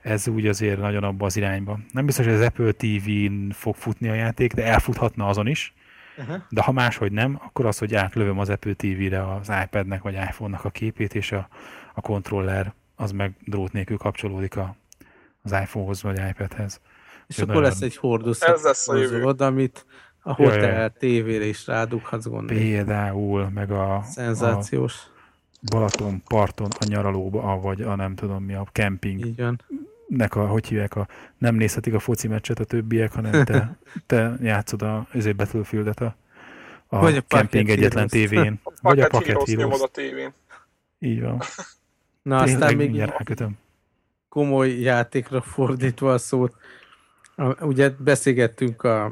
[0.00, 1.78] ez úgy azért nagyon abba az irányba.
[1.92, 5.74] Nem biztos, hogy az Apple TV-n fog futni a játék, de elfuthatna azon is.
[6.18, 6.36] Uh-huh.
[6.48, 10.64] De ha máshogy nem, akkor az, hogy átlövöm az Apple TV-re az iPad-nek vagy iPhone-nak
[10.64, 11.48] a képét, és a,
[11.94, 14.76] a kontroller az meg drót nélkül kapcsolódik a,
[15.42, 16.80] az iPhone-hoz vagy iPad-hez.
[17.26, 19.86] És akkor lesz egy hordozható amit
[20.22, 20.88] a hotel ja, ja.
[20.88, 22.62] tévére is rádughatsz gondolni.
[22.62, 24.02] Például, meg a...
[24.02, 24.94] Szenzációs.
[24.94, 25.12] A
[25.70, 29.26] Balaton parton a nyaralóba, vagy a nem tudom mi, a camping.
[29.26, 29.60] Így van.
[30.06, 31.08] Nek a, hogy hívják, a,
[31.38, 36.16] nem nézhetik a foci meccset a többiek, hanem te, te játszod a ezért Battlefield-et a,
[36.86, 38.60] a, vagy a camping egyetlen tévén.
[38.82, 39.80] Vagy a Pocket Heroes.
[39.80, 40.32] a tévén.
[40.98, 41.40] Így van.
[42.24, 43.58] Na Tényleg aztán még rákötöm.
[44.28, 46.54] komoly játékra fordítva a szót.
[47.60, 49.04] Ugye beszélgettünk a,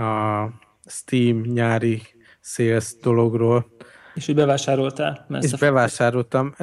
[0.00, 0.48] a
[0.86, 2.02] Steam nyári
[2.40, 3.66] sales dologról.
[4.14, 5.26] És hogy bevásároltál?
[5.40, 6.54] És bevásároltam.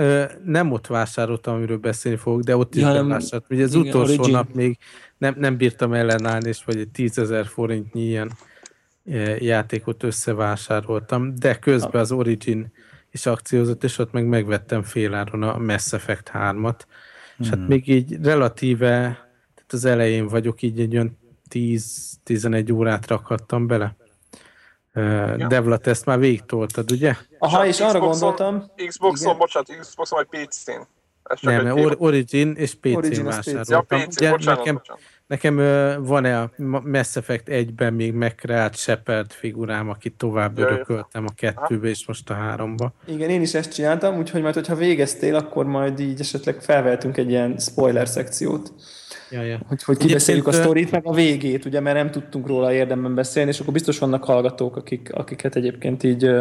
[0.44, 3.58] Nem ott vásároltam, amiről beszélni fogok, de ott is ja, bevásároltam.
[3.58, 4.32] Ugye az igen, utolsó origin.
[4.34, 4.78] nap még
[5.18, 8.32] nem, nem bírtam ellenállni, és vagy egy 10 ezer forintnyi ilyen
[9.40, 12.72] játékot összevásároltam, de közben az Origin
[13.18, 16.80] is akciózott, és ott meg megvettem féláron a Mass Effect 3-at.
[16.80, 16.80] Hmm.
[17.38, 17.68] És hát hmm.
[17.68, 18.90] még így relatíve,
[19.56, 21.18] tehát az elején vagyok, így egy olyan
[21.50, 23.96] 10-11 órát rakhattam bele.
[24.94, 25.48] Ja.
[25.48, 27.16] Devla, ezt már végigtoltad, ugye?
[27.40, 28.72] Aha, és, és arra gondoltam...
[28.88, 30.88] Xboxon, bocsánat, Xboxon vagy PC-n.
[31.42, 33.86] Nem, or, Origin és PC-n vásároltam.
[33.90, 35.02] Ja, PC, bocsánat, nekem, bocsánat.
[35.28, 35.56] Nekem
[36.04, 36.52] van-e a
[36.84, 42.34] Mass Effect 1-ben még megkreált Shepard figurám, akit tovább örököltem a kettőbe és most a
[42.34, 42.94] háromba.
[43.06, 47.30] Igen, én is ezt csináltam, úgyhogy majd, hogyha végeztél, akkor majd így esetleg felvehetünk egy
[47.30, 48.74] ilyen spoiler szekciót.
[49.32, 49.60] Ja, ja.
[49.68, 53.50] Hogy, hogy kibeszéljük a sztorit, meg a végét, ugye, mert nem tudtunk róla érdemben beszélni,
[53.50, 56.32] és akkor biztos vannak hallgatók, akik, akiket egyébként így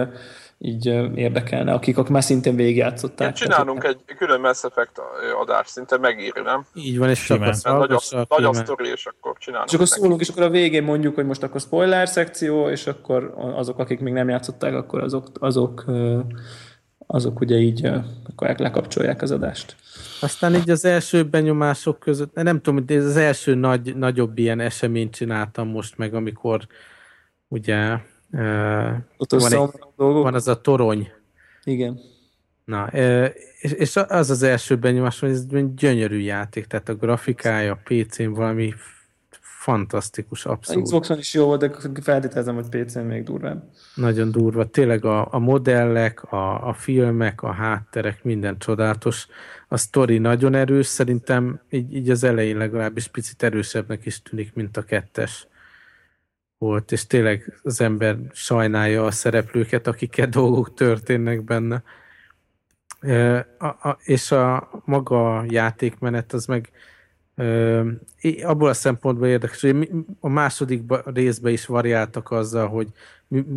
[0.58, 3.32] így érdekelne, akik, akik már szintén végigjátszották.
[3.32, 5.00] csinálunk egy külön Mass Effect
[5.40, 6.66] adást, szinte megírni, nem?
[6.74, 9.68] Így van, és csak az nagy, a, nagy a sztori, és akkor csinálunk.
[9.68, 13.34] És akkor szólunk, és akkor a végén mondjuk, hogy most akkor spoiler szekció, és akkor
[13.36, 15.84] azok, akik még nem játszották, akkor azok, azok,
[17.06, 17.90] azok ugye így
[18.30, 19.76] akkor lekapcsolják az adást.
[20.20, 24.60] Aztán így az első benyomások között, nem tudom, hogy ez az első nagy, nagyobb ilyen
[24.60, 26.66] eseményt csináltam most meg, amikor
[27.48, 27.98] ugye
[29.16, 31.08] ott van, egy, van az a torony.
[31.64, 32.00] Igen.
[32.64, 32.86] Na,
[33.60, 38.30] és, és az az első benyomás, hogy ez gyönyörű játék, tehát a grafikája a PC-n
[38.30, 38.74] valami
[39.66, 40.82] fantasztikus, abszolút.
[40.82, 43.70] A Xboxon is jó volt, de feltételezem, hogy PC-n még durvább.
[43.94, 44.66] Nagyon durva.
[44.66, 49.26] Tényleg a, a modellek, a, a filmek, a hátterek, minden csodálatos.
[49.68, 54.76] A sztori nagyon erős, szerintem így, így az elején legalábbis picit erősebbnek is tűnik, mint
[54.76, 55.46] a kettes
[56.58, 61.82] volt, és tényleg az ember sajnálja a szereplőket, akikkel dolgok történnek benne.
[63.00, 66.70] E, a, a, és a maga játékmenet az meg
[67.34, 67.82] e,
[68.42, 72.88] abból a szempontból érdekes, hogy a második részben is variáltak azzal, hogy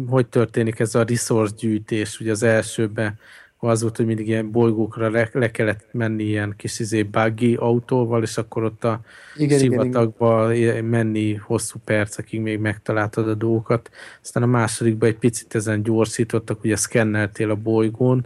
[0.07, 3.19] hogy történik ez a resource gyűjtés, ugye az elsőben
[3.67, 8.23] az volt, hogy mindig ilyen bolygókra le, le kellett menni ilyen kis izé buggy autóval,
[8.23, 9.01] és akkor ott a
[9.35, 10.85] igen, sivatagba igen, igen.
[10.85, 13.89] menni hosszú percekig még megtaláltad a dolgokat.
[14.21, 18.25] Aztán a másodikban egy picit ezen gyorsítottak, ugye szkenneltél a bolygón,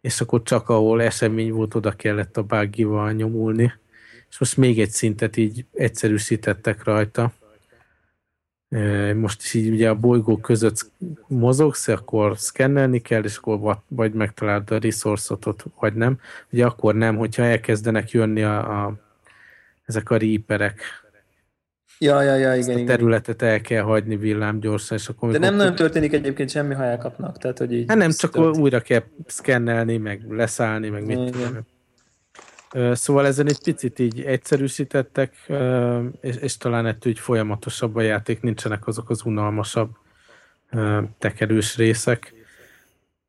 [0.00, 3.72] és akkor csak ahol esemény volt, oda kellett a buggy-val nyomulni.
[4.30, 7.32] És most még egy szintet így egyszerűsítettek rajta
[9.14, 10.90] most is így ugye a bolygó között
[11.26, 15.34] mozogsz, akkor szkennelni kell, és akkor vagy megtalálod a resource
[15.80, 16.18] vagy nem.
[16.50, 18.94] Ugye akkor nem, hogyha elkezdenek jönni a, a
[19.84, 20.80] ezek a ríperek.
[21.98, 25.30] Ja, ja, ja, igen, a területet el kell hagyni villám gyorsan, és akkor...
[25.30, 27.84] De nem nagyon történik egyébként semmi, ha elkapnak, tehát hogy így...
[27.88, 28.60] Hát nem, csak történik.
[28.60, 31.58] újra kell szkennelni, meg leszállni, meg mit tudom.
[32.92, 35.34] Szóval ezen egy picit így egyszerűsítettek,
[36.20, 39.90] és, és talán ettől így folyamatosabb a játék, nincsenek azok az unalmasabb
[41.18, 42.34] tekerős részek.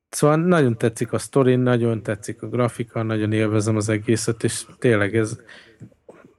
[0.10, 5.16] Szóval nagyon tetszik a sztori, nagyon tetszik a grafika, nagyon élvezem az egészet, és tényleg
[5.16, 5.40] ez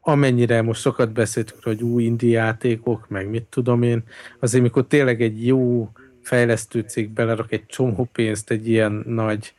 [0.00, 4.02] amennyire most sokat beszéltünk, hogy új indi játékok, meg mit tudom én,
[4.38, 5.90] azért mikor tényleg egy jó
[6.22, 9.54] fejlesztő cég belerak egy csomó pénzt egy ilyen nagy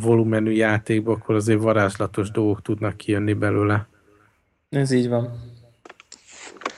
[0.00, 3.86] volumenű játékba, akkor azért varázslatos dolgok tudnak kijönni belőle.
[4.70, 5.50] Ez így van.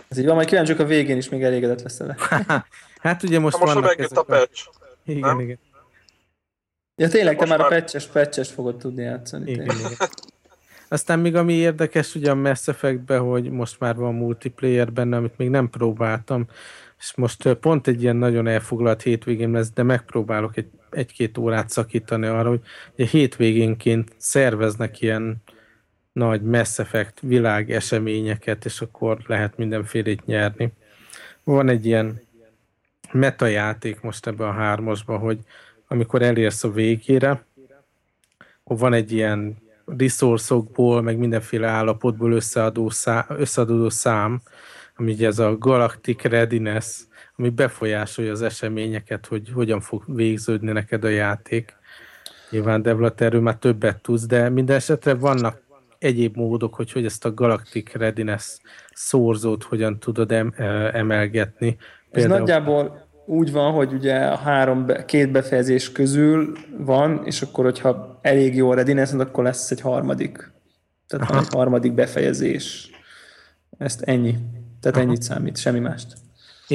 [0.09, 2.17] Ez így van, majd kíváncsiak a végén is még elégedett lesz vele.
[3.01, 4.69] hát ugye most, most vannak ezek a patch.
[5.05, 5.41] Igen, nem?
[5.41, 5.59] igen.
[6.97, 9.51] Ja tényleg, te már a patches, patches fogod tudni játszani.
[9.51, 10.09] Igen, igen.
[10.89, 15.37] Aztán még ami érdekes ugye a Mass effect hogy most már van multiplayer benne, amit
[15.37, 16.47] még nem próbáltam,
[16.99, 22.27] és most pont egy ilyen nagyon elfoglalt hétvégén lesz, de megpróbálok egy, egy-két órát szakítani
[22.27, 22.61] arra, hogy
[22.97, 25.43] egy hétvégénként szerveznek ilyen
[26.13, 30.73] nagy Mass Effect világ eseményeket, és akkor lehet mindenfélét nyerni.
[31.45, 32.21] Van egy ilyen
[33.13, 35.39] metajáték most ebben a hármasban, hogy
[35.89, 37.45] amikor elérsz a végére,
[38.65, 39.57] akkor van egy ilyen
[39.87, 40.55] resource
[41.03, 44.43] meg mindenféle állapotból összeadó szám, összeadódó szám,
[44.97, 47.01] ami ugye ez a Galactic Readiness,
[47.37, 51.77] ami befolyásolja az eseményeket, hogy hogyan fog végződni neked a játék.
[52.51, 55.63] Nyilván Devlat erről már többet tudsz, de minden esetre vannak
[55.99, 58.59] egyéb módok, hogy, hogy ezt a Galactic Readiness
[58.93, 60.55] szorzót hogyan tudod em,
[60.93, 61.77] emelgetni.
[62.11, 62.35] Például...
[62.35, 68.19] Ez nagyjából úgy van, hogy ugye a három, két befejezés közül van, és akkor, hogyha
[68.23, 70.53] elég jó a readiness akkor lesz egy harmadik.
[71.07, 72.91] Tehát van egy harmadik befejezés.
[73.79, 74.35] Ezt ennyi.
[74.81, 75.07] Tehát Aha.
[75.07, 76.24] ennyit számít, semmi mást.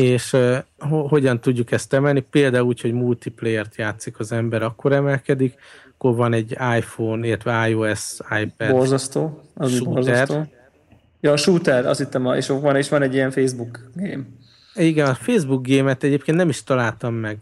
[0.02, 0.36] És
[0.88, 2.20] hogyan tudjuk ezt emelni?
[2.20, 5.54] Például úgy, hogy multiplayer-t játszik az ember, akkor emelkedik,
[5.94, 8.72] akkor van egy iPhone, illetve iOS, iPad.
[8.72, 9.94] Borzasztó, az shooter.
[9.94, 10.46] borzasztó.
[11.22, 14.24] Ja, a shooter, azt hittem, és van, és van egy ilyen Facebook game.
[14.76, 17.38] Igen, a Facebook gémet egyébként nem is találtam meg.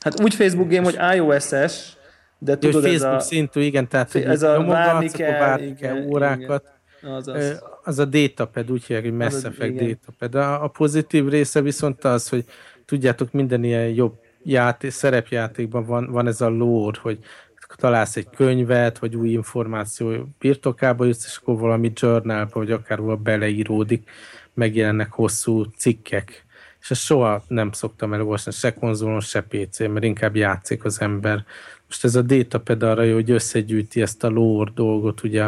[0.00, 1.96] Hát úgy Facebook game, hogy iOS-es,
[2.38, 3.26] de tudod, Jó, Facebook ez a...
[3.26, 6.62] szintű, igen, tehát ez a várni kell, kell órákat.
[6.62, 6.73] Igen.
[7.04, 7.62] Az, az.
[7.82, 10.34] az a datapad, úgy hívják, hogy Mass Effect datapad.
[10.34, 12.44] A, a pozitív része viszont az, hogy
[12.84, 17.18] tudjátok, minden ilyen jobb játék, szerepjátékban van, van ez a lore, hogy
[17.76, 23.22] találsz egy könyvet, vagy új információ birtokába jutsz, és akkor valami journalba, vagy akár valahol
[23.22, 24.10] beleíródik,
[24.54, 26.44] megjelennek hosszú cikkek.
[26.80, 31.44] És ezt soha nem szoktam elolvasni, se konzolon, se pc mert inkább játszik az ember.
[31.86, 35.44] Most ez a datapad arra jó, hogy összegyűjti ezt a lore dolgot, ugye,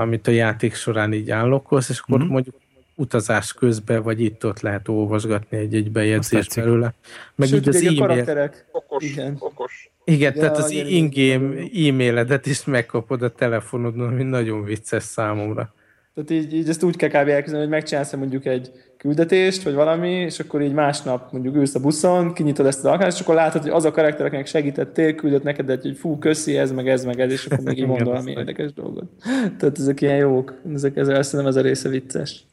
[0.00, 2.28] amit a játék során így állokkolsz, és akkor mm-hmm.
[2.28, 2.54] mondjuk
[2.94, 6.94] utazás közben, vagy itt-ott lehet olvasgatni egy-egy bejegyzést belőle.
[7.34, 7.98] Meg Sőt, így az e-mail...
[7.98, 8.66] karakterek.
[8.72, 9.36] Okos, igen.
[9.38, 9.90] okos.
[10.04, 15.74] Igen, ja, tehát az in-game e-mailedet is megkapod a telefonodon, ami nagyon vicces számomra.
[16.14, 17.28] Tehát így, így ezt úgy kell kb.
[17.28, 18.70] elképzelni, hogy megcsinálsz mondjuk egy
[19.02, 23.14] küldetést, vagy valami, és akkor így másnap mondjuk ülsz a buszon, kinyitod ezt az alkalmat,
[23.14, 26.56] és akkor látod, hogy az a karakter, akinek segítettél, küldött neked egy, hogy fú, köszi,
[26.56, 29.10] ez meg ez meg ez, és akkor még így mond valami érdekes dolgot.
[29.58, 32.44] Tehát ezek ilyen jók, ezek, ez, azt hiszem ez a része vicces.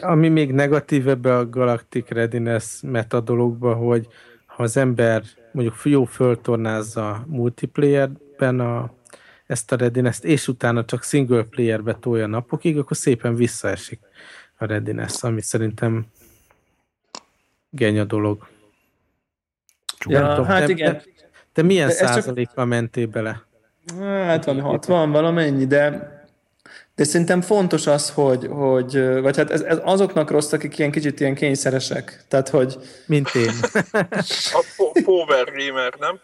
[0.00, 4.06] Ami még negatív ebbe a Galactic Readiness metodologba, hogy
[4.46, 5.22] ha az ember
[5.52, 8.92] mondjuk jó föltornázza multiplayerben a,
[9.46, 14.00] ezt a readiness és utána csak single playerbe tolja napokig, akkor szépen visszaesik
[14.60, 16.06] a readiness, ami szerintem
[17.70, 18.48] genya dolog.
[20.08, 20.92] Ja, hát te, igen.
[20.92, 21.04] Te,
[21.52, 22.66] te milyen százalékkal csak...
[22.66, 23.42] mentél bele?
[24.00, 26.19] Hát van 60 valamennyi, de
[27.00, 31.20] de szerintem fontos az, hogy, hogy vagy hát ez, ez azoknak rossz, akik ilyen kicsit
[31.20, 32.24] ilyen kényszeresek.
[32.28, 32.76] Tehát, hogy...
[33.06, 33.50] Mint én.
[34.52, 36.20] A power gamer, nem?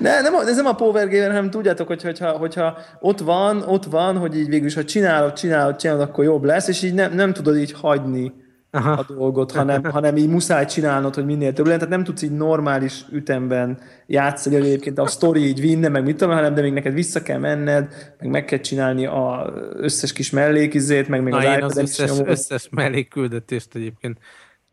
[0.00, 3.84] Ne, nem, ez nem a power gamer, hanem tudjátok, hogy, hogyha, hogyha ott van, ott
[3.84, 7.14] van, hogy így végül is, ha csinálod, csinálod, csinálod, akkor jobb lesz, és így nem,
[7.14, 8.32] nem tudod így hagyni
[8.72, 8.92] Aha.
[8.92, 11.78] a dolgot, hanem, hanem így muszáj csinálnod, hogy minél több legyen.
[11.78, 16.16] Tehát nem tudsz így normális ütemben játszani, hogy egyébként a sztori így vinne, meg mit
[16.16, 20.30] tudom, hanem de még neked vissza kell menned, meg meg kell csinálni a összes kis
[20.30, 24.18] mellékizét, meg még Na, az, az összes, összes mellékküldetést egyébként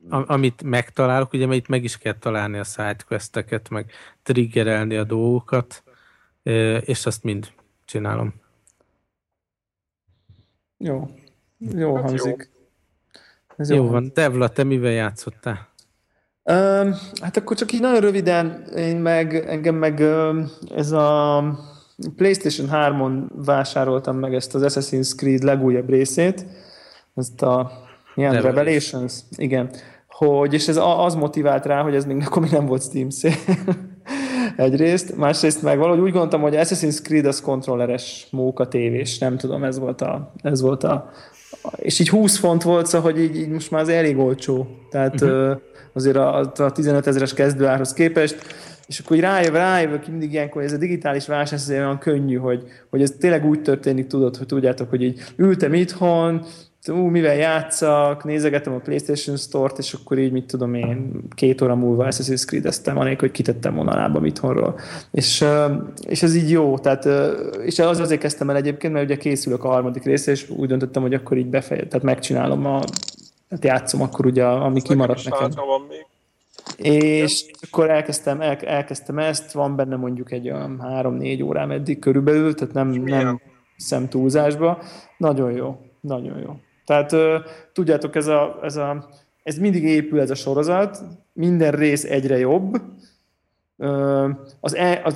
[0.09, 3.91] amit megtalálok, ugye mert itt meg is kell találni a sidequesteket, meg
[4.23, 5.83] triggerelni a dolgokat,
[6.81, 7.47] és azt mind
[7.85, 8.33] csinálom.
[10.77, 11.09] Jó.
[11.57, 12.49] Jó hát hangzik.
[12.51, 12.56] Jó.
[13.57, 14.11] Ez jó, jó van.
[14.13, 15.67] Devla, te mivel játszottál?
[16.43, 21.43] Um, hát akkor csak így nagyon röviden, én meg, engem meg um, ez a
[22.15, 26.45] PlayStation 3-on vásároltam meg ezt az Assassin's Creed legújabb részét,
[27.15, 27.71] ezt a
[28.15, 29.13] ilyen Revelations.
[29.37, 29.69] Igen,
[30.07, 33.33] hogy, és ez az motivált rá, hogy ez még akkor még nem volt Steam szél.
[34.55, 39.63] Egyrészt, másrészt meg valahogy úgy gondoltam, hogy Assassin's Creed az kontrolleres móka tévés, nem tudom,
[39.63, 41.09] ez volt a, ez volt a,
[41.75, 44.67] és így 20 font volt, szóval, hogy így, így most már az elég olcsó.
[44.89, 45.57] Tehát uh-huh.
[45.93, 48.35] azért a, a 15 ezeres kezdőárhoz képest,
[48.87, 52.35] és akkor így rájöv, rájövök mindig ilyenkor, hogy ez a digitális válság ez olyan könnyű,
[52.35, 56.45] hogy, hogy ez tényleg úgy történik, tudod, hogy tudjátok, hogy így ültem itthon,
[56.87, 61.75] ú, mivel játszak, nézegetem a PlayStation Store-t, és akkor így, mit tudom én, két óra
[61.75, 64.79] múlva Assassin's Creed-eztem, anélkül, hogy kitettem volna lábam itthonról.
[65.11, 65.45] És,
[66.07, 67.07] és ez így jó, tehát,
[67.63, 71.01] és az azért kezdtem el egyébként, mert ugye készülök a harmadik részre, és úgy döntöttem,
[71.01, 72.79] hogy akkor így befejezem, tehát megcsinálom a,
[73.49, 75.49] tehát játszom akkor ugye, ami kimaradt nekem.
[75.55, 76.05] Van még.
[76.77, 82.55] És akkor elkezdtem, el, elkezdtem ezt, van benne mondjuk egy olyan három-négy órám eddig körülbelül,
[82.55, 83.41] tehát nem, nem
[83.77, 84.81] szem túlzásba.
[85.17, 86.59] Nagyon jó, nagyon jó.
[86.87, 87.15] Tehát
[87.73, 89.09] tudjátok, ez, a, ez, a,
[89.43, 91.01] ez mindig épül ez a sorozat,
[91.33, 92.81] minden rész egyre jobb.
[94.59, 95.13] Az, e, az,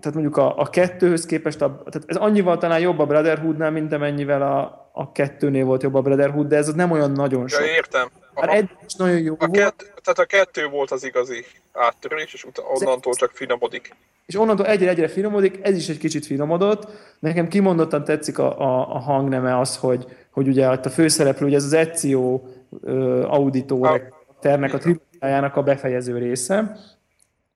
[0.00, 3.92] tehát mondjuk a, a kettőhöz képest, a, tehát ez annyival talán jobb a Brotherhoodnál, mint
[3.92, 7.60] amennyivel a, a kettőnél volt jobb a Brotherhood, de ez nem olyan nagyon sok.
[7.60, 8.08] Ja, értem.
[8.34, 9.92] Hát egy is nagyon jó a volt.
[10.02, 13.94] tehát a kettő volt az igazi áttörés, és onnantól csak finomodik.
[14.26, 16.88] És onnantól egyre-egyre finomodik, ez is egy kicsit finomodott.
[17.18, 21.64] Nekem kimondottan tetszik a, a, a hangneme az, hogy, hogy ugye a főszereplő, ugye ez
[21.64, 26.76] az Ezio uh, auditor ternek a trilógiájának a befejező része,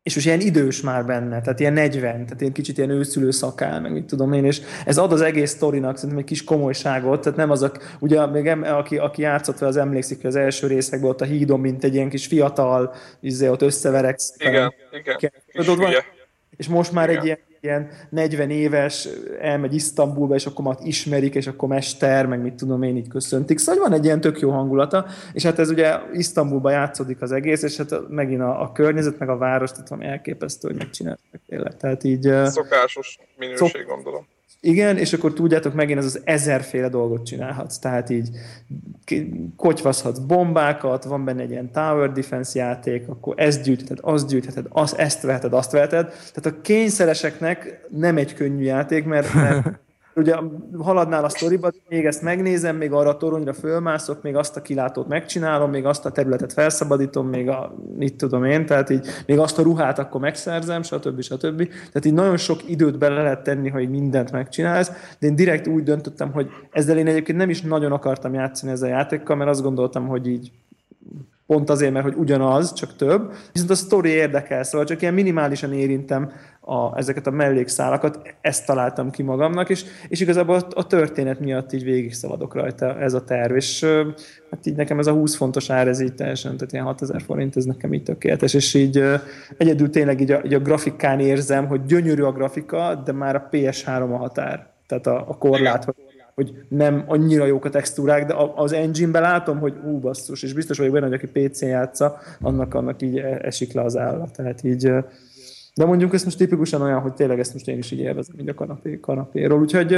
[0.02, 3.80] és most ilyen idős már benne, tehát ilyen 40, tehát ilyen kicsit ilyen őszülő szakál,
[3.80, 7.38] meg mit tudom én, és ez ad az egész sztorinak szerintem egy kis komolyságot, tehát
[7.38, 10.66] nem az, a, ugye még em, aki, aki játszott vele, az emlékszik, hogy az első
[10.66, 14.34] részekben ott a hídon, mint egy ilyen kis fiatal, izé, ott összevereksz.
[14.38, 15.32] Igen, igen, igen.
[16.56, 17.20] És most már Igen.
[17.20, 19.08] egy ilyen ilyen 40 éves,
[19.40, 23.58] elmegy Isztambulba, és akkor már ismerik, és akkor mester, meg mit tudom én, így köszöntik.
[23.58, 27.62] Szóval van egy ilyen tök jó hangulata, és hát ez ugye Isztambulba játszódik az egész,
[27.62, 31.76] és hát megint a, a környezet, meg a város, tehát valami elképesztő, hogy megcsináltak tényleg.
[31.76, 32.32] Tehát így...
[32.44, 33.86] Szokásos minőség, szok...
[33.86, 34.26] gondolom.
[34.60, 37.78] Igen, és akkor tudjátok, megint ez az ezerféle dolgot csinálhatsz.
[37.78, 38.28] Tehát így
[39.56, 44.94] kotyvaszhatsz bombákat, van benne egy ilyen tower defense játék, akkor ezt gyűjtheted, azt gyűjtheted, azt,
[44.94, 46.06] ezt veheted, azt veheted.
[46.08, 49.66] Tehát a kényszereseknek nem egy könnyű játék, mert, mert
[50.18, 50.36] ugye
[50.78, 55.08] haladnál a sztoriba, még ezt megnézem, még arra a toronyra fölmászok, még azt a kilátót
[55.08, 59.58] megcsinálom, még azt a területet felszabadítom, még a, mit tudom én, tehát így még azt
[59.58, 61.20] a ruhát akkor megszerzem, stb.
[61.20, 61.68] stb.
[61.68, 65.82] Tehát így nagyon sok időt bele lehet tenni, hogy mindent megcsinálsz, de én direkt úgy
[65.82, 69.62] döntöttem, hogy ezzel én egyébként nem is nagyon akartam játszani ezzel a játékkal, mert azt
[69.62, 70.52] gondoltam, hogy így
[71.48, 75.72] pont azért, mert hogy ugyanaz, csak több, viszont a sztori érdekel, szóval csak ilyen minimálisan
[75.72, 76.32] érintem
[76.68, 81.72] a, ezeket a mellékszálakat, ezt találtam ki magamnak, és, és igazából a, a történet miatt
[81.72, 83.84] így végig szaladok rajta ez a terv, és
[84.50, 87.56] hát így nekem ez a 20 fontos ár, ez így teljesen, tehát ilyen 6000 forint,
[87.56, 89.02] ez nekem így tökéletes, és így
[89.56, 93.48] egyedül tényleg így a, így a grafikán érzem, hogy gyönyörű a grafika, de már a
[93.52, 95.94] PS3 a határ, tehát a, a korlát, hogy
[96.34, 100.78] hogy nem annyira jók a textúrák, de az engine-ben látom, hogy ú, basszus, és biztos
[100.78, 104.32] vagyok benne, hogy aki PC-n játsza, annak, annak így e, esik le az állat.
[104.32, 104.92] Tehát így,
[105.78, 108.48] de mondjuk ez most tipikusan olyan, hogy tényleg ezt most én is így élvezem így
[108.48, 109.60] a kanapé, kanapéról.
[109.60, 109.94] Úgyhogy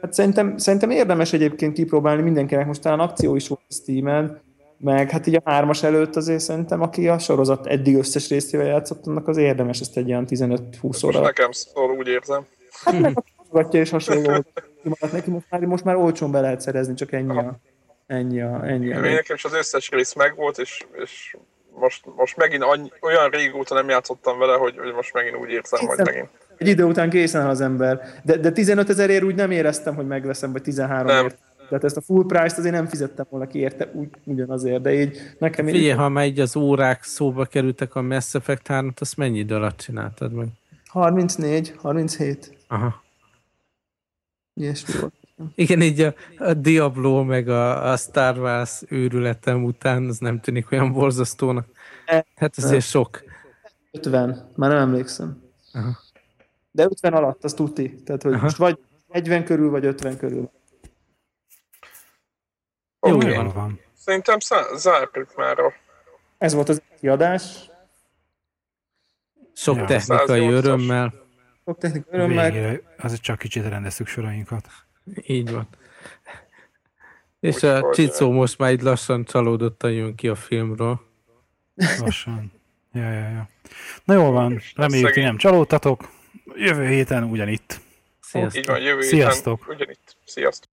[0.00, 2.66] hát szerintem, szerintem érdemes egyébként kipróbálni mindenkinek.
[2.66, 4.40] Most talán akció is volt Steam-en,
[4.78, 9.06] meg hát így a hármas előtt azért szerintem, aki a sorozat eddig összes részével játszott,
[9.06, 11.20] annak az érdemes ezt egy ilyen 15-20 óra.
[11.20, 12.46] nekem szól, úgy érzem.
[12.84, 13.16] Hát meg
[13.50, 14.44] a és hasonló
[15.12, 17.58] neki, most már, most már olcsón be lehet szerezni, csak ennyi a,
[18.06, 19.00] ennyi a, ennyi a.
[19.00, 21.36] Nekem is az összes rész megvolt, és, és
[21.80, 25.86] most, most megint annyi, olyan régóta nem játszottam vele, hogy, hogy most megint úgy érzem,
[25.86, 26.28] hogy megint.
[26.56, 28.00] Egy idő után készen az ember.
[28.24, 31.24] De, de 15 ezerért úgy nem éreztem, hogy megveszem, vagy 13 nem.
[31.24, 31.38] ért.
[31.68, 35.18] Tehát ezt a full price-t azért nem fizettem volna ki érte úgy, ugyanazért, de így
[35.38, 35.66] nekem...
[35.66, 35.94] Figyelj, így...
[35.94, 39.76] ha már így az órák szóba kerültek a Mass Effect 3 azt mennyi idő alatt
[39.76, 40.46] csináltad meg?
[40.86, 42.56] 34, 37.
[42.68, 43.02] Aha.
[44.54, 45.14] Ilyesmi volt.
[45.54, 50.72] Igen, így a, a Diablo meg a, a Star Wars őrületem után az nem tűnik
[50.72, 51.66] olyan borzasztónak.
[52.36, 53.22] Hát azért sok.
[53.90, 55.42] 50, már nem emlékszem.
[55.72, 55.98] Aha.
[56.70, 58.02] De 50 alatt, az tuti.
[58.02, 58.42] Tehát, hogy Aha.
[58.42, 60.50] most vagy 40 körül, vagy 50 körül.
[63.06, 63.26] Jó Oké.
[63.26, 63.34] van.
[63.44, 63.80] Jól van.
[63.98, 64.38] Szerintem
[64.76, 65.72] zárjuk már a
[66.38, 67.70] Ez volt az kiadás.
[69.52, 69.84] Sok Ja.
[69.84, 70.64] technikai 108-as.
[70.64, 71.14] örömmel.
[71.64, 72.50] Sok technikai örömmel.
[72.50, 74.66] Végére az csak kicsit rendeztük sorainkat.
[75.26, 75.68] Így van.
[77.40, 81.00] És Úgyhogy, a Csicó most már így lassan csalódottan jön ki a filmről.
[81.98, 82.52] Lassan.
[82.92, 83.48] Ja, ja, ja.
[84.04, 86.08] Na jól van, reméljük, ti nem csalódtatok.
[86.54, 87.80] Jövő héten ugyanitt.
[88.20, 88.60] Sziasztok!
[88.60, 89.58] így van, jövő Sziasztok.
[89.58, 90.16] héten ugyanitt.
[90.24, 90.70] Sziasztok!